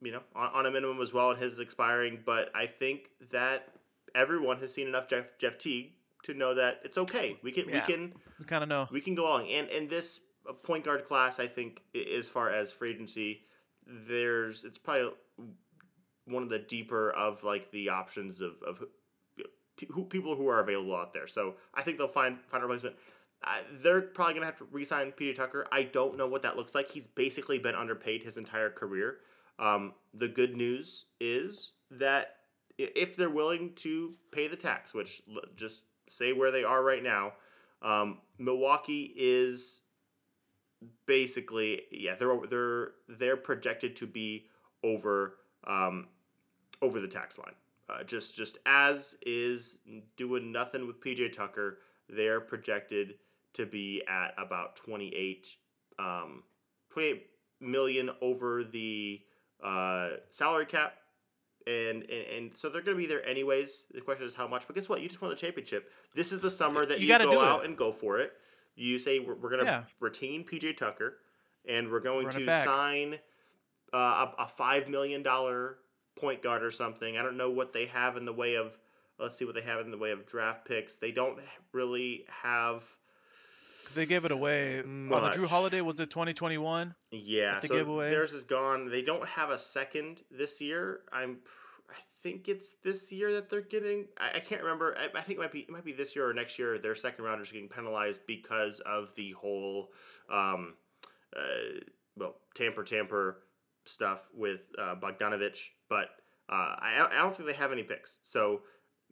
you 0.00 0.12
know, 0.12 0.22
on, 0.34 0.50
on 0.52 0.66
a 0.66 0.70
minimum 0.70 1.00
as 1.00 1.12
well, 1.12 1.30
and 1.30 1.40
his 1.40 1.54
is 1.54 1.58
expiring. 1.58 2.20
But 2.24 2.50
I 2.54 2.66
think 2.66 3.10
that 3.30 3.68
everyone 4.14 4.58
has 4.60 4.72
seen 4.72 4.86
enough 4.86 5.08
Jeff 5.08 5.36
Jeff 5.38 5.58
Teague 5.58 5.92
to 6.24 6.34
know 6.34 6.54
that 6.54 6.80
it's 6.84 6.98
okay. 6.98 7.38
We 7.42 7.52
can 7.52 7.68
yeah, 7.68 7.74
we 7.86 7.92
can 7.92 8.14
we 8.38 8.44
kind 8.44 8.62
of 8.62 8.68
know 8.68 8.88
we 8.90 9.00
can 9.00 9.14
go 9.14 9.24
along. 9.24 9.48
And 9.48 9.68
and 9.68 9.88
this 9.88 10.20
point 10.62 10.84
guard 10.84 11.04
class, 11.04 11.38
I 11.38 11.46
think, 11.46 11.80
as 12.16 12.28
far 12.28 12.50
as 12.50 12.72
free 12.72 12.90
agency, 12.90 13.42
there's 13.86 14.64
it's 14.64 14.78
probably 14.78 15.12
one 16.26 16.42
of 16.42 16.50
the 16.50 16.58
deeper 16.58 17.10
of 17.10 17.42
like 17.44 17.70
the 17.70 17.88
options 17.88 18.40
of 18.40 18.52
of 18.66 18.82
who, 19.90 20.04
people 20.04 20.34
who 20.34 20.48
are 20.48 20.60
available 20.60 20.96
out 20.96 21.12
there. 21.12 21.26
So 21.26 21.54
I 21.74 21.82
think 21.82 21.98
they'll 21.98 22.08
find 22.08 22.38
find 22.48 22.62
a 22.62 22.66
replacement. 22.66 22.96
Uh, 23.44 23.58
they're 23.82 24.00
probably 24.00 24.34
gonna 24.34 24.46
have 24.46 24.58
to 24.58 24.66
re-sign 24.72 25.12
PJ 25.12 25.36
Tucker. 25.36 25.66
I 25.70 25.84
don't 25.84 26.16
know 26.16 26.26
what 26.26 26.42
that 26.42 26.56
looks 26.56 26.74
like. 26.74 26.90
He's 26.90 27.06
basically 27.06 27.58
been 27.58 27.76
underpaid 27.76 28.22
his 28.22 28.36
entire 28.36 28.70
career. 28.70 29.18
Um, 29.58 29.94
the 30.14 30.28
good 30.28 30.56
news 30.56 31.06
is 31.20 31.72
that 31.90 32.36
if 32.78 33.16
they're 33.16 33.30
willing 33.30 33.72
to 33.74 34.14
pay 34.30 34.46
the 34.46 34.56
tax, 34.56 34.94
which 34.94 35.22
just 35.56 35.82
say 36.08 36.32
where 36.32 36.50
they 36.50 36.64
are 36.64 36.82
right 36.82 37.02
now, 37.02 37.32
um, 37.82 38.18
Milwaukee 38.38 39.12
is 39.16 39.80
basically 41.06 41.82
yeah 41.90 42.14
they're 42.14 42.38
they're 42.48 42.92
they're 43.08 43.36
projected 43.36 43.96
to 43.96 44.06
be 44.06 44.46
over 44.84 45.34
um, 45.66 46.06
over 46.82 47.00
the 47.00 47.08
tax 47.08 47.38
line. 47.38 47.54
Uh, 47.88 48.04
just 48.04 48.36
just 48.36 48.58
as 48.66 49.16
is 49.22 49.76
doing 50.16 50.52
nothing 50.52 50.86
with 50.86 51.00
PJ 51.00 51.32
Tucker, 51.32 51.78
they're 52.08 52.40
projected 52.40 53.14
to 53.54 53.66
be 53.66 54.02
at 54.06 54.34
about 54.38 54.76
28 54.76 55.48
um, 55.98 56.42
28 56.90 57.26
million 57.60 58.10
over 58.20 58.62
the 58.62 59.20
uh, 59.62 60.10
salary 60.30 60.66
cap, 60.66 60.94
and 61.66 62.02
and, 62.04 62.26
and 62.36 62.50
so 62.54 62.68
they're 62.68 62.82
going 62.82 62.96
to 62.96 63.00
be 63.00 63.06
there 63.06 63.24
anyways. 63.26 63.84
The 63.92 64.00
question 64.00 64.26
is 64.26 64.34
how 64.34 64.46
much. 64.48 64.66
But 64.66 64.76
guess 64.76 64.88
what? 64.88 65.00
You 65.00 65.08
just 65.08 65.20
won 65.20 65.30
the 65.30 65.36
championship. 65.36 65.90
This 66.14 66.32
is 66.32 66.40
the 66.40 66.50
summer 66.50 66.86
that 66.86 67.00
You 67.00 67.12
you, 67.12 67.18
go 67.18 67.40
out 67.40 67.60
it. 67.62 67.66
and 67.66 67.76
go 67.76 67.92
for 67.92 68.18
it. 68.18 68.32
You 68.76 68.98
say 68.98 69.18
we're, 69.18 69.34
we're 69.34 69.50
going 69.50 69.64
to 69.64 69.70
Yeah. 69.70 69.82
retain 70.00 70.44
PJ 70.44 70.76
Tucker, 70.76 71.18
and 71.68 71.90
we're 71.90 72.00
going 72.00 72.26
Run 72.26 72.34
to 72.46 72.64
sign 72.64 73.18
uh, 73.92 74.26
a, 74.38 74.42
a 74.44 74.48
five 74.48 74.88
million 74.88 75.22
dollar 75.22 75.78
point 76.16 76.42
guard 76.42 76.62
or 76.62 76.70
something. 76.70 77.16
I 77.18 77.22
don't 77.22 77.36
know 77.36 77.50
what 77.50 77.72
they 77.72 77.86
have 77.86 78.16
in 78.16 78.24
the 78.24 78.32
way 78.32 78.54
of. 78.56 78.78
Let's 79.18 79.36
see 79.36 79.44
what 79.44 79.56
they 79.56 79.62
have 79.62 79.80
in 79.80 79.90
the 79.90 79.98
way 79.98 80.12
of 80.12 80.26
draft 80.26 80.64
picks. 80.64 80.94
They 80.96 81.10
don't 81.10 81.38
really 81.72 82.24
have. 82.42 82.84
They 83.94 84.06
gave 84.06 84.24
it 84.24 84.32
away. 84.32 84.80
On 84.80 85.08
the 85.08 85.30
Jrue 85.30 85.46
Holiday 85.46 85.80
was 85.80 86.00
it 86.00 86.10
2021? 86.10 86.94
Yeah, 87.10 87.60
the 87.60 87.68
so 87.68 87.74
giveaway. 87.74 88.10
theirs 88.10 88.32
is 88.32 88.42
gone. 88.42 88.90
They 88.90 89.02
don't 89.02 89.26
have 89.26 89.50
a 89.50 89.58
second 89.58 90.22
this 90.30 90.60
year. 90.60 91.00
I'm, 91.12 91.38
I 91.90 92.00
think 92.22 92.48
it's 92.48 92.72
this 92.84 93.10
year 93.12 93.32
that 93.32 93.50
they're 93.50 93.60
getting. 93.60 94.06
I, 94.18 94.36
I 94.36 94.40
can't 94.40 94.62
remember. 94.62 94.96
I, 94.98 95.06
I 95.18 95.22
think 95.22 95.38
it 95.38 95.42
might 95.42 95.52
be 95.52 95.60
it 95.60 95.70
might 95.70 95.84
be 95.84 95.92
this 95.92 96.14
year 96.14 96.28
or 96.28 96.34
next 96.34 96.58
year. 96.58 96.78
Their 96.78 96.94
second 96.94 97.24
rounders 97.24 97.50
are 97.50 97.54
getting 97.54 97.68
penalized 97.68 98.22
because 98.26 98.80
of 98.80 99.14
the 99.16 99.32
whole, 99.32 99.90
um, 100.30 100.74
uh, 101.36 101.80
well, 102.16 102.36
tamper 102.54 102.84
tamper 102.84 103.38
stuff 103.84 104.28
with 104.34 104.68
uh, 104.78 104.96
Bogdanovic. 104.96 105.58
But 105.88 106.10
uh, 106.48 106.76
I 106.78 107.08
I 107.10 107.22
don't 107.22 107.36
think 107.36 107.48
they 107.48 107.54
have 107.54 107.72
any 107.72 107.82
picks. 107.82 108.18
So 108.22 108.62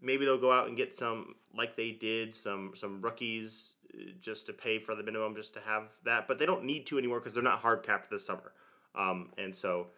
maybe 0.00 0.24
they'll 0.24 0.38
go 0.38 0.52
out 0.52 0.68
and 0.68 0.76
get 0.76 0.94
some 0.94 1.34
like 1.54 1.76
they 1.76 1.92
did 1.92 2.34
some 2.34 2.72
some 2.74 3.00
rookies 3.00 3.76
just 4.20 4.46
to 4.46 4.52
pay 4.52 4.78
for 4.78 4.94
the 4.94 5.02
minimum 5.02 5.34
just 5.34 5.54
to 5.54 5.60
have 5.60 5.84
that 6.04 6.26
but 6.28 6.38
they 6.38 6.46
don't 6.46 6.64
need 6.64 6.86
to 6.86 6.98
anymore 6.98 7.18
because 7.18 7.34
they're 7.34 7.42
not 7.42 7.60
hard 7.60 7.82
capped 7.82 8.10
this 8.10 8.24
summer 8.26 8.52
um, 8.94 9.30
and 9.38 9.54
so 9.54 9.88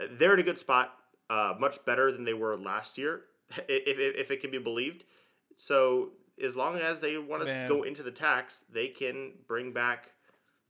uh, 0.00 0.04
they're 0.12 0.34
in 0.34 0.40
a 0.40 0.42
good 0.42 0.58
spot 0.58 0.94
uh, 1.30 1.54
much 1.58 1.84
better 1.84 2.10
than 2.12 2.24
they 2.24 2.34
were 2.34 2.56
last 2.56 2.96
year 2.98 3.22
if, 3.68 3.98
if, 3.98 4.16
if 4.16 4.30
it 4.30 4.40
can 4.40 4.50
be 4.50 4.58
believed 4.58 5.04
so 5.56 6.10
as 6.42 6.56
long 6.56 6.76
as 6.78 7.00
they 7.00 7.18
want 7.18 7.44
to 7.46 7.66
go 7.68 7.82
into 7.82 8.02
the 8.02 8.10
tax 8.10 8.64
they 8.72 8.88
can 8.88 9.32
bring 9.46 9.72
back 9.72 10.10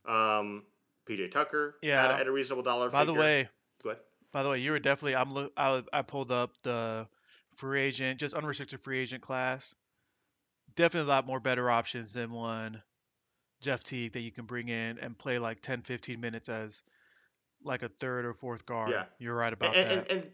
um, 0.06 0.64
pj 1.08 1.30
tucker 1.30 1.76
Yeah. 1.82 2.04
at, 2.04 2.20
at 2.22 2.26
a 2.26 2.32
reasonable 2.32 2.62
dollar 2.64 2.90
By 2.90 3.04
the 3.04 3.14
way, 3.14 3.48
Go 3.82 3.90
ahead. 3.90 4.02
by 4.32 4.42
the 4.42 4.48
way, 4.48 4.58
you 4.58 4.70
were 4.72 4.78
definitely. 4.78 5.14
I'm. 5.16 5.32
Look. 5.34 5.52
I, 5.56 5.82
I 5.92 6.02
pulled 6.02 6.30
up 6.32 6.52
the 6.62 7.06
free 7.52 7.80
agent, 7.82 8.18
just 8.20 8.34
unrestricted 8.34 8.80
free 8.80 9.00
agent 9.00 9.22
class. 9.22 9.74
Definitely 10.76 11.10
a 11.10 11.14
lot 11.14 11.26
more 11.26 11.40
better 11.40 11.70
options 11.70 12.12
than 12.12 12.30
one 12.30 12.82
Jeff 13.60 13.84
Teague 13.84 14.12
that 14.12 14.20
you 14.20 14.30
can 14.30 14.44
bring 14.44 14.68
in 14.68 14.98
and 14.98 15.16
play 15.16 15.38
like 15.38 15.62
10, 15.62 15.82
15 15.82 16.20
minutes 16.20 16.48
as 16.48 16.82
like 17.64 17.82
a 17.82 17.88
third 17.88 18.24
or 18.24 18.34
fourth 18.34 18.66
guard. 18.66 18.90
Yeah. 18.90 19.04
You're 19.18 19.36
right 19.36 19.52
about 19.52 19.76
and, 19.76 19.90
that. 19.90 20.10
and, 20.10 20.22
and 20.22 20.30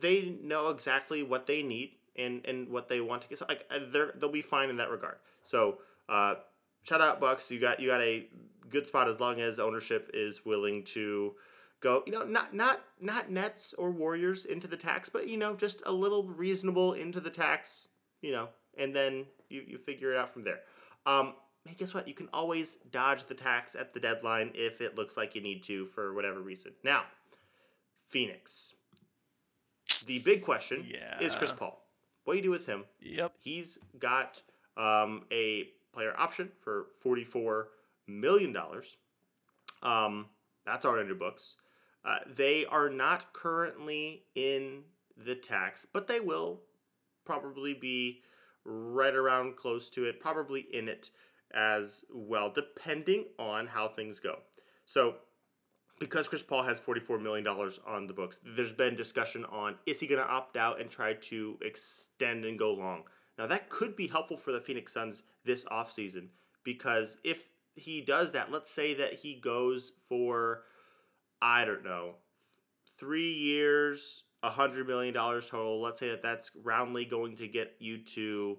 they 0.00 0.36
know 0.42 0.68
exactly 0.68 1.22
what 1.22 1.46
they 1.46 1.62
need 1.62 1.92
and, 2.16 2.44
and 2.44 2.68
what 2.68 2.88
they 2.88 3.00
want 3.00 3.22
to 3.22 3.28
get. 3.28 3.38
So 3.38 3.46
like 3.48 3.64
uh, 3.70 3.78
they're 3.90 4.12
they'll 4.18 4.30
be 4.30 4.42
fine 4.42 4.68
in 4.68 4.76
that 4.76 4.90
regard. 4.90 5.16
So 5.42 5.78
uh, 6.08 6.34
shout 6.82 7.00
out 7.00 7.20
Bucks. 7.20 7.50
You 7.50 7.60
got 7.60 7.80
you 7.80 7.88
got 7.88 8.02
a 8.02 8.26
good 8.68 8.86
spot 8.86 9.08
as 9.08 9.20
long 9.20 9.40
as 9.40 9.58
ownership 9.58 10.10
is 10.12 10.44
willing 10.44 10.84
to 10.84 11.34
go. 11.80 12.02
You 12.06 12.12
know, 12.12 12.24
not 12.24 12.52
not 12.52 12.82
not 13.00 13.30
Nets 13.30 13.74
or 13.74 13.90
Warriors 13.90 14.44
into 14.44 14.66
the 14.66 14.76
tax, 14.76 15.08
but 15.08 15.28
you 15.28 15.36
know, 15.36 15.54
just 15.54 15.82
a 15.86 15.92
little 15.92 16.24
reasonable 16.24 16.92
into 16.92 17.20
the 17.20 17.30
tax. 17.30 17.88
You 18.20 18.32
know, 18.32 18.48
and 18.76 18.94
then 18.94 19.26
you 19.52 19.62
you 19.66 19.78
figure 19.78 20.12
it 20.12 20.18
out 20.18 20.32
from 20.32 20.44
there. 20.44 20.60
Um, 21.06 21.34
hey, 21.66 21.74
guess 21.76 21.94
what? 21.94 22.08
You 22.08 22.14
can 22.14 22.28
always 22.32 22.76
dodge 22.90 23.24
the 23.24 23.34
tax 23.34 23.74
at 23.74 23.92
the 23.94 24.00
deadline 24.00 24.50
if 24.54 24.80
it 24.80 24.96
looks 24.96 25.16
like 25.16 25.34
you 25.34 25.40
need 25.40 25.62
to 25.64 25.86
for 25.86 26.12
whatever 26.14 26.40
reason. 26.40 26.72
Now, 26.82 27.04
Phoenix. 28.08 28.74
The 30.06 30.18
big 30.20 30.42
question 30.42 30.86
is 31.20 31.36
Chris 31.36 31.52
Paul. 31.52 31.82
What 32.24 32.34
do 32.34 32.38
you 32.38 32.42
do 32.42 32.50
with 32.50 32.66
him? 32.66 32.84
Yep. 33.00 33.32
He's 33.38 33.78
got 33.98 34.40
um, 34.76 35.24
a 35.30 35.68
player 35.92 36.14
option 36.16 36.50
for 36.60 36.86
$44 37.04 37.66
million. 38.06 38.56
Um, 39.82 40.26
that's 40.64 40.84
already 40.84 41.02
under 41.02 41.14
books. 41.14 41.56
Uh, 42.04 42.18
they 42.34 42.64
are 42.66 42.88
not 42.88 43.32
currently 43.32 44.24
in 44.34 44.82
the 45.16 45.34
tax, 45.34 45.86
but 45.92 46.06
they 46.06 46.20
will 46.20 46.60
probably 47.24 47.74
be 47.74 48.22
right 48.64 49.14
around 49.14 49.56
close 49.56 49.90
to 49.90 50.04
it, 50.04 50.20
probably 50.20 50.66
in 50.72 50.88
it 50.88 51.10
as 51.54 52.04
well, 52.12 52.50
depending 52.50 53.26
on 53.38 53.66
how 53.66 53.88
things 53.88 54.18
go. 54.18 54.38
So, 54.86 55.16
because 56.00 56.26
Chris 56.26 56.42
Paul 56.42 56.64
has 56.64 56.80
$44 56.80 57.22
million 57.22 57.46
on 57.46 58.06
the 58.06 58.12
books, 58.12 58.40
there's 58.44 58.72
been 58.72 58.96
discussion 58.96 59.44
on 59.46 59.76
is 59.86 60.00
he 60.00 60.06
going 60.06 60.20
to 60.20 60.28
opt 60.28 60.56
out 60.56 60.80
and 60.80 60.90
try 60.90 61.14
to 61.14 61.58
extend 61.62 62.44
and 62.44 62.58
go 62.58 62.72
long? 62.72 63.04
Now, 63.38 63.46
that 63.46 63.68
could 63.68 63.96
be 63.96 64.08
helpful 64.08 64.36
for 64.36 64.52
the 64.52 64.60
Phoenix 64.60 64.92
Suns 64.92 65.22
this 65.44 65.64
offseason 65.64 66.28
because 66.64 67.16
if 67.24 67.44
he 67.74 68.00
does 68.00 68.32
that, 68.32 68.50
let's 68.50 68.70
say 68.70 68.94
that 68.94 69.14
he 69.14 69.34
goes 69.34 69.92
for, 70.08 70.64
I 71.40 71.64
don't 71.64 71.84
know, 71.84 72.16
three 72.98 73.32
years, 73.32 74.24
$100 74.44 74.86
million 74.86 75.14
total. 75.14 75.80
Let's 75.80 75.98
say 75.98 76.10
that 76.10 76.22
that's 76.22 76.50
roundly 76.62 77.04
going 77.04 77.36
to 77.36 77.48
get 77.48 77.74
you 77.78 77.98
to 77.98 78.58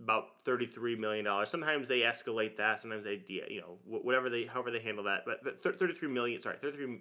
about 0.00 0.44
$33 0.44 0.98
million. 0.98 1.26
Sometimes 1.46 1.88
they 1.88 2.00
escalate 2.00 2.56
that. 2.56 2.80
Sometimes 2.80 3.04
they, 3.04 3.22
you 3.28 3.60
know, 3.60 3.78
whatever 3.84 4.30
they, 4.30 4.44
however 4.44 4.70
they 4.70 4.80
handle 4.80 5.04
that. 5.04 5.22
But, 5.26 5.44
but 5.44 5.62
thir- 5.62 5.72
33 5.72 6.08
million, 6.08 6.40
sorry, 6.40 6.56
33 6.60 7.00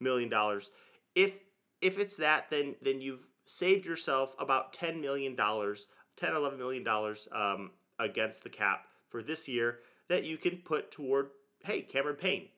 million 0.00 0.28
dollars. 0.28 0.70
If, 1.14 1.34
if 1.80 1.98
it's 1.98 2.16
that, 2.16 2.50
then, 2.50 2.74
then 2.82 3.00
you've 3.00 3.26
saved 3.44 3.86
yourself 3.86 4.34
about 4.38 4.72
$10 4.72 5.00
million, 5.00 5.36
10, 5.36 5.76
11 6.34 6.58
million 6.58 6.84
dollars 6.84 7.28
um, 7.32 7.70
against 7.98 8.42
the 8.42 8.50
cap 8.50 8.86
for 9.08 9.22
this 9.22 9.46
year 9.46 9.80
that 10.08 10.24
you 10.24 10.36
can 10.36 10.56
put 10.58 10.90
toward, 10.90 11.28
hey, 11.64 11.82
Cameron 11.82 12.16
Payne. 12.16 12.48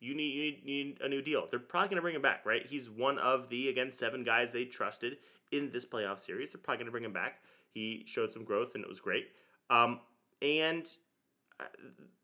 You 0.00 0.14
need, 0.14 0.34
you 0.34 0.42
need, 0.42 0.60
you 0.64 0.84
need 0.84 1.00
a 1.02 1.08
new 1.08 1.22
deal. 1.22 1.46
They're 1.50 1.60
probably 1.60 1.88
going 1.88 1.96
to 1.96 2.02
bring 2.02 2.14
him 2.14 2.22
back, 2.22 2.46
right? 2.46 2.66
He's 2.66 2.88
one 2.88 3.18
of 3.18 3.50
the, 3.50 3.68
again, 3.68 3.92
seven 3.92 4.24
guys 4.24 4.50
they 4.50 4.64
trusted 4.64 5.18
in 5.52 5.70
this 5.70 5.84
playoff 5.84 6.20
series. 6.20 6.52
They're 6.52 6.60
probably 6.60 6.78
going 6.78 6.86
to 6.86 6.92
bring 6.92 7.04
him 7.04 7.12
back. 7.12 7.40
He 7.72 8.04
showed 8.06 8.32
some 8.32 8.44
growth 8.44 8.74
and 8.74 8.82
it 8.82 8.88
was 8.88 9.00
great. 9.00 9.28
Um, 9.68 10.00
and 10.40 10.88
uh, 11.60 11.64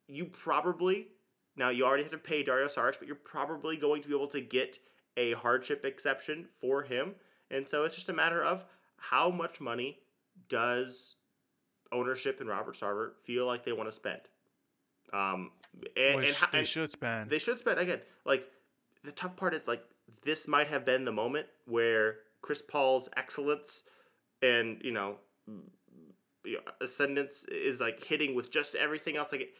you 0.08 0.24
probably, 0.24 1.08
now 1.56 1.68
you 1.68 1.84
already 1.84 2.02
have 2.02 2.12
to 2.12 2.18
pay 2.18 2.42
Dario 2.42 2.66
Saric, 2.66 2.98
but 2.98 3.06
you're 3.06 3.16
probably 3.16 3.76
going 3.76 4.02
to 4.02 4.08
be 4.08 4.14
able 4.14 4.28
to 4.28 4.40
get 4.40 4.78
a 5.16 5.32
hardship 5.32 5.84
exception 5.84 6.46
for 6.60 6.82
him. 6.82 7.14
And 7.50 7.68
so 7.68 7.84
it's 7.84 7.94
just 7.94 8.08
a 8.08 8.14
matter 8.14 8.42
of 8.42 8.64
how 8.96 9.30
much 9.30 9.60
money 9.60 9.98
does 10.48 11.16
ownership 11.92 12.40
and 12.40 12.48
Robert 12.48 12.74
Sarver 12.74 13.10
feel 13.24 13.46
like 13.46 13.64
they 13.64 13.72
want 13.72 13.88
to 13.88 13.92
spend? 13.92 14.20
Um, 15.12 15.52
and, 15.96 16.16
Which 16.16 16.28
and, 16.28 16.36
ho- 16.36 16.46
they 16.52 16.58
and 16.58 16.66
should 16.66 16.90
spend. 16.90 17.30
they 17.30 17.38
should 17.38 17.58
spend 17.58 17.78
again. 17.78 18.00
Like 18.24 18.48
the 19.02 19.12
tough 19.12 19.36
part 19.36 19.54
is 19.54 19.66
like 19.66 19.82
this 20.24 20.48
might 20.48 20.68
have 20.68 20.84
been 20.84 21.04
the 21.04 21.12
moment 21.12 21.46
where 21.66 22.16
Chris 22.42 22.62
Paul's 22.62 23.08
excellence 23.16 23.82
and 24.42 24.80
you 24.82 24.92
know 24.92 25.16
ascendance 26.80 27.44
is 27.44 27.80
like 27.80 28.02
hitting 28.04 28.34
with 28.34 28.50
just 28.50 28.74
everything 28.74 29.16
else. 29.16 29.32
Like 29.32 29.54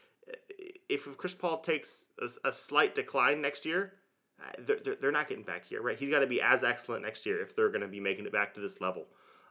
if 0.88 1.16
Chris 1.16 1.34
Paul 1.34 1.60
takes 1.60 2.08
a, 2.20 2.48
a 2.48 2.52
slight 2.52 2.94
decline 2.94 3.40
next 3.40 3.66
year, 3.66 3.94
uh, 4.40 4.50
they're, 4.58 4.78
they're, 4.84 4.96
they're 4.96 5.12
not 5.12 5.28
getting 5.28 5.44
back 5.44 5.64
here, 5.64 5.82
right? 5.82 5.98
He's 5.98 6.10
got 6.10 6.20
to 6.20 6.26
be 6.26 6.40
as 6.40 6.62
excellent 6.62 7.02
next 7.02 7.26
year 7.26 7.40
if 7.42 7.56
they're 7.56 7.70
going 7.70 7.80
to 7.80 7.88
be 7.88 8.00
making 8.00 8.26
it 8.26 8.32
back 8.32 8.54
to 8.54 8.60
this 8.60 8.80
level. 8.80 9.06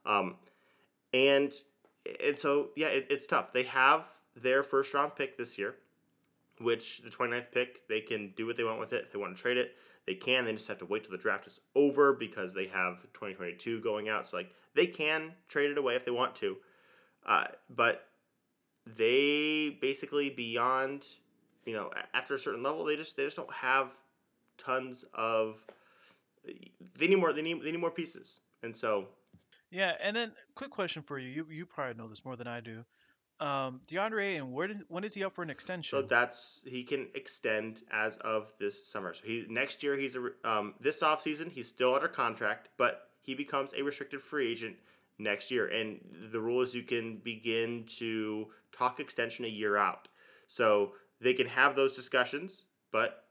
Um, 0.05 0.35
and 1.13 1.53
and 2.23 2.37
so 2.37 2.69
yeah, 2.75 2.87
it, 2.87 3.07
it's 3.09 3.25
tough. 3.25 3.53
They 3.53 3.63
have 3.63 4.07
their 4.35 4.63
first 4.63 4.93
round 4.93 5.15
pick 5.15 5.37
this 5.37 5.57
year, 5.57 5.75
which 6.59 7.01
the 7.01 7.09
29th 7.09 7.51
pick, 7.51 7.87
they 7.87 8.01
can 8.01 8.33
do 8.35 8.45
what 8.45 8.57
they 8.57 8.63
want 8.63 8.79
with 8.79 8.93
it. 8.93 9.05
If 9.05 9.11
they 9.11 9.19
want 9.19 9.35
to 9.35 9.41
trade 9.41 9.57
it, 9.57 9.75
they 10.05 10.15
can. 10.15 10.45
They 10.45 10.53
just 10.53 10.67
have 10.67 10.77
to 10.79 10.85
wait 10.85 11.03
till 11.03 11.11
the 11.11 11.17
draft 11.17 11.47
is 11.47 11.59
over 11.75 12.13
because 12.13 12.53
they 12.53 12.67
have 12.67 13.01
2022 13.13 13.81
going 13.81 14.09
out. 14.09 14.27
So 14.27 14.37
like 14.37 14.51
they 14.73 14.85
can 14.85 15.33
trade 15.47 15.71
it 15.71 15.77
away 15.77 15.95
if 15.95 16.05
they 16.05 16.11
want 16.11 16.35
to. 16.35 16.57
Uh, 17.25 17.47
but 17.69 18.07
they 18.85 19.77
basically 19.81 20.29
beyond, 20.29 21.05
you 21.65 21.73
know, 21.73 21.89
after 22.13 22.35
a 22.35 22.39
certain 22.39 22.61
level, 22.61 22.85
they 22.85 22.95
just 22.95 23.17
they 23.17 23.23
just 23.23 23.37
don't 23.37 23.51
have 23.51 23.89
tons 24.57 25.05
of. 25.13 25.63
They 26.97 27.07
need 27.07 27.15
more. 27.15 27.33
They 27.33 27.41
need 27.41 27.63
they 27.63 27.71
need 27.71 27.79
more 27.79 27.89
pieces, 27.89 28.41
and 28.61 28.77
so 28.77 29.07
Yeah, 29.71 29.93
and 29.99 30.15
then 30.15 30.33
quick 30.53 30.69
question 30.69 31.01
for 31.01 31.17
you. 31.17 31.29
You 31.29 31.47
you 31.49 31.65
probably 31.65 31.95
know 31.95 32.07
this 32.07 32.23
more 32.23 32.35
than 32.35 32.47
I 32.47 32.59
do. 32.59 32.85
Um, 33.39 33.81
Deandre, 33.87 34.37
and 34.37 34.53
where 34.53 34.67
did, 34.67 34.83
when 34.87 35.03
is 35.03 35.13
he 35.13 35.23
up 35.23 35.33
for 35.33 35.43
an 35.43 35.49
extension? 35.49 35.97
So 35.97 36.01
that's 36.01 36.61
he 36.65 36.83
can 36.83 37.07
extend 37.15 37.81
as 37.91 38.15
of 38.17 38.53
this 38.59 38.87
summer. 38.87 39.13
So 39.13 39.23
he 39.25 39.45
next 39.49 39.83
year 39.83 39.97
he's 39.97 40.15
a 40.15 40.29
um, 40.45 40.73
this 40.79 41.01
offseason 41.01 41.51
he's 41.51 41.67
still 41.67 41.95
under 41.95 42.07
contract, 42.07 42.69
but 42.77 43.09
he 43.21 43.35
becomes 43.35 43.73
a 43.73 43.81
restricted 43.83 44.21
free 44.21 44.49
agent 44.51 44.77
next 45.19 45.51
year. 45.51 45.67
And 45.67 45.99
the 46.31 46.39
rule 46.39 46.61
is 46.61 46.73
you 46.73 46.83
can 46.83 47.17
begin 47.17 47.83
to 47.97 48.47
talk 48.71 48.99
extension 49.01 49.43
a 49.43 49.49
year 49.49 49.75
out. 49.75 50.07
So 50.47 50.93
they 51.19 51.33
can 51.33 51.47
have 51.47 51.75
those 51.75 51.95
discussions, 51.95 52.63
but 52.91 53.25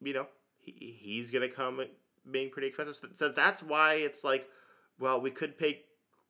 you 0.00 0.12
know 0.12 0.26
he, 0.58 0.96
he's 1.00 1.30
gonna 1.30 1.48
come 1.48 1.84
being 2.30 2.50
pretty 2.50 2.66
expensive. 2.68 2.96
So- 2.96 3.08
So 3.14 3.28
that's 3.28 3.62
why 3.62 3.94
it's 3.94 4.24
like 4.24 4.48
well, 4.98 5.20
we 5.20 5.30
could 5.30 5.56
pay 5.58 5.82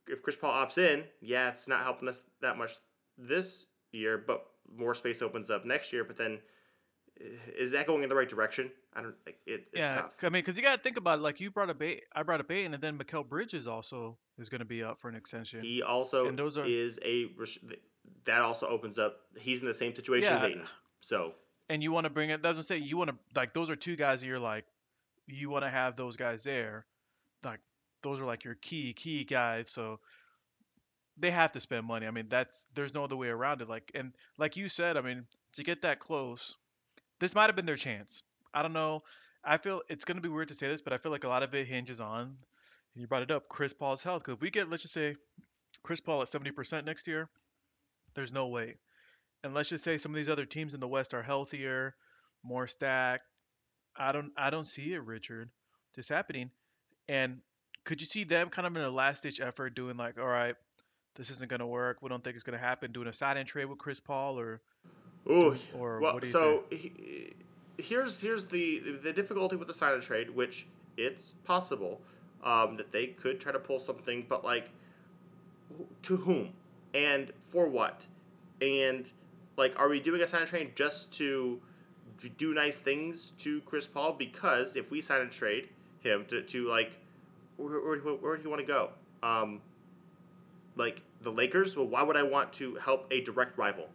if 0.09 0.23
Chris 0.23 0.37
Paul 0.37 0.53
opts 0.53 0.79
in. 0.79 1.05
Yeah, 1.21 1.49
it's 1.49 1.69
not 1.69 1.83
helping 1.83 2.09
us 2.09 2.23
that 2.41 2.57
much 2.59 2.73
this 3.19 3.67
year, 3.93 4.19
but 4.19 4.47
more 4.77 4.95
space 4.95 5.23
opens 5.23 5.51
up 5.51 5.65
next 5.65 5.93
year. 5.93 6.05
But 6.05 6.17
then, 6.17 6.39
eh, 7.21 7.25
is 7.57 7.71
that 7.73 7.87
going 7.87 8.03
in 8.03 8.09
the 8.09 8.15
right 8.15 8.29
direction? 8.29 8.71
I 8.95 9.03
don't 9.03 9.15
like 9.27 9.39
it. 9.47 9.67
It's 9.73 9.81
yeah, 9.81 9.95
tough. 9.97 10.11
I 10.23 10.27
mean, 10.27 10.43
because 10.43 10.57
you 10.57 10.63
got 10.63 10.77
to 10.77 10.83
think 10.83 10.97
about 10.97 11.19
it. 11.19 11.23
Like 11.23 11.41
you 11.41 11.51
brought 11.51 11.71
up 11.71 11.83
eight, 11.83 12.05
I 12.15 12.23
brought 12.23 12.41
up 12.41 12.51
eight, 12.51 12.65
and 12.65 12.75
then 12.75 12.99
Mikal 12.99 13.29
Bridges 13.29 13.67
also 13.67 14.17
is 14.39 14.49
going 14.49 14.61
to 14.61 14.65
be 14.65 14.83
up 14.83 15.01
for 15.01 15.09
an 15.09 15.15
extension. 15.15 15.63
He 15.63 15.83
also 15.83 16.29
And 16.29 16.39
those 16.39 16.57
are- 16.59 16.65
is 16.65 16.99
a 17.05 17.29
that 18.25 18.41
also 18.41 18.67
opens 18.67 18.99
up. 18.99 19.21
He's 19.39 19.61
in 19.61 19.67
the 19.67 19.75
same 19.75 19.95
situation 19.95 20.33
as 20.33 20.41
Yeah. 20.41 20.47
Ayton. 20.49 20.65
So 21.01 21.35
and 21.69 21.83
you 21.83 21.93
want 21.93 22.05
to 22.05 22.11
bring 22.11 22.31
it. 22.31 22.43
Doesn't 22.43 22.65
say 22.65 22.77
you 22.79 22.97
want 22.97 23.11
to 23.11 23.17
like 23.35 23.53
those 23.55 23.71
are 23.71 23.77
two 23.77 23.97
guys 23.97 24.21
that 24.21 24.27
you're 24.27 24.39
like, 24.39 24.65
you 25.27 25.51
want 25.51 25.65
to 25.65 25.71
have 25.71 25.97
those 25.97 26.17
guys 26.17 26.45
there, 26.45 26.87
like 27.43 27.61
those 28.05 28.21
are 28.21 28.27
like 28.27 28.45
your 28.45 28.55
key 28.55 28.93
key 28.93 29.25
guys. 29.25 29.71
So 29.71 29.99
they 31.17 31.31
have 31.31 31.53
to 31.53 31.61
spend 31.61 31.87
money. 31.87 32.07
I 32.07 32.11
mean, 32.13 32.29
that's 32.29 32.67
there's 32.75 32.95
no 32.95 33.05
other 33.05 33.17
way 33.17 33.29
around 33.29 33.63
it. 33.63 33.69
Like 33.69 33.91
and 33.95 34.13
like 34.39 34.57
you 34.57 34.69
said, 34.69 34.97
I 34.97 35.01
mean, 35.01 35.27
to 35.55 35.65
get 35.65 35.83
that 35.83 35.99
close, 36.01 36.55
this 37.21 37.35
might 37.35 37.47
have 37.47 37.57
been 37.57 37.67
their 37.67 37.77
chance. 37.77 38.23
I 38.53 38.63
don't 38.63 38.73
know. 38.73 39.03
I 39.45 39.59
feel 39.59 39.83
it's 39.89 40.05
gonna 40.05 40.21
be 40.21 40.29
weird 40.29 40.49
to 40.49 40.55
say 40.55 40.69
this, 40.69 40.81
but 40.83 40.93
I 40.93 40.99
feel 40.99 41.13
like 41.13 41.25
a 41.25 41.29
lot 41.29 41.43
of 41.43 41.55
it 41.55 41.67
hinges 41.67 42.01
on. 42.01 42.37
You 42.95 43.09
brought 43.09 43.23
it 43.23 43.31
up, 43.33 43.49
Chris 43.49 43.73
Paul's 43.73 44.05
health. 44.05 44.23
Because 44.23 44.35
if 44.37 44.43
we 44.43 44.51
get, 44.51 44.71
let's 44.71 44.83
just 44.83 44.95
say, 44.95 45.17
Chris 45.83 46.01
Paul 46.01 46.23
at 46.23 46.29
70% 46.29 46.85
next 46.85 47.09
year, 47.09 47.29
there's 48.15 48.33
no 48.33 48.49
way. 48.49 48.77
And 49.43 49.55
let's 49.55 49.69
just 49.69 49.85
say 49.85 49.99
some 49.99 50.13
of 50.13 50.17
these 50.17 50.29
other 50.29 50.47
teams 50.47 50.75
in 50.75 50.81
the 50.81 50.89
West 50.89 51.13
are 51.13 51.23
healthier, 51.23 51.97
more 52.45 52.67
stacked. 52.67 53.25
I 53.97 54.13
don't 54.13 54.33
I 54.37 54.51
don't 54.51 54.67
see 54.67 54.95
it, 54.95 55.05
Richard, 55.05 55.51
just 55.95 56.09
happening. 56.09 56.51
And 57.09 57.41
could 57.85 58.01
you 58.01 58.07
see 58.07 58.25
them 58.25 58.49
kind 58.49 58.67
of 58.67 58.77
in 58.77 58.83
a 58.83 58.91
last 58.91 59.23
ditch 59.23 59.41
effort 59.41 59.75
doing 59.75 59.97
like, 59.97 60.19
all 60.19 60.27
right, 60.27 60.57
this 61.15 61.31
isn't 61.31 61.49
gonna 61.49 61.67
work. 61.67 61.99
We 62.03 62.09
don't 62.09 62.25
think 62.25 62.35
it's 62.35 62.43
gonna 62.43 62.59
happen. 62.59 62.93
Doing 62.93 63.09
a 63.09 63.13
side 63.13 63.37
end 63.37 63.49
trade 63.49 63.67
with 63.67 63.79
Chris 63.79 64.01
Paul 64.01 64.39
or 64.39 64.61
Ooh, 65.29 65.57
or 65.79 66.01
well, 66.01 66.15
what 66.15 66.23
do 66.23 66.29
you 66.29 66.33
so 66.33 66.65
he, 66.71 67.35
here's 67.79 68.21
here's 68.21 68.45
the 68.47 68.79
the 69.03 69.13
difficulty 69.13 69.57
with 69.57 69.69
the 69.69 69.75
sign 69.75 69.95
and 69.95 70.03
trade, 70.03 70.31
which 70.31 70.67
it's 70.97 71.35
possible 71.45 72.01
um, 72.43 72.77
that 72.77 72.93
they 72.93 73.09
could 73.09 73.41
try 73.41 73.53
to 73.53 73.59
pull 73.59 73.81
something, 73.81 74.27
but 74.29 74.45
like 74.45 74.71
to 76.03 76.17
whom 76.17 76.51
and 76.93 77.33
for 77.43 77.69
what, 77.69 78.07
and 78.61 79.11
like 79.57 79.79
are 79.79 79.89
we 79.89 80.01
doing 80.01 80.21
a 80.21 80.29
sign 80.29 80.41
and 80.41 80.51
trade 80.51 80.77
just 80.77 81.13
to 81.13 81.61
to 82.21 82.29
do 82.29 82.55
nice 82.55 82.79
things 82.79 83.33
to 83.39 83.61
Chris 83.63 83.87
Paul? 83.87 84.13
Because 84.13 84.77
if 84.77 84.91
we 84.91 85.01
sign 85.01 85.21
and 85.21 85.31
trade 85.31 85.69
him 86.01 86.25
to, 86.27 86.43
to 86.43 86.69
like 86.69 86.99
where, 87.57 87.81
where, 87.81 87.99
where, 87.99 88.15
where 88.15 88.37
do 88.37 88.43
you 88.43 88.51
want 88.51 88.61
to 88.61 88.67
go? 88.67 88.91
Um, 89.23 89.61
like 90.77 91.03
the 91.23 91.31
Lakers? 91.31 91.77
Well, 91.77 91.87
why 91.87 92.03
would 92.03 92.17
I 92.17 92.23
want 92.23 92.53
to 92.55 92.75
help 92.77 93.07
a 93.11 93.21
direct 93.23 93.59
rival? 93.59 93.89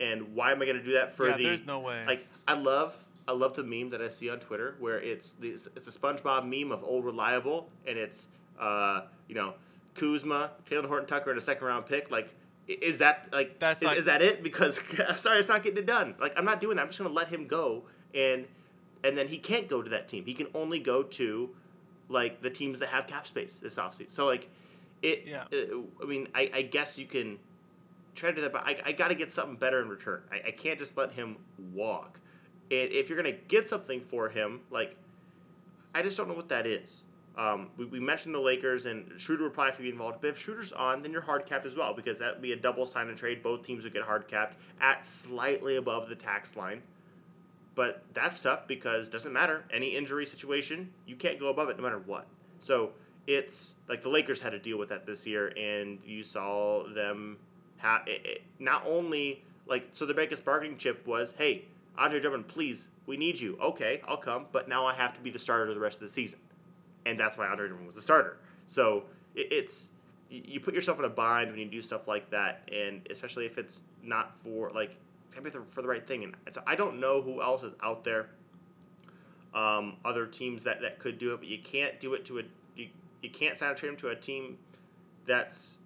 And 0.00 0.34
why 0.34 0.52
am 0.52 0.62
I 0.62 0.64
going 0.64 0.78
to 0.78 0.82
do 0.82 0.92
that 0.92 1.14
for 1.14 1.28
yeah, 1.28 1.36
the 1.36 1.44
there's 1.44 1.66
no 1.66 1.80
way. 1.80 2.02
like 2.06 2.26
I 2.48 2.54
love 2.54 2.96
I 3.28 3.32
love 3.32 3.54
the 3.54 3.62
meme 3.62 3.90
that 3.90 4.00
I 4.00 4.08
see 4.08 4.30
on 4.30 4.40
Twitter 4.40 4.76
where 4.78 4.98
it's 4.98 5.32
these 5.32 5.68
it's 5.76 5.88
a 5.88 5.98
SpongeBob 5.98 6.48
meme 6.48 6.72
of 6.72 6.82
old 6.82 7.04
reliable 7.04 7.68
and 7.86 7.98
it's 7.98 8.28
uh 8.58 9.02
you 9.28 9.34
know 9.34 9.54
Kuzma, 9.94 10.52
Talen 10.70 10.86
Horton 10.86 11.06
Tucker, 11.06 11.30
and 11.30 11.38
a 11.38 11.42
second 11.42 11.66
round 11.66 11.86
pick. 11.86 12.10
Like 12.10 12.30
is 12.66 12.98
that 12.98 13.28
like 13.32 13.58
That's 13.58 13.80
is, 13.80 13.84
not- 13.84 13.96
is 13.98 14.04
that 14.06 14.22
it? 14.22 14.42
Because 14.42 14.80
I'm 15.08 15.18
sorry, 15.18 15.38
it's 15.38 15.48
not 15.48 15.62
getting 15.62 15.78
it 15.78 15.86
done. 15.86 16.14
Like 16.18 16.38
I'm 16.38 16.46
not 16.46 16.60
doing 16.62 16.76
that. 16.76 16.82
I'm 16.82 16.88
just 16.88 16.98
gonna 16.98 17.10
let 17.10 17.28
him 17.28 17.46
go 17.46 17.84
and 18.14 18.46
and 19.04 19.16
then 19.18 19.28
he 19.28 19.36
can't 19.36 19.68
go 19.68 19.82
to 19.82 19.90
that 19.90 20.08
team. 20.08 20.24
He 20.24 20.34
can 20.34 20.46
only 20.54 20.78
go 20.78 21.02
to 21.02 21.50
like 22.10 22.42
the 22.42 22.50
teams 22.50 22.78
that 22.80 22.90
have 22.90 23.06
cap 23.06 23.26
space 23.26 23.60
this 23.60 23.76
offseason. 23.76 24.10
So 24.10 24.26
like 24.26 24.48
it 25.02 25.26
Yeah. 25.26 25.44
uh, 25.52 25.78
I 26.02 26.06
mean 26.06 26.28
I, 26.34 26.50
I 26.52 26.62
guess 26.62 26.98
you 26.98 27.06
can 27.06 27.38
try 28.14 28.30
to 28.30 28.36
do 28.36 28.42
that, 28.42 28.52
but 28.52 28.66
I, 28.66 28.76
I 28.84 28.92
got 28.92 29.08
to 29.08 29.14
get 29.14 29.30
something 29.30 29.56
better 29.56 29.80
in 29.80 29.88
return. 29.88 30.22
I, 30.30 30.48
I 30.48 30.50
can't 30.50 30.78
just 30.78 30.96
let 30.96 31.12
him 31.12 31.36
walk. 31.72 32.18
And 32.70 32.90
if 32.90 33.08
you're 33.08 33.20
going 33.20 33.34
to 33.34 33.40
get 33.48 33.68
something 33.68 34.00
for 34.00 34.28
him, 34.28 34.60
like, 34.70 34.96
I 35.94 36.02
just 36.02 36.16
don't 36.16 36.28
know 36.28 36.34
what 36.34 36.48
that 36.50 36.66
is. 36.66 37.04
Um, 37.36 37.70
we, 37.76 37.84
we 37.86 38.00
mentioned 38.00 38.34
the 38.34 38.40
Lakers, 38.40 38.86
and 38.86 39.08
Schroeder 39.16 39.44
would 39.44 39.54
probably 39.54 39.70
have 39.70 39.76
to 39.78 39.82
be 39.82 39.88
involved. 39.90 40.18
But 40.20 40.30
if 40.30 40.38
Schroeder's 40.38 40.72
on, 40.72 41.00
then 41.00 41.12
you're 41.12 41.20
hard 41.20 41.46
capped 41.46 41.66
as 41.66 41.76
well, 41.76 41.94
because 41.94 42.18
that 42.18 42.34
would 42.34 42.42
be 42.42 42.52
a 42.52 42.56
double 42.56 42.84
sign 42.84 43.08
and 43.08 43.16
trade. 43.16 43.42
Both 43.42 43.64
teams 43.64 43.84
would 43.84 43.92
get 43.92 44.02
hard 44.02 44.28
capped 44.28 44.56
at 44.80 45.04
slightly 45.04 45.76
above 45.76 46.08
the 46.08 46.16
tax 46.16 46.56
line. 46.56 46.82
But 47.74 48.04
that's 48.14 48.40
tough 48.40 48.66
because 48.66 49.08
doesn't 49.08 49.32
matter. 49.32 49.64
Any 49.72 49.96
injury 49.96 50.26
situation, 50.26 50.90
you 51.06 51.16
can't 51.16 51.38
go 51.38 51.48
above 51.48 51.68
it 51.68 51.76
no 51.76 51.82
matter 51.82 51.98
what. 51.98 52.26
So 52.58 52.92
it's 53.26 53.76
like 53.88 54.02
the 54.02 54.08
Lakers 54.08 54.40
had 54.40 54.50
to 54.50 54.58
deal 54.58 54.78
with 54.78 54.88
that 54.88 55.06
this 55.06 55.26
year, 55.26 55.52
and 55.56 55.98
you 56.04 56.22
saw 56.22 56.84
them 56.94 57.38
have 57.76 58.06
it, 58.06 58.20
it, 58.24 58.42
not 58.58 58.84
only 58.86 59.42
like 59.66 59.88
so 59.92 60.04
the 60.04 60.14
biggest 60.14 60.44
bargaining 60.44 60.76
chip 60.76 61.06
was, 61.06 61.34
hey, 61.38 61.64
Andre 61.96 62.20
Drummond, 62.20 62.48
please, 62.48 62.88
we 63.06 63.16
need 63.16 63.38
you. 63.38 63.56
Okay, 63.60 64.00
I'll 64.06 64.16
come, 64.16 64.46
but 64.52 64.68
now 64.68 64.86
I 64.86 64.94
have 64.94 65.14
to 65.14 65.20
be 65.20 65.30
the 65.30 65.38
starter 65.38 65.72
the 65.72 65.80
rest 65.80 65.96
of 65.96 66.02
the 66.02 66.12
season, 66.12 66.38
and 67.06 67.18
that's 67.18 67.38
why 67.38 67.46
Andre 67.46 67.68
Drummond 67.68 67.86
was 67.86 67.96
the 67.96 68.02
starter. 68.02 68.38
So 68.66 69.04
it, 69.34 69.52
it's 69.52 69.88
you 70.28 70.60
put 70.60 70.74
yourself 70.74 70.98
in 70.98 71.04
a 71.04 71.10
bind 71.10 71.50
when 71.50 71.58
you 71.58 71.66
do 71.66 71.82
stuff 71.82 72.06
like 72.06 72.30
that, 72.30 72.68
and 72.72 73.06
especially 73.10 73.46
if 73.46 73.58
it's 73.58 73.82
not 74.02 74.36
for 74.42 74.70
like 74.70 74.96
the- 75.50 75.64
for 75.68 75.82
the 75.82 75.88
right 75.88 76.06
thing. 76.06 76.24
And 76.24 76.34
it's, 76.46 76.58
I 76.66 76.74
don't 76.74 77.00
know 77.00 77.22
who 77.22 77.42
else 77.42 77.62
is 77.62 77.72
out 77.82 78.04
there 78.04 78.30
um, 79.54 79.96
other 80.04 80.26
teams 80.26 80.62
that, 80.64 80.80
that 80.82 80.98
could 80.98 81.18
do 81.18 81.34
it, 81.34 81.38
but 81.38 81.48
you 81.48 81.58
can't 81.58 81.98
do 82.00 82.14
it 82.14 82.24
to 82.26 82.38
a 82.38 82.42
you, 82.76 82.88
you 83.22 83.30
can't 83.30 83.58
sign 83.58 83.72
a 83.72 83.74
him 83.88 83.96
to 83.96 84.08
a 84.08 84.16
team 84.16 84.58
that's 85.26 85.78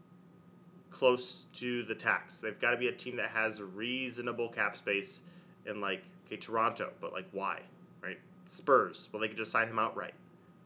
close 0.90 1.46
to 1.54 1.82
the 1.84 1.94
tax. 1.94 2.40
They've 2.40 2.58
got 2.58 2.70
to 2.70 2.76
be 2.76 2.88
a 2.88 2.92
team 2.92 3.16
that 3.16 3.30
has 3.30 3.60
reasonable 3.62 4.48
cap 4.48 4.76
space 4.76 5.22
and 5.66 5.80
like 5.80 6.02
okay 6.26 6.36
Toronto, 6.36 6.92
but 7.00 7.12
like 7.12 7.26
why, 7.32 7.60
right? 8.02 8.18
Spurs, 8.48 9.08
well 9.12 9.20
they 9.20 9.28
could 9.28 9.36
just 9.36 9.50
sign 9.50 9.68
him 9.68 9.78
outright. 9.78 10.14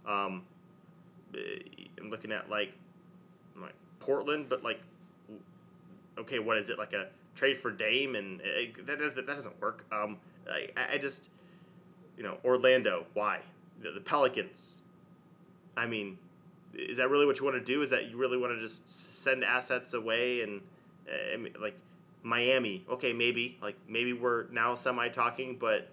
Um, 0.06 0.42
eh, 1.34 1.84
I'm 2.00 2.10
looking 2.10 2.32
at 2.32 2.50
like 2.50 2.72
like 3.60 3.74
Portland, 4.00 4.46
but 4.48 4.64
like 4.64 4.80
okay, 6.18 6.40
what 6.40 6.58
is 6.58 6.68
it 6.68 6.78
like 6.78 6.94
a 6.94 7.08
trade 7.38 7.60
for 7.60 7.70
Dame 7.70 8.16
and 8.16 8.40
eh, 8.42 8.66
that, 8.84 8.98
that, 8.98 9.16
that 9.16 9.26
doesn't 9.26 9.60
work. 9.60 9.84
Um, 9.92 10.18
I, 10.50 10.68
I 10.94 10.98
just 10.98 11.28
you 12.18 12.24
know, 12.24 12.36
Orlando, 12.44 13.06
why? 13.14 13.40
The, 13.80 13.92
the 13.92 14.00
Pelicans. 14.00 14.78
I 15.76 15.86
mean, 15.86 16.18
is 16.74 16.98
that 16.98 17.08
really 17.08 17.24
what 17.24 17.38
you 17.38 17.44
want 17.44 17.56
to 17.56 17.64
do? 17.64 17.80
Is 17.82 17.90
that 17.90 18.10
you 18.10 18.16
really 18.16 18.36
want 18.36 18.52
to 18.54 18.60
just 18.60 19.22
send 19.22 19.44
assets 19.44 19.94
away 19.94 20.42
and, 20.42 20.60
I 21.32 21.36
mean, 21.36 21.54
like, 21.60 21.76
Miami? 22.24 22.84
Okay, 22.90 23.12
maybe. 23.12 23.56
Like, 23.62 23.76
maybe 23.88 24.12
we're 24.12 24.48
now 24.50 24.74
semi 24.74 25.08
talking, 25.08 25.56
but 25.58 25.88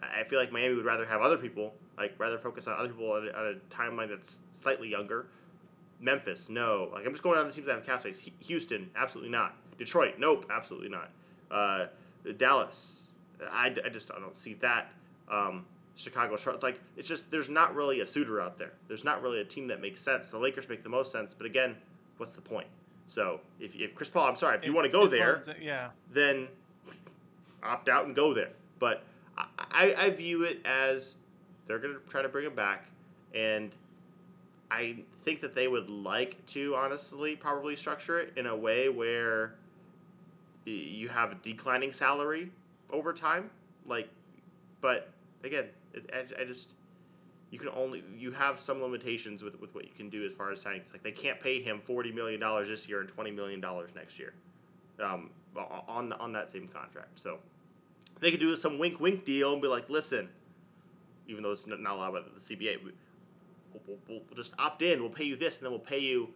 I 0.00 0.24
feel 0.24 0.38
like 0.38 0.50
Miami 0.50 0.74
would 0.74 0.86
rather 0.86 1.04
have 1.04 1.20
other 1.20 1.36
people, 1.36 1.74
like, 1.98 2.14
rather 2.18 2.38
focus 2.38 2.66
on 2.66 2.78
other 2.78 2.88
people 2.88 3.12
on, 3.12 3.28
a- 3.28 3.32
on 3.32 3.46
a 3.60 3.74
timeline 3.74 4.08
that's 4.08 4.40
slightly 4.48 4.88
younger. 4.88 5.26
Memphis, 6.00 6.48
no. 6.48 6.88
Like, 6.92 7.04
I'm 7.04 7.12
just 7.12 7.22
going 7.22 7.38
on 7.38 7.46
the 7.46 7.52
teams 7.52 7.66
that 7.66 7.74
have 7.74 7.86
cap 7.86 8.00
space. 8.00 8.28
Houston, 8.40 8.90
absolutely 8.96 9.30
not. 9.30 9.56
Detroit, 9.78 10.14
nope, 10.18 10.46
absolutely 10.50 10.88
not. 10.88 11.10
Uh, 11.50 11.86
Dallas, 12.36 13.04
I, 13.50 13.74
I 13.84 13.88
just 13.88 14.10
I 14.10 14.18
don't 14.18 14.36
see 14.36 14.54
that. 14.54 14.88
Um, 15.28 15.64
Chicago, 15.96 16.36
Charlotte, 16.36 16.62
like 16.62 16.80
it's 16.96 17.08
just 17.08 17.30
there's 17.30 17.48
not 17.48 17.74
really 17.74 18.00
a 18.00 18.06
suitor 18.06 18.40
out 18.40 18.58
there. 18.58 18.72
There's 18.88 19.04
not 19.04 19.22
really 19.22 19.40
a 19.40 19.44
team 19.44 19.68
that 19.68 19.80
makes 19.80 20.00
sense. 20.00 20.28
The 20.28 20.38
Lakers 20.38 20.68
make 20.68 20.82
the 20.82 20.88
most 20.88 21.12
sense, 21.12 21.34
but 21.34 21.46
again, 21.46 21.76
what's 22.16 22.34
the 22.34 22.40
point? 22.40 22.66
So 23.06 23.40
if, 23.60 23.76
if 23.76 23.94
Chris 23.94 24.08
Paul, 24.08 24.28
I'm 24.28 24.36
sorry, 24.36 24.56
if 24.56 24.64
you 24.64 24.72
want 24.72 24.86
to 24.86 24.92
go 24.92 25.06
there, 25.06 25.36
as- 25.36 25.50
yeah. 25.60 25.90
then 26.12 26.48
opt 27.62 27.88
out 27.88 28.06
and 28.06 28.14
go 28.14 28.34
there. 28.34 28.50
But 28.78 29.02
I, 29.36 29.94
I, 29.96 30.10
view 30.10 30.44
it 30.44 30.60
as 30.64 31.16
they're 31.66 31.78
going 31.78 31.94
to 31.94 32.00
try 32.08 32.22
to 32.22 32.28
bring 32.28 32.46
him 32.46 32.54
back, 32.54 32.86
and 33.34 33.70
I 34.70 34.98
think 35.22 35.40
that 35.40 35.54
they 35.54 35.68
would 35.68 35.90
like 35.90 36.44
to 36.46 36.74
honestly 36.74 37.36
probably 37.36 37.76
structure 37.76 38.18
it 38.18 38.32
in 38.36 38.46
a 38.46 38.56
way 38.56 38.88
where 38.88 39.54
you 40.64 41.08
have 41.08 41.32
a 41.32 41.34
declining 41.36 41.92
salary 41.92 42.50
over 42.90 43.12
time. 43.12 43.50
Like, 43.86 44.08
but 44.80 45.10
again, 45.42 45.66
it, 45.92 46.10
I, 46.12 46.42
I 46.42 46.44
just 46.44 46.74
you 47.50 47.58
can 47.58 47.68
only 47.68 48.02
you 48.16 48.32
have 48.32 48.58
some 48.58 48.82
limitations 48.82 49.42
with, 49.42 49.60
with 49.60 49.74
what 49.74 49.84
you 49.84 49.92
can 49.96 50.08
do 50.08 50.24
as 50.26 50.32
far 50.32 50.50
as 50.50 50.60
signing. 50.60 50.82
Like 50.92 51.02
they 51.02 51.12
can't 51.12 51.40
pay 51.40 51.60
him 51.60 51.80
forty 51.80 52.12
million 52.12 52.40
dollars 52.40 52.68
this 52.68 52.88
year 52.88 53.00
and 53.00 53.08
twenty 53.08 53.30
million 53.30 53.60
dollars 53.60 53.90
next 53.94 54.18
year, 54.18 54.34
um, 55.00 55.30
on 55.88 56.12
on 56.14 56.32
that 56.32 56.50
same 56.50 56.68
contract. 56.68 57.18
So 57.18 57.38
they 58.20 58.30
could 58.30 58.40
do 58.40 58.56
some 58.56 58.78
wink 58.78 59.00
wink 59.00 59.24
deal 59.24 59.52
and 59.52 59.62
be 59.62 59.68
like, 59.68 59.88
listen, 59.88 60.28
even 61.26 61.42
though 61.42 61.52
it's 61.52 61.66
not 61.66 61.78
allowed 61.78 62.12
by 62.12 62.20
the 62.20 62.40
CBA, 62.40 62.82
we, 62.82 62.92
we'll, 63.86 63.98
we'll, 64.08 64.20
we'll 64.26 64.36
just 64.36 64.54
opt 64.58 64.82
in. 64.82 65.00
We'll 65.00 65.10
pay 65.10 65.24
you 65.24 65.36
this, 65.36 65.58
and 65.58 65.66
then 65.66 65.72
we'll 65.72 65.80
pay 65.80 66.00
you 66.00 66.30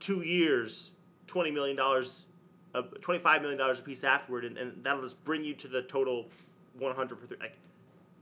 two 0.00 0.22
years, 0.22 0.90
twenty 1.26 1.50
million 1.50 1.76
dollars, 1.76 2.26
uh, 2.74 2.82
twenty 3.00 3.20
five 3.20 3.42
million 3.42 3.58
dollars 3.58 3.80
a 3.80 3.82
piece 3.82 4.04
afterward, 4.04 4.44
and, 4.44 4.56
and 4.58 4.82
that'll 4.84 5.02
just 5.02 5.22
bring 5.24 5.44
you 5.44 5.54
to 5.54 5.68
the 5.68 5.82
total 5.82 6.26
one 6.78 6.94
hundred 6.94 7.18
for 7.20 7.26
three. 7.26 7.38
Like, 7.40 7.56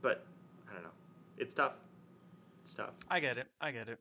but 0.01 0.25
I 0.69 0.73
don't 0.73 0.83
know. 0.83 0.89
It's 1.37 1.53
tough. 1.53 1.73
It's 2.63 2.73
tough. 2.73 2.91
I 3.09 3.19
get 3.19 3.37
it. 3.37 3.47
I 3.61 3.71
get 3.71 3.89
it. 3.89 3.99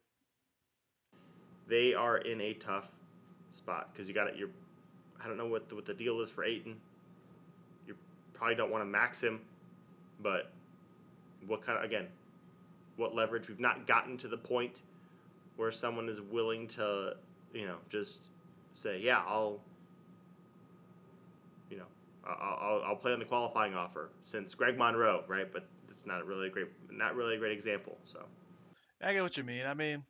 they 1.68 1.94
are 1.94 2.18
in 2.18 2.40
a 2.40 2.52
tough 2.54 2.88
spot 3.50 3.90
because 3.92 4.08
you 4.08 4.14
got 4.14 4.26
it. 4.28 4.36
You're, 4.36 4.50
I 5.22 5.28
don't 5.28 5.36
know 5.38 5.46
what 5.46 5.68
the, 5.68 5.76
what 5.76 5.86
the 5.86 5.94
deal 5.94 6.20
is 6.20 6.28
for 6.28 6.44
Ayton. 6.44 6.76
You 7.86 7.96
probably 8.34 8.56
don't 8.56 8.70
want 8.70 8.82
to 8.82 8.86
max 8.86 9.20
him, 9.22 9.40
but 10.20 10.50
what 11.46 11.62
kind 11.62 11.78
of 11.78 11.84
again, 11.84 12.08
what 12.96 13.14
leverage? 13.14 13.48
We've 13.48 13.60
not 13.60 13.86
gotten 13.86 14.16
to 14.18 14.28
the 14.28 14.36
point 14.36 14.82
where 15.56 15.70
someone 15.72 16.08
is 16.08 16.20
willing 16.20 16.66
to, 16.68 17.16
you 17.54 17.66
know, 17.66 17.76
just 17.88 18.30
say, 18.74 19.00
yeah, 19.00 19.22
I'll, 19.26 19.60
I'll, 22.24 22.82
I'll, 22.84 22.96
play 22.96 23.12
on 23.12 23.18
the 23.18 23.24
qualifying 23.24 23.74
offer 23.74 24.10
since 24.24 24.54
Greg 24.54 24.76
Monroe, 24.76 25.24
right? 25.26 25.50
But 25.52 25.68
it's 25.90 26.06
not 26.06 26.26
really 26.26 26.48
a 26.48 26.50
great, 26.50 26.68
not 26.90 27.14
really 27.16 27.36
a 27.36 27.38
great 27.38 27.52
example. 27.52 27.98
So 28.04 28.20
I 29.02 29.12
get 29.12 29.22
what 29.22 29.36
you 29.36 29.44
mean. 29.44 29.66
I 29.66 29.74
mean, 29.74 30.04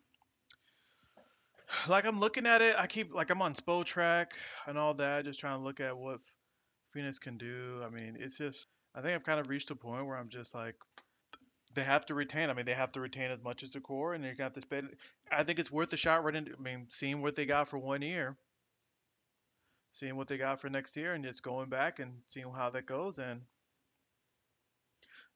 like 1.89 2.05
I'm 2.05 2.21
looking 2.21 2.47
at 2.47 2.63
it, 2.63 2.75
I 2.77 2.87
keep 2.87 3.15
like 3.15 3.31
I'm 3.31 3.43
on 3.43 3.55
Spotrac 3.55 4.27
and 4.67 4.77
all 4.77 4.95
that, 4.95 5.25
just 5.25 5.41
trying 5.41 5.59
to 5.59 5.65
look 5.65 5.81
at 5.81 5.97
what 5.97 6.21
Phoenix 6.93 7.19
can 7.19 7.39
do. 7.39 7.83
I 7.85 7.91
mean, 7.91 8.17
it's 8.19 8.39
just 8.39 8.69
I 8.95 9.01
think 9.01 9.15
I've 9.15 9.25
kind 9.25 9.41
of 9.41 9.49
reached 9.49 9.71
a 9.71 9.77
point 9.77 10.07
where 10.07 10.17
I'm 10.17 10.29
just 10.29 10.55
like 10.55 10.75
they 11.75 11.85
have 11.85 12.07
to 12.07 12.15
retain. 12.15 12.51
I 12.51 12.55
mean, 12.55 12.67
they 12.67 12.75
have 12.75 12.93
to 12.93 13.01
retain 13.01 13.31
as 13.31 13.43
much 13.43 13.63
as 13.63 13.71
the 13.71 13.81
core, 13.81 14.15
and 14.15 14.25
they 14.25 14.35
to 14.35 14.61
spend. 14.61 14.91
I 15.31 15.45
think 15.45 15.59
it's 15.59 15.71
worth 15.71 15.93
a 15.93 15.97
shot. 15.97 16.27
Into, 16.35 16.53
I 16.59 16.61
mean, 16.61 16.87
seeing 16.89 17.23
what 17.23 17.37
they 17.37 17.47
got 17.47 17.69
for 17.69 17.79
one 17.79 18.03
year, 18.03 18.37
seeing 19.93 20.17
what 20.17 20.29
they 20.29 20.37
got 20.37 20.61
for 20.61 20.69
next 20.69 20.97
year, 20.97 21.15
and 21.15 21.25
just 21.25 21.43
going 21.43 21.69
back 21.69 21.99
and 21.99 22.13
seeing 22.29 22.51
how 22.55 22.71
that 22.71 22.87
goes, 22.87 23.19
and 23.19 23.41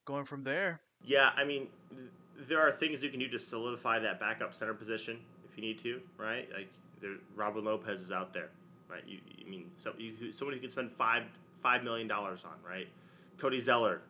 going 0.04 0.24
from 0.24 0.44
there. 0.44 0.80
Yeah, 1.02 1.30
I 1.36 1.44
mean, 1.44 1.68
there 2.48 2.60
are 2.60 2.70
things 2.70 3.02
you 3.02 3.10
can 3.10 3.20
do 3.20 3.28
to 3.28 3.38
solidify 3.38 3.98
that 4.00 4.20
backup 4.20 4.54
center 4.54 4.74
position 4.74 5.18
if 5.50 5.56
you 5.56 5.62
need 5.62 5.82
to, 5.82 6.00
right? 6.18 6.48
Like, 6.54 6.68
there, 7.00 7.16
Robin 7.36 7.64
Lopez 7.64 8.00
is 8.00 8.10
out 8.10 8.32
there, 8.32 8.50
right? 8.90 9.02
You, 9.06 9.18
I 9.44 9.48
mean, 9.48 9.70
so 9.76 9.92
you, 9.98 10.32
somebody 10.32 10.58
who 10.58 10.62
can 10.62 10.70
spend 10.70 10.92
five 10.92 11.24
five 11.62 11.82
million 11.82 12.08
dollars 12.08 12.44
on, 12.44 12.56
right? 12.68 12.88
Cody 13.38 13.60
Zeller, 13.60 14.00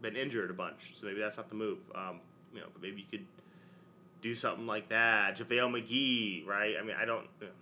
been 0.00 0.16
injured 0.16 0.50
a 0.50 0.54
bunch, 0.54 0.92
so 0.94 1.06
maybe 1.06 1.20
that's 1.20 1.36
not 1.36 1.48
the 1.48 1.54
move. 1.54 1.78
Um, 1.94 2.20
you 2.54 2.60
know, 2.60 2.66
but 2.72 2.82
maybe 2.82 3.00
you 3.00 3.06
could 3.10 3.26
do 4.22 4.34
something 4.34 4.66
like 4.66 4.88
that. 4.88 5.36
JaVale 5.36 5.70
McGee, 5.70 6.46
right? 6.46 6.74
I 6.80 6.84
mean, 6.84 6.96
I 7.00 7.04
don't, 7.04 7.26
you 7.40 7.46
know, 7.46 7.52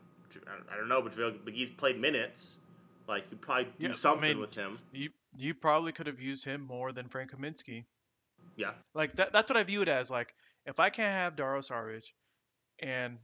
I 0.70 0.76
don't 0.76 0.88
know, 0.88 1.02
but 1.02 1.12
JaVale 1.16 1.38
McGee's 1.44 1.70
played 1.70 2.00
minutes. 2.00 2.58
Like, 3.08 3.24
you 3.30 3.36
probably 3.38 3.64
do 3.64 3.70
Yeah, 3.78 3.88
I 3.90 3.92
something 3.94 4.28
mean, 4.28 4.38
with 4.40 4.54
him. 4.54 4.78
You 4.92 5.10
you 5.38 5.54
probably 5.54 5.92
could 5.92 6.06
have 6.06 6.20
used 6.20 6.44
him 6.44 6.62
more 6.62 6.90
than 6.92 7.08
Frank 7.08 7.30
Kaminsky. 7.32 7.84
Yeah, 8.56 8.72
Like 8.94 9.14
that 9.16 9.32
that's 9.32 9.48
what 9.50 9.56
I 9.56 9.62
view 9.62 9.82
it 9.82 9.88
as. 9.88 10.10
Like 10.10 10.34
if 10.66 10.80
I 10.80 10.90
can't 10.90 11.12
have 11.12 11.36
Dario 11.36 11.60
Saric 11.60 12.04
and 12.80 13.18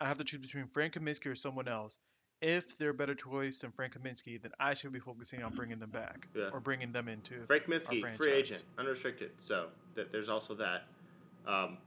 I 0.00 0.06
have 0.06 0.18
to 0.18 0.24
choose 0.24 0.40
between 0.40 0.66
Frank 0.66 0.94
Kaminsky 0.94 1.26
or 1.26 1.34
someone 1.34 1.68
else, 1.68 1.96
if 2.42 2.76
they're 2.76 2.90
a 2.90 2.94
better 2.94 3.14
choice 3.14 3.60
than 3.60 3.70
Frank 3.72 3.94
Kaminsky, 3.96 4.40
then 4.42 4.50
I 4.60 4.74
should 4.74 4.92
be 4.92 4.98
focusing 5.00 5.42
on 5.42 5.54
bringing 5.54 5.78
them 5.78 5.90
back 5.90 6.28
Yeah. 6.34 6.50
or 6.52 6.60
bringing 6.60 6.92
them 6.92 7.08
into. 7.08 7.42
Frank 7.46 7.64
Kaminsky, 7.64 8.14
free 8.16 8.32
agent, 8.32 8.62
unrestricted. 8.78 9.30
So 9.38 9.68
that 9.94 10.12
there's 10.12 10.28
also 10.28 10.54
that. 10.54 10.82
Um, 11.46 11.78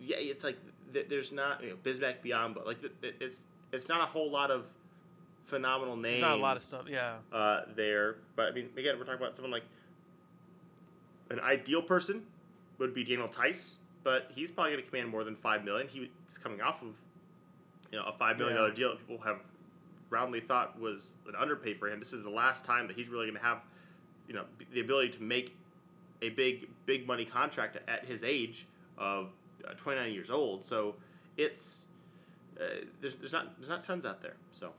yeah, 0.00 0.16
it's 0.18 0.42
like 0.44 0.56
th- 0.92 1.08
there's 1.08 1.32
not 1.32 1.62
you 1.62 1.70
know 1.70 1.76
Bismack 1.84 2.16
Biyombo, 2.24 2.54
but 2.54 2.66
like 2.66 2.80
th- 2.80 2.92
th- 3.00 3.14
it's 3.20 3.42
it's 3.72 3.88
not 3.88 4.00
a 4.00 4.06
whole 4.06 4.30
lot 4.30 4.50
of 4.50 4.64
phenomenal 5.46 5.96
names. 5.96 6.20
There's 6.20 6.22
not 6.22 6.38
a 6.38 6.42
lot 6.42 6.56
of 6.56 6.62
stuff. 6.62 6.82
Yeah. 6.88 7.16
uh, 7.32 7.62
there. 7.76 8.16
But 8.34 8.48
I 8.48 8.52
mean, 8.52 8.68
again, 8.76 8.98
we're 8.98 9.04
talking 9.04 9.20
about 9.20 9.36
someone 9.36 9.52
like 9.52 9.64
an 11.30 11.40
ideal 11.40 11.82
person 11.82 12.22
would 12.78 12.94
be 12.94 13.04
Daniel 13.04 13.28
Theis, 13.28 13.74
but 14.04 14.30
he's 14.34 14.50
probably 14.50 14.72
going 14.72 14.84
to 14.84 14.90
command 14.90 15.08
more 15.08 15.24
than 15.24 15.36
five 15.36 15.64
million. 15.64 15.88
He, 15.88 16.10
he's 16.28 16.38
coming 16.38 16.60
off 16.60 16.82
of 16.82 16.88
you 17.92 17.98
know 17.98 18.04
a 18.04 18.12
five 18.12 18.38
million 18.38 18.56
dollar 18.56 18.68
Yeah. 18.70 18.74
deal 18.74 18.88
that 18.90 19.06
people 19.06 19.22
have 19.24 19.40
roundly 20.10 20.40
thought 20.40 20.78
was 20.80 21.14
an 21.28 21.34
underpay 21.34 21.74
for 21.74 21.88
him. 21.88 21.98
This 21.98 22.12
is 22.12 22.22
the 22.22 22.30
last 22.30 22.64
time 22.64 22.86
that 22.86 22.96
he's 22.96 23.08
really 23.08 23.26
going 23.26 23.38
to 23.38 23.42
have 23.44 23.58
you 24.28 24.34
know 24.34 24.44
the 24.72 24.80
ability 24.80 25.10
to 25.10 25.22
make 25.22 25.56
a 26.22 26.30
big 26.30 26.68
big 26.86 27.06
money 27.06 27.24
contract 27.24 27.76
at 27.88 28.04
his 28.04 28.22
age 28.22 28.66
of 28.98 29.30
29 29.74 30.12
years 30.12 30.30
old. 30.30 30.64
So 30.64 30.96
it's 31.36 31.86
uh, 32.60 32.64
there's, 33.00 33.14
there's 33.16 33.32
not 33.32 33.58
there's 33.58 33.68
not 33.68 33.82
tons 33.84 34.06
out 34.06 34.22
there. 34.22 34.36
So 34.52 34.72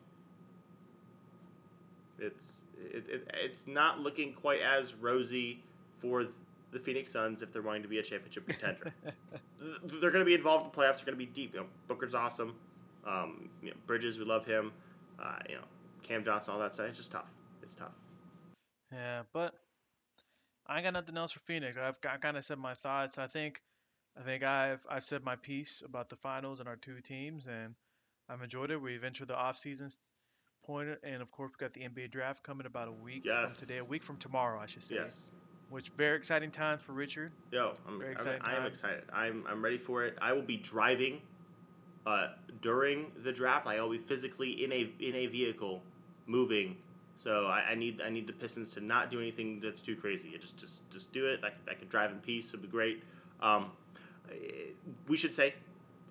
it's 2.19 2.61
it, 2.77 3.05
it, 3.09 3.31
it's 3.33 3.67
not 3.67 3.99
looking 3.99 4.33
quite 4.33 4.61
as 4.61 4.95
rosy 4.95 5.63
for 5.99 6.27
the 6.71 6.79
Phoenix 6.79 7.11
Suns 7.11 7.41
if 7.41 7.51
they're 7.51 7.61
wanting 7.61 7.83
to 7.83 7.88
be 7.88 7.99
a 7.99 8.03
championship 8.03 8.47
contender. 8.47 8.93
They're 9.83 10.11
going 10.11 10.23
to 10.23 10.25
be 10.25 10.35
involved 10.35 10.65
in 10.65 10.71
the 10.71 10.77
playoffs. 10.77 10.97
They're 10.97 11.05
going 11.05 11.17
to 11.17 11.25
be 11.25 11.25
deep. 11.25 11.53
You 11.53 11.61
know, 11.61 11.65
Booker's 11.88 12.13
awesome. 12.13 12.55
Um, 13.05 13.49
you 13.63 13.69
know, 13.69 13.75
Bridges, 13.88 14.19
we 14.19 14.25
love 14.25 14.45
him. 14.45 14.71
Uh, 15.17 15.38
you 15.49 15.55
know, 15.55 15.61
Cam 16.03 16.23
Johnson, 16.23 16.53
all 16.53 16.59
that 16.59 16.73
stuff. 16.73 16.88
It's 16.88 16.97
just 16.97 17.11
tough. 17.11 17.31
It's 17.63 17.73
tough. 17.73 17.93
Yeah, 18.91 19.23
but 19.33 19.55
I 20.67 20.81
got 20.81 20.93
nothing 20.93 21.17
else 21.17 21.31
for 21.31 21.39
Phoenix. 21.39 21.77
I've 21.77 21.99
got, 22.01 22.21
kind 22.21 22.38
of 22.38 22.45
said 22.45 22.59
my 22.59 22.73
thoughts. 22.73 23.17
I 23.17 23.27
think, 23.27 23.61
I 24.20 24.24
think 24.24 24.43
I've 24.43 24.86
I've 24.89 25.03
said 25.03 25.24
my 25.24 25.36
piece 25.36 25.84
about 25.86 26.09
the 26.09 26.15
finals 26.15 26.59
and 26.59 26.68
our 26.68 26.76
two 26.76 26.99
teams, 27.01 27.47
and 27.47 27.76
I've 28.30 28.41
enjoyed 28.41 28.72
it. 28.72 28.82
We've 28.82 29.03
entered 29.03 29.28
the 29.28 29.36
off 29.36 29.57
season 29.57 29.89
point, 30.65 30.89
and 31.03 31.22
of 31.22 31.32
course 31.32 31.51
we 31.57 31.63
got 31.63 31.74
the 31.74 31.82
NBA 31.82 32.11
draft 32.11 32.43
coming 32.43 32.65
about 32.65 32.88
a 32.88 32.91
week 32.91 33.24
Yes. 33.26 33.57
from 33.57 33.68
today, 33.68 33.78
a 33.78 33.86
week 33.86 34.03
from 34.03 34.18
tomorrow, 34.18 34.59
I 34.59 34.65
should 34.65 34.84
say. 34.84 34.95
Yes. 34.95 35.32
Which 35.70 35.89
very 35.89 36.15
exciting 36.15 36.49
times 36.51 36.82
for 36.82 36.93
Richard. 36.93 37.32
Yo, 37.51 37.74
I'm, 37.86 37.99
Very 37.99 38.15
I'm, 38.18 38.39
I 38.41 38.55
am 38.55 38.65
excited. 38.65 39.03
I'm, 39.11 39.43
I'm 39.49 39.61
ready 39.61 39.78
for 39.78 40.05
it. 40.05 40.18
I 40.22 40.32
will 40.32 40.41
be 40.41 40.55
driving 40.57 41.22
uh, 42.05 42.30
during 42.61 43.11
the 43.24 43.34
draft. 43.34 43.68
I 43.68 43.82
will 43.82 43.89
be 43.89 43.97
physically 43.97 44.63
in 44.63 44.72
a 44.72 44.89
in 44.99 45.13
a 45.15 45.28
vehicle, 45.28 45.84
moving. 46.26 46.78
So 47.18 47.47
I, 47.47 47.72
I 47.72 47.76
need 47.76 48.01
I 48.01 48.09
need 48.09 48.28
the 48.28 48.34
Pistons 48.34 48.72
to 48.76 48.82
not 48.82 49.11
do 49.11 49.20
anything 49.20 49.59
that's 49.59 49.82
too 49.82 49.97
crazy. 49.97 50.38
Just 50.39 50.55
just 50.55 50.89
just 50.89 51.11
do 51.11 51.26
it. 51.26 51.41
I 51.43 51.49
could, 51.49 51.70
I 51.70 51.74
could 51.74 51.89
drive 51.89 52.11
in 52.11 52.20
peace. 52.20 52.49
It'd 52.49 52.61
be 52.61 52.70
great. 52.70 53.03
Um, 53.41 53.72
we 55.07 55.17
should 55.17 55.34
say, 55.34 55.53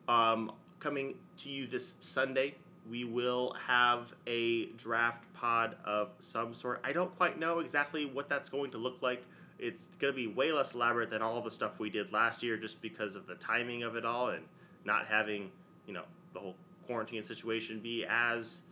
um, 0.08 0.52
coming 0.78 1.14
to 1.38 1.48
you 1.48 1.66
this 1.66 1.96
Sunday, 2.00 2.54
we 2.88 3.04
will 3.04 3.54
have 3.66 4.14
a 4.26 4.66
draft 4.72 5.24
pod 5.34 5.76
of 5.84 6.10
some 6.18 6.54
sort. 6.54 6.80
I 6.84 6.92
don't 6.92 7.14
quite 7.16 7.38
know 7.38 7.58
exactly 7.58 8.06
what 8.06 8.28
that's 8.28 8.48
going 8.48 8.70
to 8.72 8.78
look 8.78 8.98
like. 9.00 9.24
It's 9.58 9.88
going 9.96 10.12
to 10.12 10.16
be 10.16 10.26
way 10.26 10.52
less 10.52 10.74
elaborate 10.74 11.10
than 11.10 11.22
all 11.22 11.40
the 11.40 11.50
stuff 11.50 11.78
we 11.78 11.90
did 11.90 12.12
last 12.12 12.42
year 12.42 12.56
just 12.56 12.80
because 12.82 13.16
of 13.16 13.26
the 13.26 13.34
timing 13.36 13.82
of 13.82 13.96
it 13.96 14.04
all 14.04 14.28
and 14.28 14.44
not 14.84 15.06
having, 15.06 15.50
you 15.86 15.94
know, 15.94 16.04
the 16.34 16.40
whole 16.40 16.54
quarantine 16.86 17.24
situation 17.24 17.80
be 17.80 18.04
as. 18.08 18.62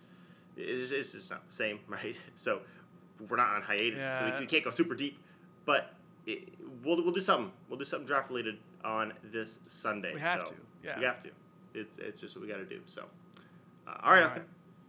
It's, 0.57 0.93
it's 0.93 1.13
just 1.13 1.31
not 1.31 1.47
the 1.47 1.53
same, 1.53 1.81
right? 1.89 2.17
So 2.35 2.61
we're 3.29 3.37
not 3.37 3.49
on 3.49 3.63
hiatus, 3.63 4.03
so 4.03 4.33
we, 4.35 4.41
we 4.41 4.47
can't 4.47 4.65
go 4.65 4.71
super 4.71 4.95
deep. 4.95 5.19
But 5.65 5.95
it, 6.27 6.51
we'll, 6.85 7.03
we'll 7.03 7.13
do 7.13 7.21
something. 7.21 7.51
We'll 7.69 7.79
do 7.79 7.85
something 7.85 8.07
draft 8.07 8.29
related 8.29 8.59
on 8.85 9.13
this 9.25 9.61
Sunday. 9.67 10.15
We 10.15 10.21
have 10.21 10.41
so 10.41 10.47
to. 10.47 10.55
Yeah. 10.83 10.99
We 10.99 11.05
have 11.05 11.23
to. 11.23 11.31
It's, 11.75 11.99
it's 11.99 12.21
just 12.21 12.37
what 12.37 12.43
we 12.43 12.49
got 12.49 12.59
to 12.59 12.65
do. 12.65 12.81
So, 12.87 13.03
uh, 13.87 13.95
all 14.03 14.13
right, 14.13 14.23
All 14.23 14.29
right. 14.31 14.43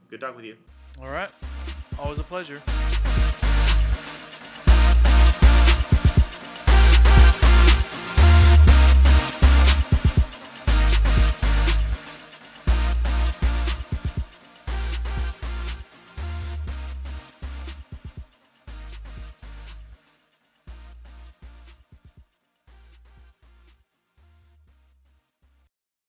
Good 0.09 0.21
talk 0.21 0.35
with 0.35 0.45
you. 0.45 0.55
All 1.01 1.09
right. 1.09 1.29
Always 1.97 2.19
a 2.19 2.23
pleasure. 2.23 2.61